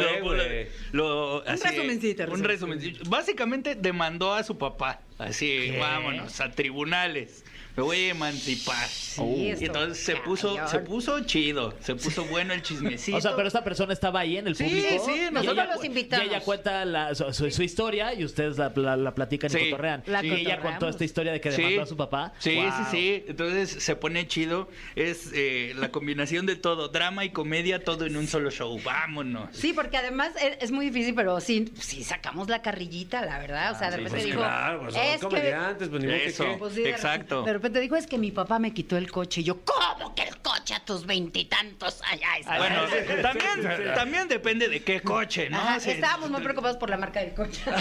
lo- 0.91 1.43
así, 1.47 1.67
resumencito, 1.67 2.23
Un 2.23 2.43
resumen. 2.43 2.79
resumencito. 2.79 3.02
Básicamente 3.07 3.75
demandó 3.75 4.33
a 4.33 4.43
su 4.43 4.57
papá. 4.57 5.01
Así, 5.17 5.75
vámonos, 5.79 6.39
a 6.41 6.51
tribunales. 6.51 7.43
Me 7.75 7.81
voy 7.83 7.97
a 7.97 8.09
emancipar. 8.09 8.87
Sí, 8.87 9.21
y 9.23 9.49
esto- 9.49 9.65
entonces 9.65 10.03
se 10.03 10.15
puso, 10.17 10.55
cañón. 10.55 10.69
se 10.69 10.79
puso 10.79 11.19
chido, 11.21 11.73
se 11.79 11.95
puso 11.95 12.23
bueno 12.25 12.53
el 12.53 12.61
chismecito. 12.61 13.17
O 13.17 13.21
sea, 13.21 13.35
pero 13.35 13.47
esta 13.47 13.63
persona 13.63 13.93
estaba 13.93 14.19
ahí 14.19 14.37
en 14.37 14.47
el 14.47 14.55
Sí, 14.55 14.63
público. 14.65 15.05
sí, 15.05 15.11
y 15.27 15.31
nosotros 15.31 15.57
ella 15.65 15.75
los 15.75 15.83
invitamos. 15.85 16.25
Y 16.25 16.29
ella 16.29 16.39
cuenta 16.41 16.85
la- 16.85 17.15
su, 17.15 17.33
su- 17.33 17.49
su 17.51 17.63
historia 17.63 18.13
y 18.13 18.25
ustedes 18.25 18.57
la, 18.57 18.71
la- 18.75 18.95
la 18.95 19.15
platican 19.15 19.49
y 19.51 19.53
Sí, 19.53 19.69
cotorrean. 19.71 20.03
la 20.05 20.23
y 20.23 20.31
ella 20.31 20.59
contó 20.59 20.87
esta 20.87 21.03
historia 21.03 21.31
de 21.31 21.41
que 21.41 21.51
Sí. 21.51 21.61
demandó 21.61 21.81
a 21.81 21.85
su 21.87 21.97
papá. 21.97 22.33
Sí, 22.39 22.55
Wow. 22.55 22.65
sí, 22.77 22.83
sí. 22.91 23.23
Entonces 23.27 23.69
se 23.83 23.95
pone 23.95 24.27
chido. 24.27 24.69
Es 24.95 25.31
eh, 25.33 25.73
la 25.75 25.89
combinación 25.89 26.45
de 26.45 26.55
todo, 26.55 26.89
drama 26.89 27.25
y 27.25 27.29
comedia, 27.31 27.83
todo 27.83 28.05
en 28.05 28.17
un 28.17 28.27
solo 28.27 28.51
show. 28.51 28.79
Vámonos. 28.83 29.49
Sí, 29.51 29.73
porque 29.73 29.97
además 29.97 30.31
es, 30.41 30.57
es 30.61 30.71
muy 30.71 30.87
difícil, 30.91 31.15
pero 31.15 31.39
sí, 31.39 31.71
sí 31.79 32.03
sacamos 32.03 32.49
la 32.49 32.61
carrillita, 32.61 33.25
la 33.25 33.39
verdad. 33.39 33.71
O 33.71 33.79
sea, 33.79 33.89
de 33.89 33.97
repente 33.97 34.11
Pues 34.11 34.25
dijo. 34.25 34.37
claro, 34.39 34.81
pues 34.83 34.95
es 34.95 35.11
que 35.13 35.19
comediantes, 35.25 35.89
pues 35.89 36.03
ni 36.03 36.07
que 36.09 36.25
Eso. 36.25 36.45
Pues 36.59 36.73
sí, 36.75 36.83
Exacto. 36.85 37.41
De 37.43 37.53
repente 37.53 37.62
dijo, 37.69 37.95
es 37.95 38.07
que 38.07 38.17
mi 38.17 38.31
papá 38.31 38.59
me 38.59 38.73
quitó 38.73 38.97
el 38.97 39.11
coche. 39.11 39.41
Y 39.41 39.43
yo, 39.45 39.61
¿cómo 39.63 40.13
que 40.15 40.23
el 40.23 40.37
coche 40.39 40.73
a 40.75 40.83
tus 40.83 41.05
veintitantos? 41.05 42.01
Allá 42.09 42.37
está. 42.39 42.57
Bueno, 42.57 42.81
también, 43.21 43.93
también 43.95 44.27
depende 44.27 44.67
de 44.69 44.83
qué 44.83 45.01
coche, 45.01 45.49
¿no? 45.49 45.57
Ajá, 45.57 45.79
Sí. 45.79 45.91
estábamos 45.91 46.29
muy 46.29 46.41
preocupados 46.41 46.77
por 46.77 46.89
la 46.89 46.97
marca 46.97 47.19
del 47.21 47.33
coche. 47.33 47.61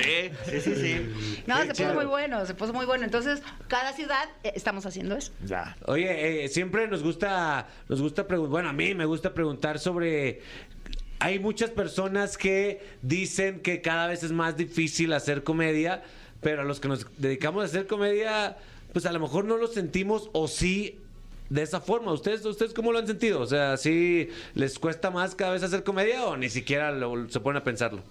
Sí, 0.00 0.30
sí, 0.46 0.60
sí, 0.60 0.74
sí. 0.76 1.42
no, 1.46 1.58
se 1.62 1.68
puso 1.68 1.94
muy 1.94 2.04
bueno, 2.06 2.46
se 2.46 2.54
puso 2.54 2.72
muy 2.72 2.86
bueno. 2.86 3.04
Entonces, 3.04 3.42
cada 3.68 3.92
ciudad 3.92 4.28
eh, 4.44 4.52
estamos 4.54 4.86
haciendo 4.86 5.16
eso. 5.16 5.32
Ya. 5.44 5.76
Oye, 5.86 6.44
eh, 6.44 6.48
siempre 6.48 6.86
nos 6.88 7.02
gusta, 7.02 7.66
nos 7.88 8.00
gusta 8.00 8.26
preguntar, 8.26 8.50
bueno, 8.50 8.68
a 8.68 8.72
mí 8.72 8.94
me 8.94 9.04
gusta 9.04 9.34
preguntar 9.34 9.78
sobre... 9.78 10.42
Hay 11.18 11.38
muchas 11.38 11.70
personas 11.70 12.38
que 12.38 12.82
dicen 13.02 13.60
que 13.60 13.82
cada 13.82 14.06
vez 14.06 14.22
es 14.22 14.32
más 14.32 14.56
difícil 14.56 15.12
hacer 15.12 15.44
comedia, 15.44 16.02
pero 16.40 16.62
a 16.62 16.64
los 16.64 16.80
que 16.80 16.88
nos 16.88 17.06
dedicamos 17.18 17.62
a 17.62 17.66
hacer 17.66 17.86
comedia, 17.86 18.56
pues 18.92 19.06
a 19.06 19.12
lo 19.12 19.20
mejor 19.20 19.44
no 19.44 19.56
lo 19.56 19.66
sentimos 19.66 20.30
o 20.32 20.48
sí 20.48 20.98
de 21.50 21.62
esa 21.62 21.80
forma. 21.80 22.12
¿Ustedes, 22.12 22.44
ustedes 22.44 22.72
cómo 22.72 22.92
lo 22.92 22.98
han 22.98 23.06
sentido? 23.06 23.40
O 23.40 23.46
sea, 23.46 23.76
¿sí 23.76 24.28
les 24.54 24.78
cuesta 24.78 25.10
más 25.10 25.34
cada 25.34 25.52
vez 25.52 25.62
hacer 25.62 25.84
comedia 25.84 26.24
o 26.24 26.36
ni 26.36 26.48
siquiera 26.48 26.96
se 27.28 27.40
ponen 27.40 27.60
a 27.60 27.64
pensarlo? 27.64 28.02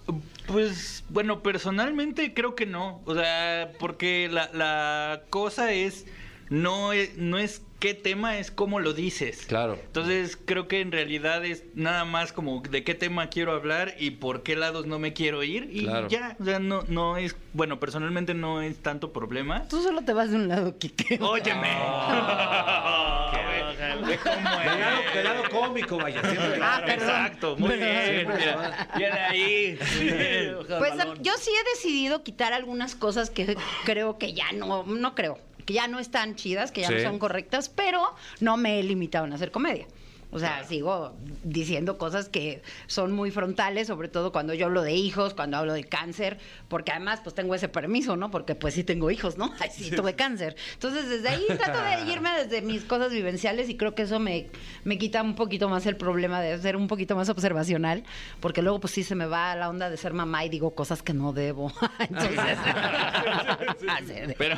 Pues, 0.46 1.02
bueno, 1.08 1.42
personalmente 1.42 2.34
creo 2.34 2.54
que 2.54 2.66
no. 2.66 3.00
O 3.06 3.14
sea, 3.14 3.72
porque 3.80 4.28
la, 4.30 4.50
la 4.52 5.22
cosa 5.30 5.72
es 5.72 6.06
no, 6.50 6.92
es. 6.92 7.16
no 7.16 7.38
es 7.38 7.62
qué 7.80 7.94
tema, 7.94 8.38
es 8.38 8.50
cómo 8.50 8.78
lo 8.78 8.92
dices. 8.92 9.46
Claro. 9.46 9.74
Entonces, 9.84 10.38
creo 10.44 10.68
que 10.68 10.80
en 10.80 10.92
realidad 10.92 11.44
es 11.44 11.64
nada 11.74 12.04
más 12.04 12.32
como 12.32 12.60
de 12.62 12.84
qué 12.84 12.94
tema 12.94 13.28
quiero 13.30 13.52
hablar 13.52 13.94
y 13.98 14.12
por 14.12 14.42
qué 14.44 14.54
lados 14.54 14.86
no 14.86 14.98
me 15.00 15.12
quiero 15.12 15.42
ir. 15.42 15.68
Y 15.72 15.84
Claro. 15.84 16.08
ya. 16.08 16.36
O 16.38 16.44
sea, 16.44 16.58
no, 16.60 16.82
no 16.86 17.16
es. 17.16 17.34
Bueno, 17.54 17.80
personalmente 17.80 18.34
no 18.34 18.62
es 18.62 18.80
tanto 18.82 19.12
problema. 19.12 19.66
Tú 19.68 19.82
solo 19.82 20.02
te 20.02 20.12
vas 20.12 20.30
de 20.30 20.36
un 20.36 20.46
lado, 20.48 20.78
Kike. 20.78 21.18
Óyeme. 21.20 21.70
Cómo 24.22 24.60
Del 24.60 24.80
lado, 24.80 25.00
del 25.14 25.24
lado 25.24 25.42
cómico, 25.50 25.96
vaya. 25.96 26.20
Siempre. 26.22 26.58
Ah, 26.62 26.82
perdón. 26.84 27.08
Exacto, 27.08 27.56
muy 27.56 27.76
bien. 27.76 28.28
Mira, 28.28 28.88
bien 28.96 29.12
ahí. 29.12 29.78
Pues 30.78 30.92
yo 31.20 31.32
sí 31.38 31.50
he 31.50 31.70
decidido 31.76 32.22
quitar 32.22 32.52
algunas 32.52 32.94
cosas 32.94 33.30
que 33.30 33.56
creo 33.84 34.18
que 34.18 34.32
ya 34.34 34.52
no, 34.52 34.84
no 34.84 35.14
creo, 35.14 35.38
que 35.70 35.74
ya 35.74 35.86
no 35.86 36.00
están 36.00 36.34
chidas, 36.34 36.72
que 36.72 36.80
ya 36.80 36.88
Sí. 36.88 36.94
no 36.94 37.00
son 37.02 37.18
correctas, 37.20 37.68
pero 37.68 38.02
no 38.40 38.56
me 38.56 38.80
he 38.80 38.82
limitado 38.82 39.24
en 39.24 39.32
hacer 39.32 39.52
comedia. 39.52 39.86
O 40.32 40.38
sea, 40.38 40.64
sigo 40.64 41.16
diciendo 41.42 41.98
cosas 41.98 42.28
que 42.28 42.62
son 42.86 43.12
muy 43.12 43.30
frontales, 43.30 43.88
sobre 43.88 44.08
todo 44.08 44.32
cuando 44.32 44.54
yo 44.54 44.66
hablo 44.66 44.82
de 44.82 44.92
hijos, 44.92 45.34
cuando 45.34 45.56
hablo 45.56 45.72
de 45.72 45.84
cáncer, 45.84 46.38
porque 46.68 46.92
además 46.92 47.20
pues 47.22 47.34
tengo 47.34 47.54
ese 47.54 47.68
permiso, 47.68 48.16
¿no? 48.16 48.30
Porque 48.30 48.54
pues 48.54 48.74
sí 48.74 48.84
tengo 48.84 49.10
hijos, 49.10 49.38
¿no? 49.38 49.52
Ay, 49.60 49.70
sí, 49.72 49.90
tuve 49.90 50.14
cáncer. 50.14 50.56
Entonces 50.74 51.08
desde 51.08 51.28
ahí 51.28 51.44
trato 51.46 51.80
de 51.80 52.12
irme 52.12 52.30
desde 52.42 52.62
mis 52.62 52.84
cosas 52.84 53.12
vivenciales 53.12 53.68
y 53.68 53.76
creo 53.76 53.94
que 53.94 54.02
eso 54.02 54.20
me, 54.20 54.46
me 54.84 54.98
quita 54.98 55.22
un 55.22 55.34
poquito 55.34 55.68
más 55.68 55.86
el 55.86 55.96
problema 55.96 56.40
de 56.40 56.58
ser 56.58 56.76
un 56.76 56.86
poquito 56.86 57.16
más 57.16 57.28
observacional, 57.28 58.04
porque 58.40 58.62
luego 58.62 58.80
pues 58.80 58.92
sí 58.92 59.02
se 59.02 59.14
me 59.14 59.26
va 59.26 59.54
la 59.56 59.68
onda 59.68 59.90
de 59.90 59.96
ser 59.96 60.12
mamá 60.12 60.44
y 60.44 60.48
digo 60.48 60.74
cosas 60.74 61.02
que 61.02 61.12
no 61.12 61.32
debo. 61.32 61.72
Entonces, 61.98 62.58
Pero, 64.38 64.56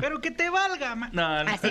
pero 0.00 0.20
que 0.20 0.30
te 0.30 0.50
valga. 0.50 0.94
No, 1.12 1.44
no. 1.44 1.50
Así, 1.50 1.68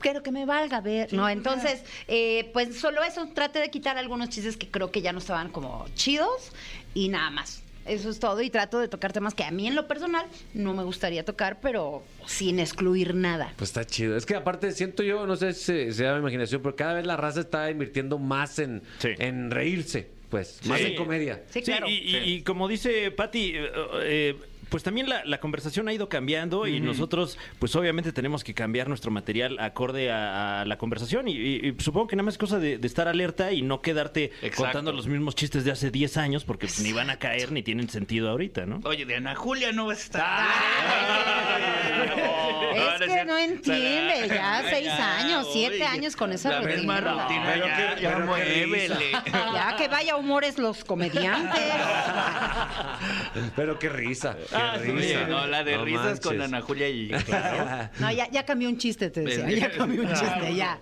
quiero 0.00 0.22
que 0.22 0.30
me 0.30 0.46
valga 0.46 0.80
ver. 0.80 1.12
No, 1.12 1.28
entonces, 1.28 1.84
eh, 2.08 2.50
pues 2.52 2.81
solo 2.82 3.02
eso, 3.02 3.26
trate 3.34 3.60
de 3.60 3.70
quitar 3.70 3.96
algunos 3.96 4.28
chistes 4.28 4.56
que 4.58 4.68
creo 4.68 4.90
que 4.90 5.00
ya 5.00 5.12
no 5.12 5.18
estaban 5.20 5.50
como 5.50 5.86
chidos 5.94 6.52
y 6.94 7.08
nada 7.08 7.30
más. 7.30 7.62
Eso 7.84 8.10
es 8.10 8.20
todo 8.20 8.40
y 8.42 8.48
trato 8.50 8.78
de 8.78 8.86
tocar 8.86 9.12
temas 9.12 9.34
que 9.34 9.42
a 9.42 9.50
mí 9.50 9.66
en 9.66 9.74
lo 9.74 9.88
personal 9.88 10.24
no 10.54 10.72
me 10.72 10.84
gustaría 10.84 11.24
tocar, 11.24 11.60
pero 11.60 12.04
sin 12.26 12.60
excluir 12.60 13.12
nada. 13.14 13.52
Pues 13.56 13.70
está 13.70 13.84
chido. 13.84 14.16
Es 14.16 14.24
que 14.24 14.36
aparte 14.36 14.70
siento 14.70 15.02
yo, 15.02 15.26
no 15.26 15.34
sé 15.34 15.52
si 15.52 15.92
sea 15.92 16.12
mi 16.12 16.20
imaginación, 16.20 16.62
pero 16.62 16.76
cada 16.76 16.94
vez 16.94 17.06
la 17.06 17.16
raza 17.16 17.40
está 17.40 17.70
invirtiendo 17.70 18.18
más 18.18 18.60
en, 18.60 18.82
Sí. 18.98 19.08
en 19.18 19.50
reírse, 19.50 20.08
pues, 20.28 20.64
más 20.66 20.80
en 20.80 20.94
comedia. 20.94 21.42
Sí, 21.50 21.58
Sí, 21.58 21.62
claro. 21.62 21.88
y, 21.88 21.92
y- 21.94 22.16
y 22.34 22.42
como 22.42 22.68
dice 22.68 23.10
Patti, 23.10 23.52
eh, 23.56 23.70
eh, 24.02 24.36
pues 24.72 24.82
también 24.82 25.08
la, 25.08 25.24
la 25.24 25.38
conversación 25.38 25.86
ha 25.86 25.92
ido 25.92 26.08
cambiando 26.08 26.66
y 26.66 26.80
nosotros, 26.80 27.38
pues 27.60 27.76
obviamente 27.76 28.10
tenemos 28.12 28.42
que 28.42 28.54
cambiar 28.54 28.88
nuestro 28.88 29.10
material 29.12 29.58
acorde 29.60 30.10
a, 30.10 30.62
a 30.62 30.64
la 30.64 30.78
conversación 30.78 31.28
y, 31.28 31.32
y- 31.36 31.68
y 31.68 31.76
supongo 31.82 32.08
que 32.08 32.16
nada 32.16 32.24
más 32.24 32.34
es 32.34 32.38
cosa 32.38 32.58
de, 32.58 32.78
de 32.78 32.86
estar 32.88 33.06
alerta 33.06 33.52
y 33.52 33.62
no 33.62 33.82
quedarte 33.82 34.32
Exacto. 34.40 34.62
contando 34.64 34.92
los 34.92 35.06
mismos 35.06 35.34
chistes 35.36 35.64
de 35.64 35.70
hace 35.70 35.90
10 35.90 36.16
años 36.16 36.44
porque 36.44 36.66
pues, 36.66 36.80
ni 36.80 36.92
van 36.92 37.10
a 37.10 37.18
caer 37.18 37.52
ni 37.52 37.62
tienen 37.62 37.88
sentido 37.90 38.30
ahorita, 38.30 38.64
¿no? 38.66 38.80
Oye, 38.84 39.04
de 39.04 39.14
Ana 39.16 39.34
Julia 39.34 39.70
no 39.72 39.86
vas 39.86 39.98
a 39.98 40.02
estar. 40.02 40.46
Es 43.02 43.08
que 43.08 43.24
no 43.24 43.36
entiende, 43.38 44.28
ya 44.28 44.62
seis 44.68 44.88
años, 44.88 45.46
siete 45.52 45.74
oye, 45.76 45.84
años 45.86 46.16
con 46.16 46.32
esa 46.32 46.50
La 46.50 46.58
rutina. 46.60 46.76
misma 46.76 47.00
rutina, 47.00 47.42
Pero 47.52 47.66
ya, 47.66 47.76
qué- 47.96 48.02
ya 48.02 48.16
pero. 48.16 49.52
Ya 49.52 49.76
que 49.76 49.88
vaya 49.88 50.16
humores 50.16 50.58
los 50.58 50.84
comediantes. 50.84 51.60
Pero 53.56 53.78
qué 53.78 53.88
risa, 53.88 54.36
qué 54.50 54.56
Ah, 54.62 54.78
sí, 54.82 54.92
no, 55.28 55.46
la 55.46 55.64
de 55.64 55.76
No 55.76 55.84
risas 55.84 56.20
con. 56.20 56.40
Ana 56.40 56.60
Julia 56.60 56.88
y 56.88 57.08
claro. 57.08 57.90
No, 58.00 58.12
ya, 58.12 58.30
ya 58.30 58.44
cambió 58.44 58.68
un 58.68 58.78
chiste, 58.78 59.10
te 59.10 59.20
decía. 59.20 59.50
Ya 59.50 59.70
cambió 59.70 60.02
un 60.02 60.08
chiste, 60.08 60.54
ya. 60.54 60.78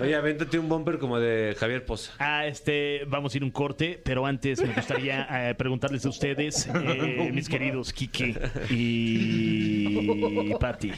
Oye, 0.00 0.14
avéntate 0.14 0.58
un 0.58 0.68
bumper 0.68 0.98
como 0.98 1.18
de 1.18 1.56
Javier 1.58 1.84
Poza. 1.84 2.12
Ah, 2.18 2.46
este, 2.46 3.04
vamos 3.06 3.34
a 3.34 3.36
ir 3.36 3.44
un 3.44 3.50
corte, 3.50 4.00
pero 4.04 4.26
antes 4.26 4.60
me 4.60 4.72
gustaría 4.72 5.50
eh, 5.50 5.54
preguntarles 5.54 6.04
a 6.06 6.08
ustedes, 6.08 6.66
eh, 6.66 7.30
mis 7.32 7.48
queridos 7.48 7.92
Kiki 7.92 8.36
y 8.70 10.54
Patti. 10.60 10.92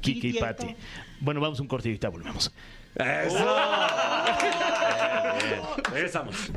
Kiki 0.00 0.28
y 0.28 0.32
Patti. 0.34 0.74
Bueno, 1.20 1.40
vamos 1.40 1.58
a 1.58 1.62
un 1.62 1.68
corte 1.68 1.88
y 1.88 1.92
ahorita 1.92 2.08
volvemos. 2.08 2.52
¡Eso! 2.94 3.38
Regresamos. 5.92 6.50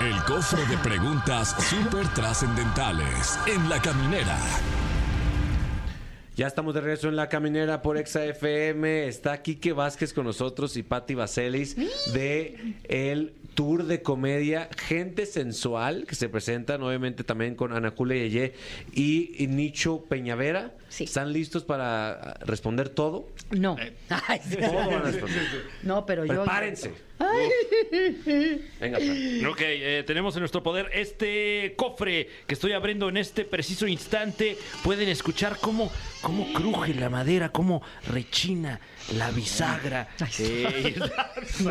El 0.00 0.22
cofre 0.24 0.66
de 0.66 0.76
preguntas 0.78 1.56
súper 1.58 2.06
trascendentales 2.08 3.38
en 3.46 3.68
la 3.68 3.80
caminera. 3.80 4.36
Ya 6.36 6.46
estamos 6.46 6.74
de 6.74 6.82
regreso 6.82 7.08
en 7.08 7.16
la 7.16 7.30
caminera 7.30 7.80
por 7.80 7.96
Exa 7.96 8.22
FM. 8.26 9.08
Está 9.08 9.40
Quique 9.40 9.72
Vázquez 9.72 10.12
con 10.12 10.26
nosotros 10.26 10.76
y 10.76 10.82
Patti 10.82 11.14
Vaselis 11.14 11.76
de 12.12 12.74
el 12.84 13.32
tour 13.54 13.84
de 13.84 14.02
comedia 14.02 14.68
Gente 14.76 15.24
Sensual 15.24 16.04
que 16.06 16.14
se 16.14 16.28
presentan 16.28 16.82
obviamente 16.82 17.24
también 17.24 17.54
con 17.54 17.72
Ana 17.72 17.94
Julia 17.96 18.26
Yeye 18.26 18.52
y, 18.92 19.42
y 19.42 19.46
Nicho 19.46 20.04
Peñavera. 20.10 20.74
Sí. 20.90 21.04
¿Están 21.04 21.32
listos 21.32 21.64
para 21.64 22.34
responder 22.44 22.90
todo? 22.90 23.28
No. 23.50 23.76
Ay, 24.10 24.40
sí. 24.46 24.56
Todo 24.56 24.74
van 24.74 24.92
a 24.92 25.00
responder. 25.00 25.42
No, 25.82 26.04
pero 26.04 26.26
yo. 26.26 26.44
Prepárense. 26.44 26.92
Venga, 28.80 28.98
Fran. 28.98 29.46
Ok, 29.46 29.60
eh, 29.60 30.04
tenemos 30.06 30.36
en 30.36 30.40
nuestro 30.40 30.62
poder 30.62 30.90
este 30.92 31.74
cofre 31.76 32.28
que 32.46 32.54
estoy 32.54 32.72
abriendo 32.72 33.08
en 33.08 33.16
este 33.16 33.44
preciso 33.44 33.86
instante. 33.86 34.58
Pueden 34.84 35.08
escuchar 35.08 35.56
cómo, 35.60 35.90
cómo 36.26 36.52
cruje 36.52 36.92
la 36.94 37.08
madera, 37.08 37.50
cómo 37.50 37.82
rechina 38.08 38.80
la 39.16 39.30
bisagra 39.30 40.08
eh, 40.40 40.94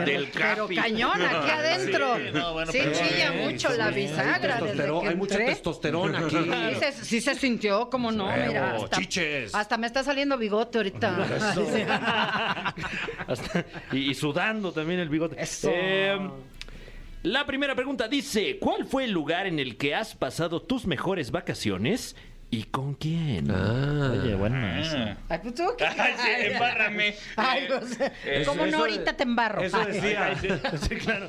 del 0.05 0.29
Pero 0.31 0.63
capi. 0.65 0.75
cañón 0.77 1.21
aquí 1.21 1.49
adentro. 1.51 2.15
Sí, 2.15 2.21
no, 2.33 2.53
bueno, 2.53 2.71
Sí, 2.71 2.77
pero- 2.81 2.91
chilla 2.97 3.33
Eh, 3.33 3.51
mucho 3.51 3.69
la 3.75 3.89
bisagra. 3.91 4.55
Hay, 4.57 4.63
desde 4.63 4.85
que 5.01 5.07
hay 5.09 5.15
mucha 5.15 5.35
entré. 5.35 5.53
testosterona 5.53 6.19
aquí. 6.19 6.37
Sí 6.37 6.79
se, 6.79 6.91
sí 7.05 7.21
se 7.21 7.35
sintió, 7.35 7.89
como 7.89 8.11
no, 8.13 8.25
mira. 8.31 8.75
Hasta, 8.75 8.97
chiches. 8.97 9.53
hasta 9.53 9.77
me 9.77 9.87
está 9.87 10.03
saliendo 10.03 10.37
bigote 10.37 10.77
ahorita. 10.77 11.15
Hasta- 13.27 13.65
y, 13.91 14.11
y 14.11 14.13
sudando 14.13 14.71
también 14.71 14.99
el 15.01 15.09
bigote. 15.09 15.35
Eso. 15.41 15.69
Eh, 15.71 16.17
la 17.23 17.45
primera 17.45 17.75
pregunta 17.75 18.07
dice: 18.07 18.57
¿Cuál 18.59 18.85
fue 18.85 19.03
el 19.05 19.11
lugar 19.11 19.47
en 19.47 19.59
el 19.59 19.75
que 19.77 19.95
has 19.95 20.15
pasado 20.15 20.61
tus 20.61 20.85
mejores 20.85 21.31
vacaciones 21.31 22.15
y 22.59 22.63
con 22.63 22.93
quién? 22.95 23.51
Ah. 23.51 24.11
Oye, 24.13 24.35
bueno. 24.35 24.55
Ah. 24.57 25.17
Ay, 25.29 25.39
pues 25.41 25.55
tú, 25.55 25.63
¿qué? 25.77 25.85
Ay, 25.85 26.13
sí, 26.17 26.29
embárrame. 26.53 27.15
Ay, 27.35 27.65
pues, 27.67 27.99
Eso- 28.25 28.51
como 28.51 28.63
no 28.63 28.67
eso- 28.69 28.77
ahorita 28.79 29.13
te 29.17 29.23
embarro. 29.23 29.61
Eso 29.61 29.77
Ay. 29.77 29.91
decía. 29.93 30.35
Sí, 30.87 30.95
claro. 30.95 31.27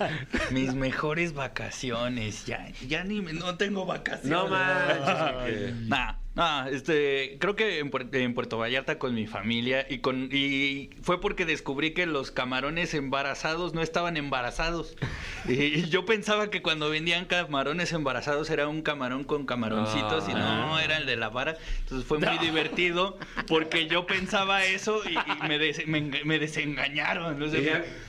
Mis 0.51 0.75
mejores 0.75 1.33
vacaciones. 1.35 2.47
Ya, 2.47 2.69
ya 2.87 3.05
ni 3.05 3.21
me- 3.21 3.33
no 3.33 3.57
tengo 3.57 3.87
vacaciones. 3.87 4.31
No 4.31 4.49
manches. 4.49 5.75
Nah, 5.89 6.15
nah, 6.37 6.69
este, 6.69 7.37
creo 7.41 7.57
que 7.57 7.81
en, 7.81 7.91
Puer- 7.91 8.15
en 8.15 8.35
Puerto 8.35 8.59
Vallarta 8.59 8.99
con 9.01 9.15
mi 9.15 9.27
familia 9.27 9.85
y 9.91 9.99
con 9.99 10.29
y 10.31 10.91
fue 11.03 11.21
porque 11.21 11.45
descubrí 11.45 11.91
que 11.93 12.07
los 12.07 12.31
camarones 12.31 12.95
embarazados 12.95 13.75
no 13.75 13.83
estaban 13.83 14.17
embarazados. 14.17 14.97
Y 15.49 15.89
yo 15.91 16.05
pensaba 16.05 16.51
que 16.51 16.61
cuando 16.61 16.91
vendían 16.91 17.25
camarones 17.27 17.93
embarazados 17.93 18.51
era 18.51 18.67
un 18.67 18.83
camarón 18.83 19.23
con 19.23 19.47
camaroncitos 19.47 20.29
y 20.29 20.35
no, 20.35 20.81
era 20.81 20.97
el 20.97 21.07
de 21.07 21.15
la 21.15 21.29
vara. 21.29 21.57
Entonces 21.83 22.05
fue 22.07 22.19
muy 22.19 22.37
divertido 22.39 23.17
porque 23.47 23.87
yo 23.87 24.07
pensaba 24.07 24.65
eso 24.65 25.03
y, 25.09 25.13
y 25.15 25.47
me, 25.49 25.61
des- 25.61 25.87
me, 25.87 26.03
enga- 26.03 26.25
me 26.25 26.41
desengañaron. 26.41 27.39
Me, 27.39 27.47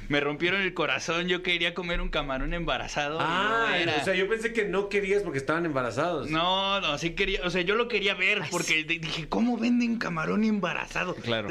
me 0.10 0.20
rompieron 0.20 0.62
el 0.62 0.74
corazón. 0.74 1.28
Yo 1.28 1.44
quería 1.44 1.76
comer 1.76 2.02
un 2.02 2.10
camarón 2.10 2.56
embarazado. 2.56 3.20
no 3.20 3.26
Ah, 3.28 3.78
era. 3.78 3.98
o 4.02 4.04
sea, 4.04 4.16
yo 4.16 4.28
pensé 4.28 4.52
que 4.52 4.66
no 4.66 4.90
querías 4.90 5.22
porque 5.22 5.38
estaban 5.38 5.64
embarazados. 5.68 6.32
No, 6.32 6.82
no, 6.82 6.98
sí 6.98 7.12
quería, 7.12 7.42
o 7.44 7.52
sea, 7.52 7.62
yo 7.62 7.76
lo 7.76 7.88
quería 7.88 8.16
ver 8.18 8.42
porque 8.52 8.84
di- 8.84 8.98
dije, 9.00 9.28
¿cómo 9.30 9.58
venden 9.58 9.98
camarón 9.98 10.44
embarazado? 10.44 11.16
Claro. 11.16 11.48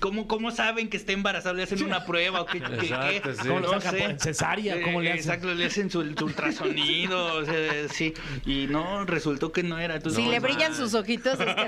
¿Cómo, 0.00 0.26
cómo 0.28 0.50
saben 0.50 0.90
que 0.90 0.96
está 0.98 1.12
embarazado? 1.12 1.54
¿Le 1.54 1.62
hacen 1.62 1.82
una 1.82 2.04
prueba 2.04 2.42
o 2.42 2.46
qué? 2.46 2.60
qué- 2.60 2.76
qué? 2.76 2.86
Exacto, 3.16 3.32
sí. 3.42 3.48
¿Cómo 3.48 3.60
lo 3.60 3.72
No 3.74 3.80
cesárea? 4.18 4.82
¿Cómo 4.82 5.00
le 5.00 5.08
Eh, 5.08 5.12
hacen? 5.12 5.20
Exacto, 5.24 5.54
le 5.54 5.64
hacen 5.66 5.90
su, 5.90 6.02
su 6.14 6.24
ultrasonido, 6.26 7.36
o 7.36 7.44
sea, 7.44 7.88
sí. 7.88 8.12
Y 8.46 8.66
no, 8.68 9.04
resultó 9.06 9.52
que 9.52 9.62
no 9.62 9.78
era. 9.78 9.96
Entonces, 9.96 10.22
Si 10.22 10.28
le 10.30 10.36
no, 10.40 10.42
brillan 10.42 10.74
sus 10.74 10.94
ojitos, 10.94 11.38
es 11.40 11.46
que 11.46 11.66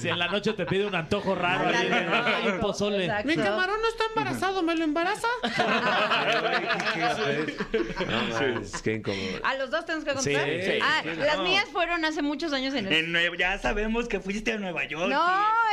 Si 0.00 0.08
en 0.08 0.18
la 0.18 0.28
noche 0.28 0.52
te 0.52 0.66
pide 0.66 0.86
un 0.86 0.94
antojo 0.94 1.34
raro, 1.34 1.68
ahí, 1.68 1.88
ay, 1.90 2.48
un 2.52 2.60
pozole. 2.60 3.04
Exacto. 3.06 3.30
no 3.36 3.88
está 3.88 4.04
embarazado, 4.14 4.62
¿me 4.62 4.74
lo 4.76 4.84
embaraza? 4.84 5.28
no, 8.08 8.34
mames, 8.34 8.82
qué 8.82 8.94
incómodo. 8.94 9.40
¿A 9.44 9.54
los 9.54 9.70
dos 9.70 9.84
tenemos 9.84 10.04
que 10.04 10.14
contar? 10.14 10.44
Sí, 10.44 10.62
sí, 10.62 10.78
ah, 10.82 11.00
sí, 11.02 11.10
las 11.18 11.36
no. 11.38 11.42
mías 11.44 11.66
fueron 11.70 12.04
hace 12.04 12.22
muchos 12.22 12.52
años 12.52 12.74
en 12.74 12.86
el... 12.86 12.92
En 12.92 13.12
Nueva- 13.12 13.36
ya 13.38 13.58
sabemos 13.58 14.08
que 14.08 14.20
fuiste 14.20 14.52
a 14.52 14.58
Nueva 14.58 14.84
York. 14.86 15.10
No, 15.10 15.24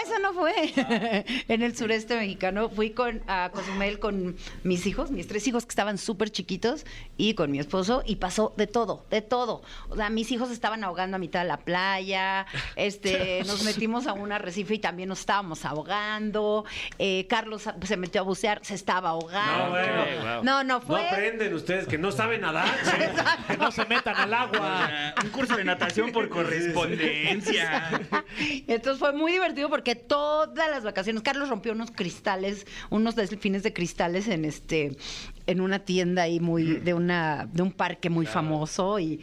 eso 0.04 0.20
no 0.22 0.34
fue. 0.34 0.54
en 1.48 1.62
el 1.64 1.76
sureste 1.76 2.16
mexicano 2.18 2.70
fui 2.70 2.92
con 2.92 3.22
a 3.28 3.50
Cozumel 3.54 4.00
con 4.00 4.36
mis 4.64 4.86
hijos, 4.86 5.12
mis 5.12 5.28
tres 5.28 5.48
hijos 5.48 5.66
que 5.66 5.70
estaban 5.72 5.98
súper 5.98 6.30
chiquitos 6.30 6.86
y 7.18 7.34
con 7.34 7.52
mi 7.52 7.60
esposo 7.60 8.04
y 8.06 8.18
pasó 8.18 8.54
de 8.58 8.68
todo, 8.68 9.06
de 9.10 9.22
todo. 9.22 9.62
O 9.90 9.96
sea, 9.96 10.10
mis 10.10 10.32
hijos 10.32 10.52
estaban 10.52 10.84
ahogando 10.84 11.16
a 11.16 11.20
mitad 11.20 11.42
de 11.42 11.48
la 11.48 11.58
playa, 11.58 12.46
este, 12.76 13.44
nos 13.48 13.64
metimos 13.64 14.08
a 14.08 14.14
un 14.14 14.32
arrecife 14.32 14.76
y 14.76 14.80
también 14.80 15.10
nos 15.10 15.20
estábamos 15.22 15.66
ahogando. 15.66 16.66
Eh, 17.00 17.26
Carlos 17.30 17.68
se 17.84 17.98
metió 17.98 18.22
a 18.22 18.24
bucear, 18.24 18.60
se 18.64 18.76
estaba 18.76 19.10
ahogando. 19.10 19.64
No, 19.66 19.70
bueno. 19.72 20.44
no, 20.44 20.64
no, 20.64 20.64
No 20.64 20.82
fue. 20.82 21.08
aprenden 21.08 21.54
ustedes 21.54 21.88
que 21.88 21.98
no 21.98 22.12
saben 22.12 22.42
nadar. 22.42 22.68
Que 23.48 23.58
no 23.58 23.72
se 23.72 23.86
metan 23.86 24.16
al 24.16 24.34
agua. 24.34 25.14
Un 25.24 25.30
curso 25.30 25.56
de 25.56 25.64
natación 25.64 25.87
por 26.14 26.30
correspondencia. 26.30 28.02
Entonces 28.68 29.00
fue 29.00 29.14
muy 29.14 29.32
divertido 29.32 29.70
porque 29.70 29.96
todas 29.96 30.70
las 30.70 30.84
vacaciones, 30.84 31.24
Carlos 31.24 31.50
rompió 31.50 31.74
unos 31.74 31.92
cristales, 31.92 32.66
unos 32.90 33.16
delfines 33.16 33.64
de 33.64 33.74
cristales 33.74 34.28
en 34.28 34.46
este, 34.46 34.98
en 35.46 35.62
una 35.62 35.80
tienda 35.80 36.24
ahí 36.24 36.40
muy, 36.40 36.64
de 36.78 36.94
una, 36.94 37.48
de 37.52 37.62
un 37.62 37.72
parque 37.72 38.10
muy 38.10 38.26
famoso 38.26 39.00
y 39.00 39.22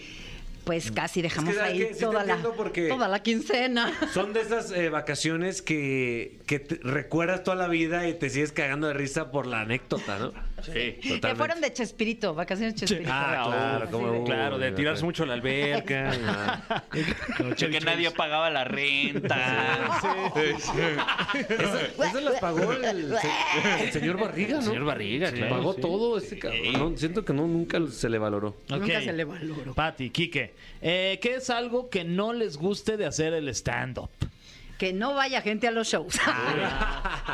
pues 0.65 0.91
casi 0.91 1.21
dejamos 1.21 1.55
¿sabes 1.55 1.73
ahí 1.73 1.79
qué? 1.79 1.95
Sí 1.95 2.01
toda, 2.01 2.25
la, 2.25 2.39
toda 2.39 3.09
la 3.09 3.23
quincena. 3.23 3.93
Son 4.13 4.33
de 4.33 4.41
esas 4.41 4.71
eh, 4.73 4.89
vacaciones 4.89 5.63
que, 5.63 6.39
que 6.47 6.59
te 6.59 6.77
recuerdas 6.83 7.43
toda 7.43 7.57
la 7.57 7.69
vida 7.69 8.09
y 8.09 8.15
te 8.15 8.31
sigues 8.31 8.53
cagando 8.53 8.89
de 8.89 8.95
risa 8.95 9.31
por 9.31 9.47
la 9.47 9.61
anécdota, 9.61 10.19
¿no? 10.19 10.33
Sí. 10.73 11.19
Que 11.21 11.35
fueron 11.35 11.61
de 11.61 11.73
Chespirito, 11.73 12.35
vacaciones 12.35 12.75
Chespirito. 12.75 13.11
Ah, 13.13 13.45
claro, 13.47 13.91
como 13.91 14.25
Claro, 14.25 14.59
de 14.59 14.73
tirarse 14.73 15.05
mucho 15.05 15.23
a 15.25 15.27
la 15.27 15.35
alberca. 15.35 16.85
De 16.95 17.71
que 17.71 17.81
nadie 17.81 18.11
pagaba 18.11 18.51
la 18.51 18.65
renta. 18.65 19.81
Eso 20.37 22.21
las 22.21 22.41
pagó 22.41 22.73
el, 22.73 23.15
se- 23.19 23.85
el 23.85 23.93
señor 23.93 24.21
Barriga, 24.21 24.57
¿no? 24.57 24.63
Señor 24.63 24.85
Barriga, 24.85 25.33
claro. 25.33 25.57
Pagó 25.57 25.75
sí. 25.75 25.81
todo 25.81 26.19
ese 26.19 26.39
cabrón. 26.39 26.73
No, 26.73 26.97
siento 26.97 27.25
que 27.25 27.33
no, 27.33 27.47
nunca 27.47 27.81
se 27.91 28.09
le 28.09 28.19
valoró. 28.19 28.57
Nunca 28.69 28.85
Ok. 28.99 29.05
se 29.05 29.13
le 29.13 29.25
valoró. 29.25 29.75
Pati, 29.75 30.11
Quique, 30.11 30.55
eh, 30.83 31.19
¿qué 31.21 31.37
es 31.37 31.51
algo 31.51 31.89
que 31.91 32.05
no 32.05 32.33
les 32.33 32.57
guste 32.57 32.97
de 32.97 33.07
hacer 33.07 33.33
el 33.35 33.49
stand-up? 33.49 34.11
Que 34.85 34.93
no 34.93 35.15
vaya 35.15 35.41
gente 35.41 35.67
a 35.67 35.71
los 35.71 35.89
shows. 35.89 36.21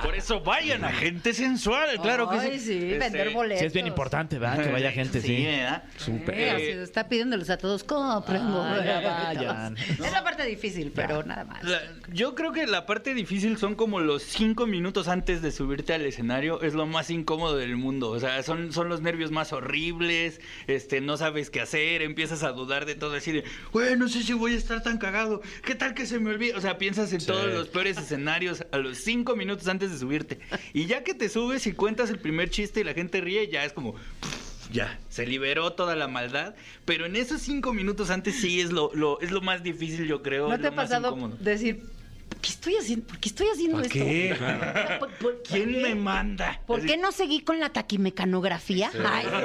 Por 0.05 0.15
eso 0.15 0.41
vayan 0.41 0.85
a 0.85 0.93
gente 0.93 1.33
sensual, 1.35 2.01
claro 2.01 2.29
que 2.31 2.37
Ay, 2.39 2.61
sí. 2.61 2.67
sí, 2.67 2.75
Este, 2.93 2.99
vender 2.99 3.31
boletos. 3.31 3.59
Sí, 3.59 3.67
es 3.67 3.73
bien 3.73 3.89
importante, 3.89 4.39
¿verdad? 4.39 4.63
Que 4.63 4.71
vaya 4.71 4.93
gente, 4.93 5.21
sí. 5.21 5.47
¿verdad? 5.47 5.83
Eh, 6.07 6.23
pedo. 6.25 6.57
así 6.57 6.65
está 6.69 7.09
pidiéndoles 7.09 7.51
a 7.51 7.59
todos, 7.59 7.83
compren 7.83 8.43
Ah, 8.43 8.81
ya 8.85 9.01
boletos". 9.01 9.13
vayan. 9.37 9.77
Es 9.91 10.13
la 10.13 10.23
parte 10.23 10.45
difícil, 10.47 10.93
pero 10.95 11.25
nada 11.25 11.43
más. 11.43 11.65
La- 11.65 11.81
yo 12.13 12.37
creo 12.37 12.53
que 12.53 12.69
la 12.69 12.87
parte 12.87 13.15
difícil 13.15 13.59
son 13.59 13.75
como 13.75 13.99
los 13.99 14.23
cinco 14.23 14.67
minutos 14.69 15.09
antes 15.09 15.43
de 15.43 15.51
subirte 15.51 15.93
al 15.93 16.03
escenario. 16.07 16.63
Es 16.63 16.75
lo 16.75 16.87
más 16.87 17.11
incómodo 17.11 17.57
del 17.57 17.77
mundo. 17.77 18.11
O 18.11 18.21
sea, 18.21 18.45
son, 18.45 18.73
son 18.73 18.89
los 18.89 19.01
nervios 19.01 19.33
más 19.33 19.53
horribles. 19.53 20.41
Este, 20.69 21.01
no 21.01 21.17
sabes 21.17 21.51
qué 21.51 21.61
hacer. 21.61 22.03
Empiezas 22.03 22.45
a 22.45 22.53
dudar 22.53 22.87
de 22.87 22.95
todo. 22.95 23.15
Así 23.17 23.33
de, 23.33 23.43
güey, 23.73 23.97
no 23.97 24.09
sé 24.09 24.23
si 24.23 24.35
voy 24.35 24.55
a 24.55 24.57
estar 24.57 24.85
tan 24.85 24.99
cagado. 24.99 25.43
¿Qué 25.65 25.75
tal 25.75 25.95
que 25.95 26.07
se 26.07 26.21
me 26.21 26.31
olvide? 26.31 26.55
O 26.55 26.61
sea, 26.61 26.79
piensas 26.79 27.13
en 27.13 27.27
todos 27.43 27.55
los 27.55 27.69
peores 27.69 27.97
escenarios 27.99 28.65
a 28.73 28.79
los 28.79 28.99
cinco 28.99 29.37
minutos 29.37 29.67
antes 29.69 29.91
de 29.91 29.99
subirte. 29.99 30.39
Y 30.73 30.87
ya 30.87 31.03
que 31.05 31.15
te 31.15 31.29
subes 31.29 31.67
y 31.67 31.73
cuentas 31.73 32.11
el 32.11 32.19
primer 32.19 32.51
chiste 32.51 32.81
y 32.81 32.85
la 32.85 32.95
gente 32.95 33.21
ríe, 33.21 33.49
ya 33.49 33.65
es 33.65 33.73
como. 33.73 33.95
Ya, 34.73 35.01
se 35.09 35.27
liberó 35.27 35.73
toda 35.73 35.97
la 35.97 36.07
maldad, 36.07 36.55
pero 36.85 37.05
en 37.07 37.17
esos 37.17 37.41
cinco 37.41 37.73
minutos 37.73 38.09
antes 38.11 38.41
sí 38.41 38.61
es 38.61 38.71
lo, 38.71 38.93
lo- 38.95 39.21
es 39.21 39.33
lo 39.33 39.41
más 39.41 39.65
difícil, 39.65 40.07
yo 40.07 40.23
creo. 40.23 40.49
¿No 40.49 40.55
es 40.55 40.61
te 40.61 40.69
ha 40.69 40.71
lo 40.71 40.77
más 40.77 40.85
pasado 40.89 41.09
incómodo. 41.09 41.37
decir, 41.41 41.83
¿por 41.83 41.91
qué 42.41 42.49
estoy 42.51 42.77
haciendo, 42.77 43.07
¿por 43.07 43.19
qué 43.19 43.29
estoy 43.29 43.47
haciendo 43.53 43.77
¿Para 43.77 43.87
esto? 43.87 43.99
qué? 43.99 44.37
¿por- 44.99 45.11
por- 45.15 45.43
¿Quién 45.43 45.73
qué? 45.73 45.81
me 45.83 45.95
manda? 45.95 46.61
¿Por 46.67 46.85
qué 46.85 46.97
no 46.97 47.13
seguí 47.13 47.41
con 47.41 47.61
la 47.61 47.71
taquimecanografía? 47.71 48.91
Ay, 49.05 49.27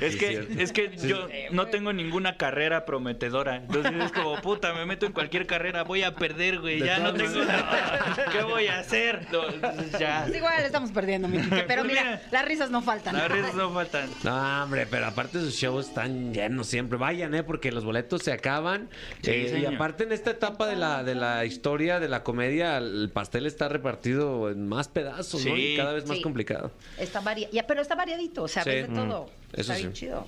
Es 0.00 0.14
Sí, 0.14 0.18
que, 0.18 0.28
cierto. 0.28 0.58
es 0.58 0.72
que 0.72 0.96
yo 1.06 1.28
no 1.50 1.66
tengo 1.66 1.92
ninguna 1.92 2.38
carrera 2.38 2.86
prometedora. 2.86 3.56
Entonces 3.56 3.92
es 4.06 4.10
como, 4.12 4.40
puta, 4.40 4.72
me 4.72 4.86
meto 4.86 5.04
en 5.04 5.12
cualquier 5.12 5.46
carrera, 5.46 5.84
voy 5.84 6.02
a 6.02 6.14
perder, 6.14 6.60
güey. 6.60 6.82
Ya 6.82 6.98
no 6.98 7.12
tengo 7.12 7.44
nada. 7.44 8.16
¿Qué 8.32 8.42
voy 8.42 8.68
a 8.68 8.78
hacer? 8.78 9.26
No, 9.30 9.46
entonces 9.50 9.98
ya. 10.00 10.22
Pues 10.26 10.36
igual 10.38 10.64
estamos 10.64 10.90
perdiendo, 10.92 11.28
mi 11.28 11.38
Quique, 11.42 11.64
Pero 11.68 11.82
Pues 11.82 11.92
mira, 11.92 12.04
mira. 12.04 12.22
las 12.32 12.44
risas 12.46 12.70
no 12.70 12.80
faltan. 12.80 13.14
Las 13.16 13.30
redes 13.30 13.54
no 13.54 13.70
faltan. 13.70 14.08
No, 14.24 14.62
hombre, 14.64 14.86
pero 14.86 15.06
aparte 15.06 15.38
sus 15.40 15.54
shows 15.56 15.88
están 15.88 16.32
llenos 16.32 16.66
siempre. 16.68 16.96
Vayan, 16.96 17.34
¿eh? 17.34 17.42
Porque 17.42 17.70
los 17.70 17.84
boletos 17.84 18.22
se 18.22 18.32
acaban. 18.32 18.88
Sí, 19.20 19.30
Eh, 19.30 19.48
y 19.62 19.74
aparte 19.74 20.04
en 20.04 20.12
esta 20.12 20.30
etapa 20.30 20.66
de 20.66 20.76
la, 20.76 21.02
de 21.04 21.14
la 21.14 21.44
historia, 21.44 22.00
de 22.00 22.08
la 22.08 22.22
comedia, 22.22 22.78
el 22.78 23.10
pastel 23.12 23.46
está 23.46 23.68
repartido 23.68 24.50
en 24.50 24.68
más 24.68 24.88
pedazos, 24.88 25.44
¿no? 25.46 25.56
Y 25.56 25.76
cada 25.76 25.92
vez 25.92 26.06
más 26.06 26.16
Sí. 26.18 26.22
complicado. 26.22 26.70
Está 26.98 27.20
vari- 27.22 27.48
ya, 27.52 27.66
pero 27.66 27.80
está 27.82 27.94
variadito, 27.94 28.42
o 28.44 28.48
sea, 28.48 28.62
Sí. 28.64 28.70
ves 28.70 28.82
de 28.88 28.88
Mm. 28.88 29.08
Eso 29.52 29.60
está 29.72 29.74
bien 29.76 29.94
sí. 29.94 30.00
chido. 30.06 30.26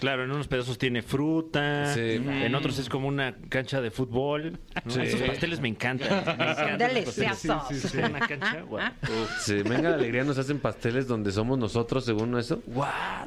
Claro, 0.00 0.22
en 0.24 0.30
unos 0.30 0.46
pedazos 0.46 0.78
tiene 0.78 1.02
fruta, 1.02 1.92
Sí. 1.92 2.00
en 2.00 2.54
otros 2.54 2.78
es 2.78 2.88
como 2.88 3.08
una 3.08 3.34
cancha 3.48 3.80
de 3.80 3.90
fútbol. 3.90 4.58
¿no? 4.84 4.90
Sí. 4.92 5.00
Esos 5.00 5.22
pasteles 5.22 5.60
me 5.60 5.68
encantan. 5.68 6.08
Me 6.38 6.50
encantan. 6.50 6.78
Deliciosos. 6.94 7.94
Una 7.94 8.20
cancha, 8.20 8.60
guau. 8.62 8.92
Sí, 9.40 9.54
venga 9.62 9.90
la 9.90 9.96
alegría, 9.96 10.22
nos 10.24 10.38
hacen 10.38 10.60
pasteles 10.60 11.08
donde 11.08 11.32
somos 11.32 11.58
nosotros, 11.58 12.04
según 12.04 12.38
eso. 12.38 12.62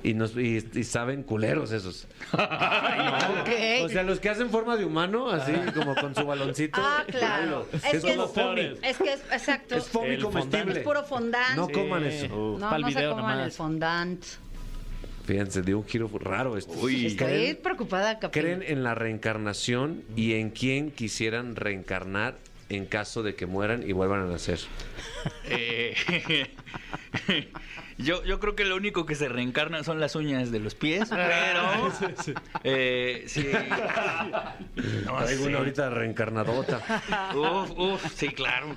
Y, 0.04 0.14
nos, 0.14 0.38
y, 0.38 0.66
y 0.74 0.84
saben 0.86 1.24
culeros 1.24 1.72
esos. 1.72 2.08
Ok. 2.34 3.50
O 3.84 3.90
sea, 3.90 4.04
los 4.04 4.20
que 4.20 4.30
hacen 4.30 4.50
forma 4.50 4.78
de 4.78 4.86
humano, 4.86 5.30
así 5.30 5.52
como 5.74 5.94
con 5.96 6.16
su 6.16 6.26
baloncito. 6.26 6.80
Ah, 6.82 7.04
claro. 7.08 7.68
Es, 7.74 7.84
Es 7.96 8.04
que 8.04 8.16
como 8.16 8.26
es, 8.28 8.32
foamy. 8.32 8.62
es 8.82 8.98
que 8.98 9.14
es 9.14 9.22
exacto. 9.32 9.76
Es 9.76 9.88
foamy 9.88 10.10
El 10.16 10.22
comestible. 10.24 10.58
fondant. 10.60 10.78
Es 10.78 10.84
puro 10.84 11.04
fondant. 11.04 11.56
No 11.56 11.68
coman 11.70 12.04
eso. 12.06 12.58
no, 12.60 12.70
Pa'l 12.70 12.82
no 12.82 12.92
se 12.92 13.08
coman 13.10 13.18
nomás. 13.18 13.46
el 13.46 13.52
fondant. 13.52 14.24
Fíjense, 15.26 15.62
dio 15.62 15.78
un 15.78 15.86
giro 15.86 16.10
raro 16.20 16.58
esto. 16.58 16.74
Estoy 16.74 17.16
¿Creen, 17.16 17.58
preocupada, 17.58 18.20
Capi. 18.20 18.40
creen 18.40 18.64
en 18.66 18.84
la 18.84 18.96
reencarnación 18.96 20.04
y 20.16 20.34
en 20.34 20.50
quién 20.50 20.92
quisieran 20.92 21.56
reencarnar 21.56 22.38
en 22.70 22.86
caso 22.86 23.22
de 23.22 23.36
que 23.36 23.46
mueran 23.46 23.88
y 23.88 23.92
vuelvan 23.92 24.22
a 24.22 24.26
nacer? 24.26 24.60
Eh, 25.46 25.96
yo, 27.98 28.24
yo 28.24 28.40
creo 28.40 28.56
que 28.56 28.66
lo 28.66 28.76
único 28.76 29.06
que 29.06 29.16
se 29.16 29.28
reencarna 29.30 29.84
son 29.84 30.00
las 30.00 30.16
uñas 30.16 30.52
de 30.52 30.60
los 30.60 30.76
pies, 30.76 31.10
pero. 31.10 31.92
eh, 32.64 33.24
sí. 33.28 33.48
No 35.06 35.18
Traigo 35.18 35.44
sé. 35.44 35.50
una 35.50 35.58
ahorita 35.60 35.90
reencarnadota. 35.90 36.82
Uf, 37.36 37.72
uf, 37.78 38.14
sí, 38.16 38.30
claro. 38.30 38.76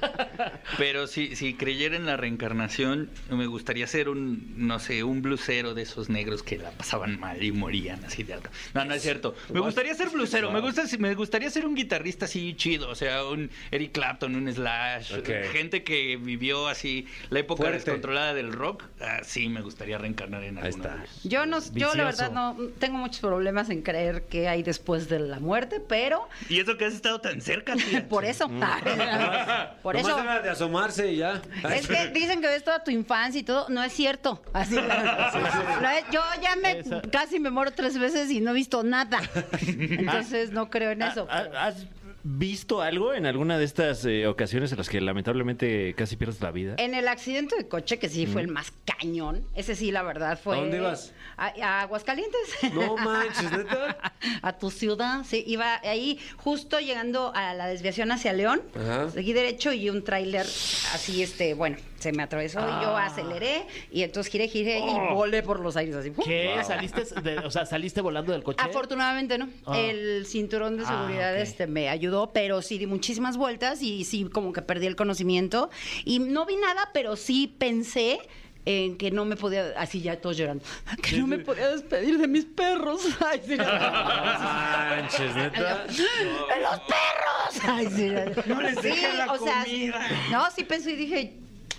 Pero 0.78 1.07
si, 1.07 1.37
si 1.37 1.55
creyera 1.55 1.97
en 1.97 2.07
la 2.07 2.16
reencarnación, 2.16 3.11
me 3.30 3.47
gustaría 3.47 3.87
ser 3.87 4.09
un, 4.09 4.55
no 4.57 4.78
sé, 4.78 5.05
un 5.05 5.22
blusero 5.22 5.74
de 5.74 5.82
esos 5.82 6.09
negros 6.09 6.43
que 6.43 6.59
la 6.59 6.70
pasaban 6.70 7.18
mal 7.20 7.43
y 7.43 7.53
morían 7.53 8.05
así 8.05 8.22
de 8.22 8.35
algo. 8.35 8.49
No, 8.74 8.85
no 8.85 8.95
es 8.95 9.03
cierto. 9.03 9.35
Me 9.53 9.61
gustaría 9.61 9.95
ser 9.95 10.11
blusero. 10.11 10.51
Me, 10.51 10.61
gusta, 10.61 10.85
me 10.99 11.14
gustaría 11.14 11.51
ser 11.51 11.66
un 11.66 11.74
guitarrista 11.74 12.24
así 12.24 12.55
chido. 12.55 12.89
O 12.89 12.95
sea, 12.95 13.24
un 13.24 13.51
Eric 13.70 13.93
Clapton, 13.93 14.35
un 14.35 14.53
Slash. 14.53 15.12
Gente 15.53 15.85
que 15.85 16.16
vivió 16.16 16.68
así 16.68 17.07
la 17.30 17.41
época 17.41 17.62
Fuerte. 17.62 17.78
descontrolada 17.78 18.23
del 18.32 18.52
rock. 18.52 18.84
Ah, 19.00 19.18
sí, 19.24 19.48
me 19.48 19.60
gustaría 19.60 19.98
reencarnar 19.98 20.44
en 20.44 20.56
Ahí 20.58 20.70
está. 20.70 20.94
ellos. 20.94 21.20
Yo 21.24 21.44
no, 21.46 21.58
yo 21.72 21.94
la 21.94 22.04
verdad 22.04 22.30
no 22.32 22.56
tengo 22.78 22.96
muchos 22.96 23.18
problemas 23.20 23.68
en 23.70 23.82
creer 23.82 24.22
que 24.28 24.48
hay 24.48 24.62
después 24.62 25.08
de 25.08 25.18
la 25.18 25.40
muerte, 25.40 25.80
pero 25.86 26.28
Y 26.48 26.60
eso 26.60 26.76
que 26.78 26.84
has 26.86 26.94
estado 26.94 27.20
tan 27.20 27.40
cerca, 27.40 27.74
tía. 27.90 28.08
por 28.08 28.24
eso, 28.24 28.48
por 29.82 29.94
Nomás 29.96 30.08
eso. 30.36 30.42
de 30.42 30.50
asomarse 30.50 31.12
y 31.12 31.16
ya. 31.16 31.42
Es 31.74 31.86
que 31.88 32.08
dicen 32.08 32.40
que 32.40 32.46
ves 32.46 32.64
toda 32.64 32.82
tu 32.82 32.90
infancia 32.90 33.40
y 33.40 33.44
todo, 33.44 33.68
no 33.68 33.82
es 33.82 33.92
cierto. 33.92 34.42
Así 34.52 34.76
la- 34.76 36.00
yo 36.12 36.20
ya 36.40 36.56
me 36.56 36.78
Esa- 36.80 37.02
casi 37.02 37.40
me 37.40 37.50
muero 37.50 37.72
tres 37.72 37.98
veces 37.98 38.30
y 38.30 38.40
no 38.40 38.52
he 38.52 38.54
visto 38.54 38.82
nada. 38.82 39.20
Entonces 39.66 40.50
no 40.52 40.70
creo 40.70 40.90
en 40.92 41.02
eso. 41.02 41.26
¿Ha- 41.30 41.38
ha- 41.38 41.66
¿Has 41.66 41.86
visto 42.24 42.80
algo 42.80 43.12
en 43.12 43.26
alguna 43.26 43.58
de 43.58 43.64
estas 43.64 44.04
eh, 44.06 44.26
ocasiones 44.26 44.72
en 44.72 44.78
las 44.78 44.88
que 44.88 45.00
lamentablemente 45.00 45.94
casi 45.94 46.16
pierdes 46.16 46.40
la 46.40 46.50
vida? 46.50 46.74
En 46.78 46.94
el 46.94 47.06
accidente 47.06 47.54
de 47.54 47.68
coche, 47.68 47.98
que 47.98 48.08
sí 48.08 48.26
fue 48.26 48.40
el 48.40 48.48
más 48.48 48.72
cañón, 48.84 49.46
ese 49.54 49.76
sí, 49.76 49.90
la 49.90 50.02
verdad, 50.02 50.40
fue. 50.42 50.56
¿A 50.56 50.60
dónde 50.60 50.78
ibas? 50.78 51.12
A, 51.36 51.52
a 51.62 51.80
Aguascalientes. 51.82 52.40
No 52.72 52.96
manches, 52.96 53.52
neta. 53.52 53.98
a 54.42 54.58
tu 54.58 54.70
ciudad, 54.70 55.24
sí, 55.24 55.44
iba 55.46 55.80
ahí 55.84 56.18
justo 56.38 56.80
llegando 56.80 57.32
a 57.34 57.54
la 57.54 57.66
desviación 57.66 58.10
hacia 58.10 58.32
León, 58.32 58.62
Ajá. 58.74 59.10
seguí 59.10 59.32
derecho 59.34 59.72
y 59.72 59.90
un 59.90 60.02
tráiler 60.02 60.46
así, 60.46 61.22
este, 61.22 61.54
bueno, 61.54 61.76
se 62.05 62.12
me 62.12 62.22
atravesó 62.22 62.61
y 62.61 62.84
yo 62.84 62.96
Ah. 62.96 63.07
aceleré 63.07 63.66
y 63.90 64.02
entonces 64.02 64.30
giré, 64.30 64.46
giré 64.46 64.78
Oh. 64.82 65.09
y 65.11 65.14
volé 65.14 65.42
por 65.42 65.59
los 65.61 65.74
aires 65.76 65.96
así. 65.96 66.12
¿Qué? 66.24 66.55
¿Saliste, 66.64 67.02
de- 67.22 67.38
o 67.38 67.50
sea, 67.50 67.64
saliste 67.66 68.00
volando 68.02 68.32
del 68.32 68.42
coche? 68.42 68.62
Afortunadamente 68.62 69.38
no. 69.38 69.48
Ah. 69.66 69.78
El 69.78 70.26
cinturón 70.26 70.76
de 70.76 70.84
Ah, 70.84 70.88
seguridad 70.88 71.36
este 71.38 71.66
me 71.66 71.88
ayudó, 71.88 72.32
pero 72.32 72.61
sí 72.62 72.76
di 72.78 72.86
muchísimas 72.86 73.36
vueltas 73.38 73.80
y 73.82 74.05
sí 74.05 74.24
como 74.32 74.52
que 74.52 74.61
perdí 74.62 74.86
el 74.86 74.96
conocimiento 74.96 75.70
y 76.05 76.18
no 76.18 76.44
vi 76.46 76.57
nada, 76.57 76.90
pero 76.92 77.16
sí 77.16 77.55
pensé 77.59 78.18
en 78.66 78.96
que 78.96 79.11
no 79.11 79.24
me 79.26 79.36
podía, 79.36 79.72
así 79.76 80.00
ya 80.00 80.18
todos 80.20 80.36
llorando, 80.38 80.64
que 81.02 81.16
no 81.18 81.26
me 81.26 81.38
podía 81.38 81.68
despedir 81.70 82.16
de 82.18 82.26
mis 82.28 82.44
perros. 82.46 83.00
Ay, 83.26 83.40
sí. 83.46 83.57
Manches, 83.57 85.34
neta. 85.36 85.84
¡De 85.84 86.61
los 86.62 86.80
perros! 86.80 87.64
Ay, 87.68 87.86
sí. 87.94 88.11
No 88.46 88.61
les 88.62 88.78
Sí, 88.80 88.92
la 89.16 89.32
o 89.32 89.38
sea, 89.38 89.64
comida. 89.64 90.00
no, 90.30 90.50
sí 90.50 90.64
pensé 90.64 90.92
y 90.92 90.96
dije, 90.96 91.34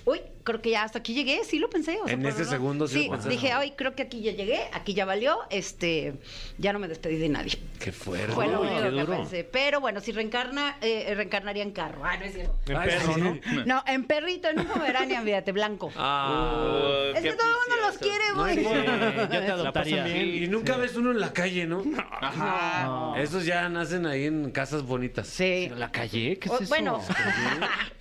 uy, 0.06 0.22
creo 0.45 0.61
que 0.61 0.69
ya 0.69 0.83
hasta 0.83 0.99
aquí 0.99 1.13
llegué, 1.13 1.43
sí 1.43 1.59
lo 1.59 1.69
pensé. 1.69 1.99
o 2.01 2.05
sea, 2.05 2.13
En 2.13 2.25
ese 2.25 2.37
verdad. 2.37 2.51
segundo 2.51 2.87
sí 2.87 2.93
sí 2.99 3.05
lo 3.07 3.11
pensaste. 3.11 3.29
dije, 3.33 3.51
ay, 3.51 3.71
creo 3.75 3.93
que 3.95 4.03
aquí 4.03 4.21
ya 4.21 4.31
llegué, 4.31 4.61
aquí 4.71 4.93
ya 4.93 5.03
valió, 5.03 5.37
este, 5.49 6.13
ya 6.57 6.71
no 6.71 6.79
me 6.79 6.87
despedí 6.87 7.17
de 7.17 7.27
nadie. 7.27 7.59
Qué 7.79 7.91
fuerte. 7.91 8.31
Fue 8.33 8.47
lo 8.47 8.61
único 8.61 8.81
que 8.81 8.89
duro. 8.91 9.05
pensé. 9.17 9.43
Pero 9.43 9.81
bueno, 9.81 9.99
si 9.99 10.13
reencarna, 10.13 10.77
eh, 10.81 11.11
reencarnaría 11.15 11.63
en 11.63 11.71
carro. 11.71 12.01
Ah, 12.05 12.15
no 12.17 12.23
es 12.25 12.33
cierto. 12.33 12.55
En 12.67 12.77
Ay, 12.77 12.87
perro, 12.89 13.13
sí. 13.13 13.19
¿no? 13.21 13.65
No, 13.65 13.83
en 13.85 14.05
perrito, 14.05 14.47
en 14.47 14.59
un 14.61 14.67
pomerania, 14.67 15.21
fíjate, 15.21 15.51
blanco. 15.51 15.91
Ah. 15.97 17.11
es 17.15 17.21
que 17.21 17.33
todo 17.33 17.47
el 17.47 17.55
mundo 17.55 17.87
los 17.87 17.97
quiere, 17.97 18.23
güey. 18.35 18.63
Yo 18.63 19.27
te 19.27 19.51
adoptaría. 19.51 20.07
Y 20.23 20.47
nunca 20.47 20.77
ves 20.77 20.95
uno 20.95 21.11
en 21.11 21.19
la 21.19 21.33
calle, 21.33 21.65
¿no? 21.65 21.83
No. 21.83 23.15
Esos 23.17 23.45
ya 23.45 23.67
nacen 23.69 24.05
ahí 24.05 24.25
en 24.25 24.51
casas 24.51 24.83
bonitas. 24.83 25.27
Sí. 25.27 25.65
¿En 25.71 25.79
la 25.79 25.91
calle? 25.91 26.37
¿Qué 26.39 26.47
es 26.49 26.51
O- 26.51 26.59
eso? 26.59 26.69
bueno, 26.69 27.01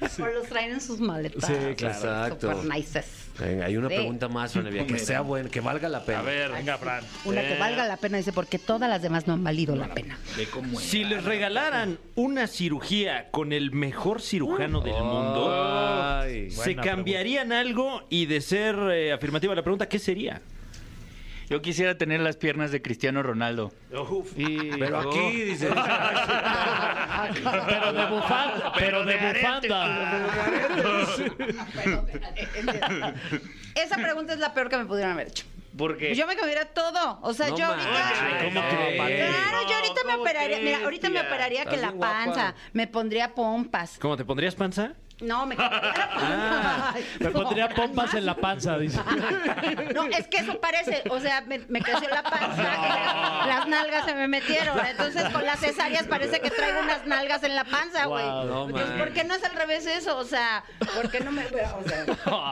o 0.20 0.26
los 0.26 0.46
traen 0.48 0.72
en 0.72 0.80
sus 0.80 1.00
maletas. 1.00 1.44
Sí, 1.46 1.54
claro. 1.76 1.94
Exacto. 1.94 2.33
Super 2.40 2.64
nices. 2.64 3.06
Venga, 3.38 3.66
hay 3.66 3.76
una 3.76 3.88
Sí. 3.88 3.96
pregunta 3.96 4.28
más, 4.28 4.52
Franevia, 4.52 4.86
que 4.86 4.96
sea 4.98 5.20
buena, 5.22 5.48
que 5.48 5.60
valga 5.60 5.88
la 5.88 6.04
pena. 6.04 6.20
A 6.20 6.22
ver, 6.22 6.52
venga, 6.52 6.78
Fran. 6.78 7.02
Una 7.24 7.42
que 7.42 7.58
valga 7.58 7.84
la 7.86 7.96
pena, 7.96 8.16
dice, 8.18 8.32
porque 8.32 8.60
todas 8.60 8.88
las 8.88 9.02
demás 9.02 9.26
no 9.26 9.32
han 9.34 9.42
valido 9.42 9.74
la 9.74 9.92
pena. 9.92 10.18
Ve 10.36 10.46
cómo 10.46 10.78
Si 10.78 11.02
les 11.04 11.24
regalaran 11.24 11.98
una 12.14 12.46
cirugía 12.46 13.30
con 13.32 13.52
el 13.52 13.72
mejor 13.72 14.22
cirujano 14.22 14.80
del 14.80 14.94
mundo, 15.02 15.50
Ay. 15.52 16.50
¿se 16.50 16.74
Buena 16.74 16.82
cambiarían 16.82 17.52
algo? 17.52 18.02
Y 18.08 18.26
de 18.26 18.40
ser 18.40 18.76
eh, 18.92 19.12
afirmativa 19.12 19.54
la 19.54 19.62
pregunta, 19.62 19.88
¿qué 19.88 19.98
sería? 19.98 20.40
Yo 21.50 21.60
quisiera 21.62 21.96
tener 21.98 22.20
las 22.20 22.36
piernas 22.36 22.70
de 22.72 22.80
Cristiano 22.82 23.22
Ronaldo. 23.22 23.72
Y- 24.36 24.70
Pero 24.78 24.98
aquí, 25.00 25.30
dice. 25.42 25.68
pero 27.66 27.92
de 27.92 28.06
bufanda. 28.06 28.72
Pero 28.78 29.04
de 29.04 29.16
bufanda. 29.16 30.28
Esa 33.74 33.96
pregunta 33.96 34.32
es 34.34 34.38
la 34.38 34.54
peor 34.54 34.68
que 34.68 34.76
me 34.78 34.86
pudieron 34.86 35.12
haber 35.12 35.28
hecho. 35.28 35.44
Porque 35.76 36.14
yo 36.14 36.26
me 36.28 36.36
cambiaría 36.36 36.66
todo. 36.66 37.18
O 37.22 37.34
sea, 37.34 37.48
No 37.48 37.58
yo 37.58 37.66
ahorita. 37.66 38.12
¿cómo 38.44 38.60
crees? 38.60 38.96
Claro, 38.96 39.68
yo 39.68 39.74
ahorita 39.74 40.04
me 40.06 40.10
¿cómo 40.12 40.22
operaría. 40.22 40.56
crees, 40.58 40.62
Mira, 40.64 40.78
ahorita 40.84 41.10
me 41.10 41.20
operaría 41.20 41.64
que 41.66 41.76
la 41.76 41.90
guapa. 41.90 42.24
panza. 42.26 42.54
Me 42.72 42.86
pondría 42.86 43.34
pompas. 43.34 43.98
¿Cómo 43.98 44.16
te 44.16 44.24
pondrías 44.24 44.54
panza? 44.54 44.92
No, 45.20 45.46
me 45.46 45.56
cambiaría 45.56 45.92
la 45.92 46.08
panza. 46.08 46.92
Ay, 46.94 47.06
Me 47.20 47.30
pondría 47.30 47.68
pompas 47.68 48.14
en 48.14 48.26
la 48.26 48.34
panza, 48.34 48.78
dice. 48.78 49.00
No, 49.94 50.04
es 50.06 50.26
que 50.26 50.38
eso 50.38 50.60
parece, 50.60 51.02
o 51.08 51.20
sea, 51.20 51.40
me, 51.42 51.60
me 51.68 51.80
creció 51.80 52.08
la 52.08 52.22
panza, 52.22 53.44
y 53.44 53.48
las 53.48 53.68
nalgas 53.68 54.04
se 54.04 54.14
me 54.14 54.26
metieron. 54.26 54.78
Entonces, 54.84 55.24
con 55.30 55.44
las 55.44 55.60
cesáreas 55.60 56.06
parece 56.06 56.40
que 56.40 56.50
traigo 56.50 56.80
unas 56.80 57.06
nalgas 57.06 57.42
en 57.44 57.54
la 57.54 57.64
panza, 57.64 58.06
güey. 58.06 58.24
Wow, 58.24 58.68
no. 58.68 58.98
¿por 58.98 59.12
qué 59.12 59.24
no 59.24 59.34
es 59.34 59.44
al 59.44 59.54
revés 59.54 59.86
eso? 59.86 60.18
O 60.18 60.24
sea, 60.24 60.64
¿por 60.94 61.10
qué 61.10 61.20
no 61.20 61.30
me.? 61.30 61.44
O 61.46 61.88
sea, 61.88 62.06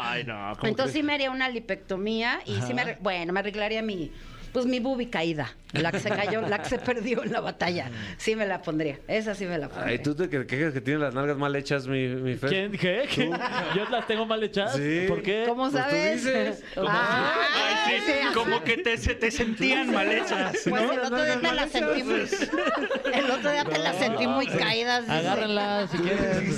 Ay, 0.04 0.24
no. 0.24 0.52
¿cómo 0.56 0.68
entonces 0.68 0.92
sí 0.94 1.02
me 1.02 1.14
haría 1.14 1.30
una 1.30 1.48
lipectomía 1.48 2.40
y 2.46 2.60
sí 2.62 2.74
me. 2.74 2.96
Bueno, 3.00 3.32
me 3.32 3.40
arreglaría 3.40 3.82
mi. 3.82 4.12
Pues 4.52 4.66
mi 4.66 4.80
bubi 4.80 5.06
caída, 5.06 5.50
la 5.72 5.90
que 5.90 5.98
se 5.98 6.10
cayó, 6.10 6.42
la 6.42 6.58
que 6.62 6.68
se 6.68 6.78
perdió 6.78 7.24
en 7.24 7.32
la 7.32 7.40
batalla. 7.40 7.90
Sí 8.18 8.36
me 8.36 8.46
la 8.46 8.60
pondría. 8.60 8.98
Esa 9.08 9.34
sí 9.34 9.46
me 9.46 9.56
la 9.56 9.68
pondría. 9.70 9.92
Ay, 9.92 9.98
tú 10.00 10.14
te 10.14 10.28
que- 10.28 10.46
quejas 10.46 10.74
que 10.74 10.82
tienes 10.82 11.00
las 11.00 11.14
nalgas 11.14 11.38
mal 11.38 11.56
hechas, 11.56 11.86
mi, 11.88 12.06
mi 12.08 12.34
Fer. 12.36 12.50
¿Quién? 12.50 12.72
¿Qué? 12.72 13.08
¿Qué? 13.14 13.30
¿Yo 13.74 13.84
las 13.90 14.06
tengo 14.06 14.26
mal 14.26 14.42
hechas? 14.42 14.74
Sí. 14.76 15.06
¿Por 15.08 15.22
qué? 15.22 15.44
¿Cómo 15.48 15.70
Pues 15.70 15.72
tú 15.72 15.78
sabes? 15.90 16.24
dices. 16.24 16.62
Ah, 16.76 17.32
Ay, 17.86 18.00
sí, 18.00 18.04
sí, 18.06 18.34
como 18.34 18.62
que 18.62 18.76
te, 18.78 18.96
se 18.98 19.14
te 19.14 19.30
sentían 19.30 19.90
mal 19.92 20.10
hechas. 20.12 20.56
Pues 20.68 20.82
el 20.82 20.98
otro 21.00 21.24
día 21.24 21.40
te 21.40 21.52
las 21.54 21.70
sentí 21.70 22.02
muy... 22.02 22.20
El 23.14 23.30
otro 23.30 23.50
día 23.52 23.64
te 23.64 23.78
las 23.78 23.96
sentí 23.96 24.26
muy 24.26 24.46
caídas. 24.46 25.02
dice. 25.02 25.12
Agárrenlas 25.16 25.90
si 25.90 25.96
quieren. 25.98 26.56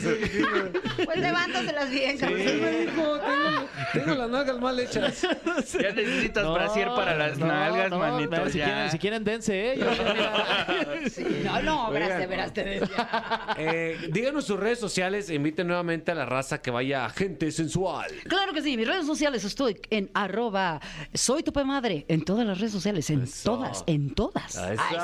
Pues 1.05 1.17
levántaselas 1.19 1.91
bien, 1.91 2.19
cabrón. 2.19 2.41
Sí, 2.45 2.59
me 2.61 2.71
dijo, 2.81 3.19
tengo, 3.21 3.69
tengo 3.93 4.15
las 4.17 4.31
nalgas 4.31 4.59
mal 4.59 4.81
hechas. 4.81 5.27
Ya 5.81 5.91
necesitas 5.93 6.45
No, 6.45 6.55
brasier 6.55 6.89
para 6.95 7.15
las 7.17 7.39
no, 7.39 7.47
nalgas, 7.47 7.84
no, 7.91 7.99
manito, 7.99 8.51
si, 8.51 8.59
ya. 8.59 8.65
quieren, 8.65 8.91
si 8.91 8.99
quieren, 8.99 9.25
dense, 9.25 9.73
¿eh? 9.73 9.79
Yo- 9.79 11.45
No, 11.45 11.63
no, 11.63 11.91
verás, 11.91 12.53
te 12.53 12.65
decía. 12.65 13.09
Eh, 13.57 14.09
díganos 14.11 14.45
sus 14.45 14.59
redes 14.59 14.79
sociales 14.79 15.29
e 15.31 15.35
inviten 15.35 15.67
nuevamente 15.67 16.11
a 16.13 16.15
la 16.15 16.25
raza 16.27 16.61
que 16.61 16.71
vaya 16.71 17.05
a 17.05 17.11
gente 17.11 17.51
sensual. 17.51 18.11
Claro 18.29 18.53
que 18.53 18.63
sí, 18.63 18.77
mis 18.77 18.87
redes 18.87 19.07
sociales 19.07 19.45
estoy 19.45 19.81
en 19.91 20.11
arroba 20.15 20.81
soy 21.13 21.43
tu 21.43 21.53
madre, 21.65 22.05
en 22.09 22.25
todas 22.25 22.47
las 22.47 22.59
redes 22.59 22.73
sociales, 22.73 23.09
en 23.11 23.27
todas, 23.45 23.85
en 23.87 24.15
todas. 24.15 24.57
Ay, 24.59 24.77
sí, 24.79 24.97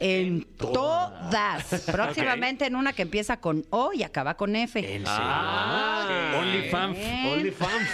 en 0.00 0.44
todas. 0.56 1.84
Próximamente 1.90 2.66
en 2.66 2.76
una 2.76 2.92
que 2.92 3.02
empieza 3.02 3.38
con 3.40 3.64
O 3.70 3.92
y 3.92 4.02
acaba 4.02 4.36
con 4.36 4.56
F. 4.56 5.02
Ah, 5.06 6.34
OnlyFans. 6.38 6.96
Eh. 6.98 7.32
OnlyFans. 7.32 7.88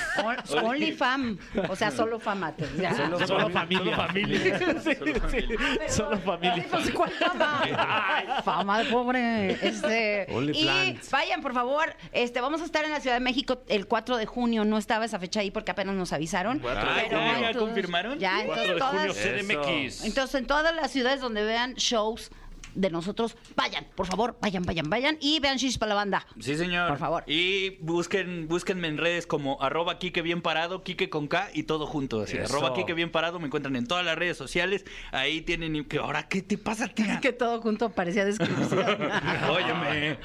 On- 0.55 0.66
OnlyFam, 0.66 1.39
o 1.68 1.76
sea, 1.76 1.91
solo 1.91 2.18
famates. 2.20 2.74
ya. 2.76 2.95
Solo 3.26 3.51
familia. 3.51 3.97
Sí, 4.87 4.93
sí, 5.31 5.47
Solo 5.89 6.18
familia. 6.18 6.55
Ay, 6.55 6.66
pues, 6.70 6.91
¿cuál 6.91 7.11
fama? 7.11 7.61
Ay, 7.62 8.27
fama 8.45 8.79
de 8.79 8.85
pobre. 8.87 9.53
Este, 9.66 10.27
y 10.53 10.99
vayan, 11.11 11.43
por 11.43 11.55
favor. 11.55 11.95
Este, 12.12 12.41
vamos 12.41 12.61
a 12.61 12.64
estar 12.64 12.85
en 12.85 12.91
la 12.91 13.01
Ciudad 13.01 13.16
de 13.16 13.20
México 13.20 13.62
el 13.68 13.87
4 13.87 14.16
de 14.16 14.27
junio. 14.27 14.64
No 14.64 14.79
estaba 14.79 15.05
esa 15.05 15.18
fecha 15.18 15.41
ahí 15.41 15.51
porque 15.51 15.70
apenas 15.70 15.95
nos 15.95 16.12
avisaron. 16.12 16.61
de 16.61 16.68
junio, 16.68 17.41
¿ya 17.41 17.55
confirmaron? 17.55 18.18
Ya, 18.18 18.43
entonces 18.43 18.77
todas, 18.79 19.16
CDMX. 19.16 20.05
entonces 20.05 20.35
en 20.35 20.47
todas 20.47 20.74
las 20.74 20.91
ciudades 20.91 21.20
donde 21.20 21.45
vean 21.45 21.74
shows 21.74 22.31
de 22.77 22.91
nosotros, 22.91 23.37
vayan, 23.57 23.87
por 23.95 24.07
favor, 24.07 24.37
vayan, 24.41 24.62
vayan, 24.64 24.89
vayan 24.89 25.16
y 25.20 25.41
vean 25.41 25.57
Shish 25.57 25.79
para 25.79 25.91
la 25.91 25.95
banda. 25.97 26.27
Sí, 26.39 26.57
señor. 26.57 26.89
Por 26.89 26.99
favor. 26.99 27.24
Y 27.27 27.70
busquen, 27.81 28.47
búsquenme 28.49 28.89
en 28.89 28.99
redes 28.99 29.27
como 29.27 29.61
arroba 29.62 29.99
Kike 29.99 30.22
bien 30.22 30.43
parado, 30.43 30.85
Kike 30.85 31.09
con 31.09 31.27
K 31.29 31.51
y 31.55 31.64
todo 31.64 31.87
junto. 31.87 32.20
Así, 32.22 32.37
Eso. 32.37 32.57
arroba 32.57 32.74
Kike 32.74 32.93
bien 32.95 33.11
parado, 33.11 33.39
me 33.41 33.47
encuentran 33.47 33.74
en 33.77 33.87
todas 33.87 34.05
las 34.05 34.16
redes 34.16 34.37
sociales. 34.37 34.85
Ahí 35.12 35.41
tienen. 35.41 35.85
que 35.87 35.99
Ahora, 35.99 36.29
¿qué 36.29 36.43
te 36.43 36.59
pasa, 36.59 36.89
tía? 36.89 37.20
Que 37.20 37.33
todo 37.33 37.61
junto 37.61 37.91
parecía 37.91 38.24
descripción. 38.24 38.68
Óyeme. 39.51 40.18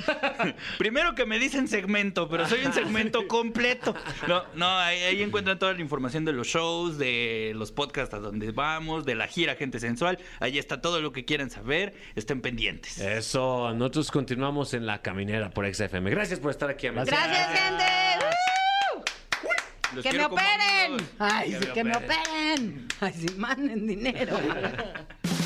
Primero 0.78 1.14
que 1.14 1.26
me 1.26 1.38
dicen 1.38 1.66
segmento, 1.68 2.28
pero 2.28 2.46
soy 2.46 2.64
un 2.64 2.72
segmento 2.72 3.26
completo. 3.28 3.94
No, 4.28 4.42
no, 4.54 4.68
ahí, 4.78 5.00
ahí 5.00 5.22
encuentran 5.22 5.58
toda 5.58 5.72
la 5.72 5.80
información 5.80 6.24
de 6.24 6.32
los 6.32 6.46
shows, 6.46 6.98
de 6.98 7.52
los 7.54 7.72
podcasts 7.72 8.14
a 8.14 8.18
donde 8.18 8.52
vamos, 8.52 9.04
de 9.04 9.14
la 9.14 9.26
gira 9.26 9.54
Gente 9.56 9.80
Sensual. 9.80 10.18
Ahí 10.40 10.58
está 10.58 10.80
todo 10.80 11.00
lo 11.00 11.12
que 11.12 11.24
quieran 11.24 11.50
saber. 11.50 11.69
Estén 12.16 12.40
pendientes. 12.40 12.98
Eso, 12.98 13.72
nosotros 13.74 14.10
continuamos 14.10 14.74
en 14.74 14.86
la 14.86 15.02
caminera 15.02 15.50
por 15.50 15.72
XFM. 15.72 16.10
Gracias 16.10 16.40
por 16.40 16.50
estar 16.50 16.68
aquí, 16.68 16.88
amigos. 16.88 17.06
Gracias, 17.06 17.48
gente. 17.48 17.84
¡Woo! 18.24 19.04
Los 19.94 20.04
¡Que 20.04 20.12
me 20.12 20.24
operen! 20.24 20.50
amigos. 20.86 21.02
¡Ay, 21.18 21.56
sí, 21.60 21.66
que 21.72 21.84
me 21.84 21.96
operen! 21.96 22.88
¡Ay, 23.00 23.12
sí, 23.12 23.26
manden 23.36 23.86
dinero! 23.86 24.36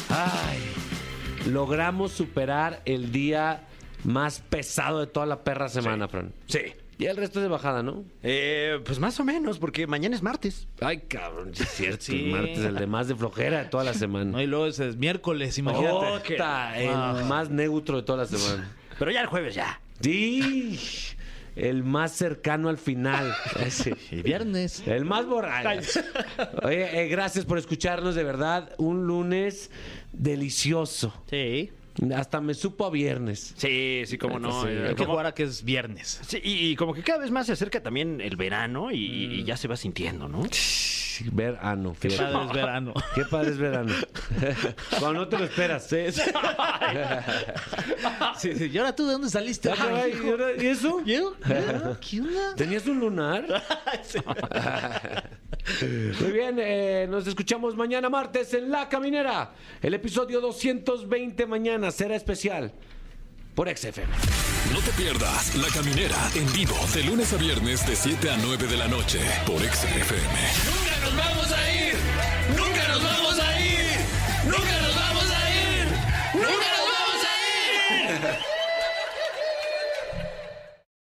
Ay, 0.09 0.59
logramos 1.47 2.13
superar 2.13 2.81
el 2.85 3.13
día 3.13 3.63
más 4.05 4.41
pesado 4.41 5.01
de 5.01 5.07
toda 5.07 5.27
la 5.27 5.45
perra 5.45 5.69
semana, 5.69 6.09
Fran. 6.09 6.33
Sí. 6.47 6.61
Y 6.99 7.07
el 7.07 7.17
resto 7.17 7.41
es 7.41 7.43
de 7.45 7.49
bajada, 7.49 7.83
¿no? 7.83 8.05
Eh, 8.23 8.79
pues 8.85 8.99
más 8.99 9.19
o 9.19 9.25
menos, 9.25 9.59
porque 9.59 9.87
mañana 9.87 10.15
es 10.15 10.23
martes. 10.23 10.69
Ay, 10.81 10.99
cabrón, 11.09 11.51
sí 11.55 11.63
es 11.65 11.69
cierto. 11.75 12.05
Sí. 12.05 12.27
El 12.27 12.31
martes, 12.33 12.59
el 12.59 12.75
de 12.77 12.87
más 12.87 13.09
de 13.09 13.17
flojera 13.17 13.65
de 13.65 13.69
toda 13.69 13.85
la 13.85 13.95
semana. 13.95 14.31
No, 14.31 14.41
y 14.43 14.47
luego 14.47 14.67
ese 14.67 14.89
es 14.89 14.97
miércoles, 14.97 15.59
imagínate. 15.59 15.95
Ota, 16.35 16.79
el 16.81 16.91
Ah. 16.95 17.25
más 17.29 17.51
neutro 17.51 17.97
de 17.97 18.03
toda 18.05 18.19
la 18.19 18.27
semana. 18.27 18.71
Pero 18.99 19.11
ya 19.11 19.21
el 19.23 19.27
jueves 19.27 19.55
ya. 19.55 19.81
Sí, 20.01 20.79
el 21.57 21.83
más 21.85 22.13
cercano 22.13 22.69
al 22.69 22.79
final. 22.79 23.35
Sí. 23.71 23.93
Y 24.11 24.23
viernes. 24.23 24.83
El 24.87 25.05
más 25.05 25.27
borracho. 25.27 26.01
Oye, 26.63 27.03
eh, 27.03 27.09
gracias 27.09 27.45
por 27.45 27.59
escucharnos, 27.59 28.15
de 28.15 28.23
verdad. 28.25 28.73
Un 28.79 29.07
lunes 29.07 29.71
delicioso. 30.13 31.13
Sí. 31.29 31.71
Hasta 32.17 32.41
me 32.41 32.55
supo 32.55 32.87
a 32.87 32.91
viernes. 32.91 33.55
Sí, 33.57 34.03
sí, 34.07 34.19
cómo 34.19 34.39
no. 34.39 34.63
Sí, 34.63 34.69
Eh, 34.71 34.83
Hay 34.83 34.89
que 34.91 34.97
como- 34.97 35.11
jugar 35.13 35.27
a 35.27 35.33
que 35.35 35.45
es 35.45 35.63
viernes. 35.63 36.21
Sí, 36.27 36.41
y, 36.43 36.71
y 36.71 36.77
como 36.77 36.93
que 36.93 37.03
cada 37.03 37.21
vez 37.21 37.31
más 37.31 37.47
se 37.47 37.53
acerca 37.53 37.83
también 37.83 38.21
el 38.21 38.37
verano 38.37 38.91
y, 38.91 38.97
y 38.97 39.45
ya 39.45 39.57
se 39.57 39.69
va 39.69 39.77
sintiendo, 39.77 40.29
¿no? 40.29 40.43
Verano. 41.31 41.95
Qué 42.01 42.11
fíjate. 42.11 42.33
padre 42.33 42.47
es 42.49 42.53
verano. 42.57 42.95
Qué 43.15 43.25
padre 43.25 43.51
es 43.51 43.59
verano. 43.59 43.95
Cuando 44.99 45.21
no 45.21 45.29
te 45.29 45.39
lo 45.39 45.45
esperas. 45.45 45.87
Sí, 45.87 46.11
sí. 46.11 46.21
Sí, 48.39 48.53
sí. 48.59 48.71
¿Y 48.73 48.79
ahora 48.79 48.97
tú 48.97 49.07
de 49.07 49.13
dónde 49.13 49.31
saliste? 49.31 49.69
¿y 49.69 49.73
ahora- 50.27 50.53
¿Y 50.61 50.67
eso? 50.67 51.01
¿Yo? 51.05 51.35
¿Qué 52.01 52.21
onda? 52.21 52.55
¿Tenías 52.57 52.85
un 52.89 52.99
lunar? 52.99 53.47
Muy 56.21 56.33
bien, 56.33 56.59
eh, 56.59 57.07
nos 57.09 57.27
escuchamos 57.27 57.75
mañana 57.77 58.11
martes 58.11 58.53
en 58.55 58.71
La 58.71 58.89
Caminera. 58.89 59.53
El 59.81 59.95
episodio 59.95 60.41
220 60.41 61.47
mañana 61.47 61.91
será 61.91 62.17
especial 62.17 62.73
por 63.55 63.75
XFM. 63.75 64.13
No 64.73 64.81
te 64.81 64.91
pierdas 64.93 65.55
La 65.57 65.69
Caminera 65.69 66.17
en 66.35 66.53
vivo 66.53 66.77
de 66.95 67.05
lunes 67.05 67.33
a 67.33 67.37
viernes 67.37 67.87
de 67.87 67.97
7 67.97 68.31
a 68.31 68.37
9 68.39 68.67
de 68.67 68.77
la 68.77 68.89
noche 68.89 69.21
por 69.47 69.61
XFM. 69.61 70.39
Nunca 70.67 70.99
nos 71.03 71.17
vamos 71.17 71.53
a 71.53 71.73
ir. 71.73 71.95
Nunca 72.57 72.89
nos 72.89 73.03
vamos 73.03 73.39
a 73.39 73.61
ir. 73.61 73.87
Nunca 74.45 74.83
nos 74.83 74.95
vamos 74.95 75.31
a 75.31 75.51
ir. 75.51 75.87
Nunca 76.35 76.69
nos 76.77 76.87
vamos 76.93 77.25
a 77.25 78.39
ir. 78.49 78.54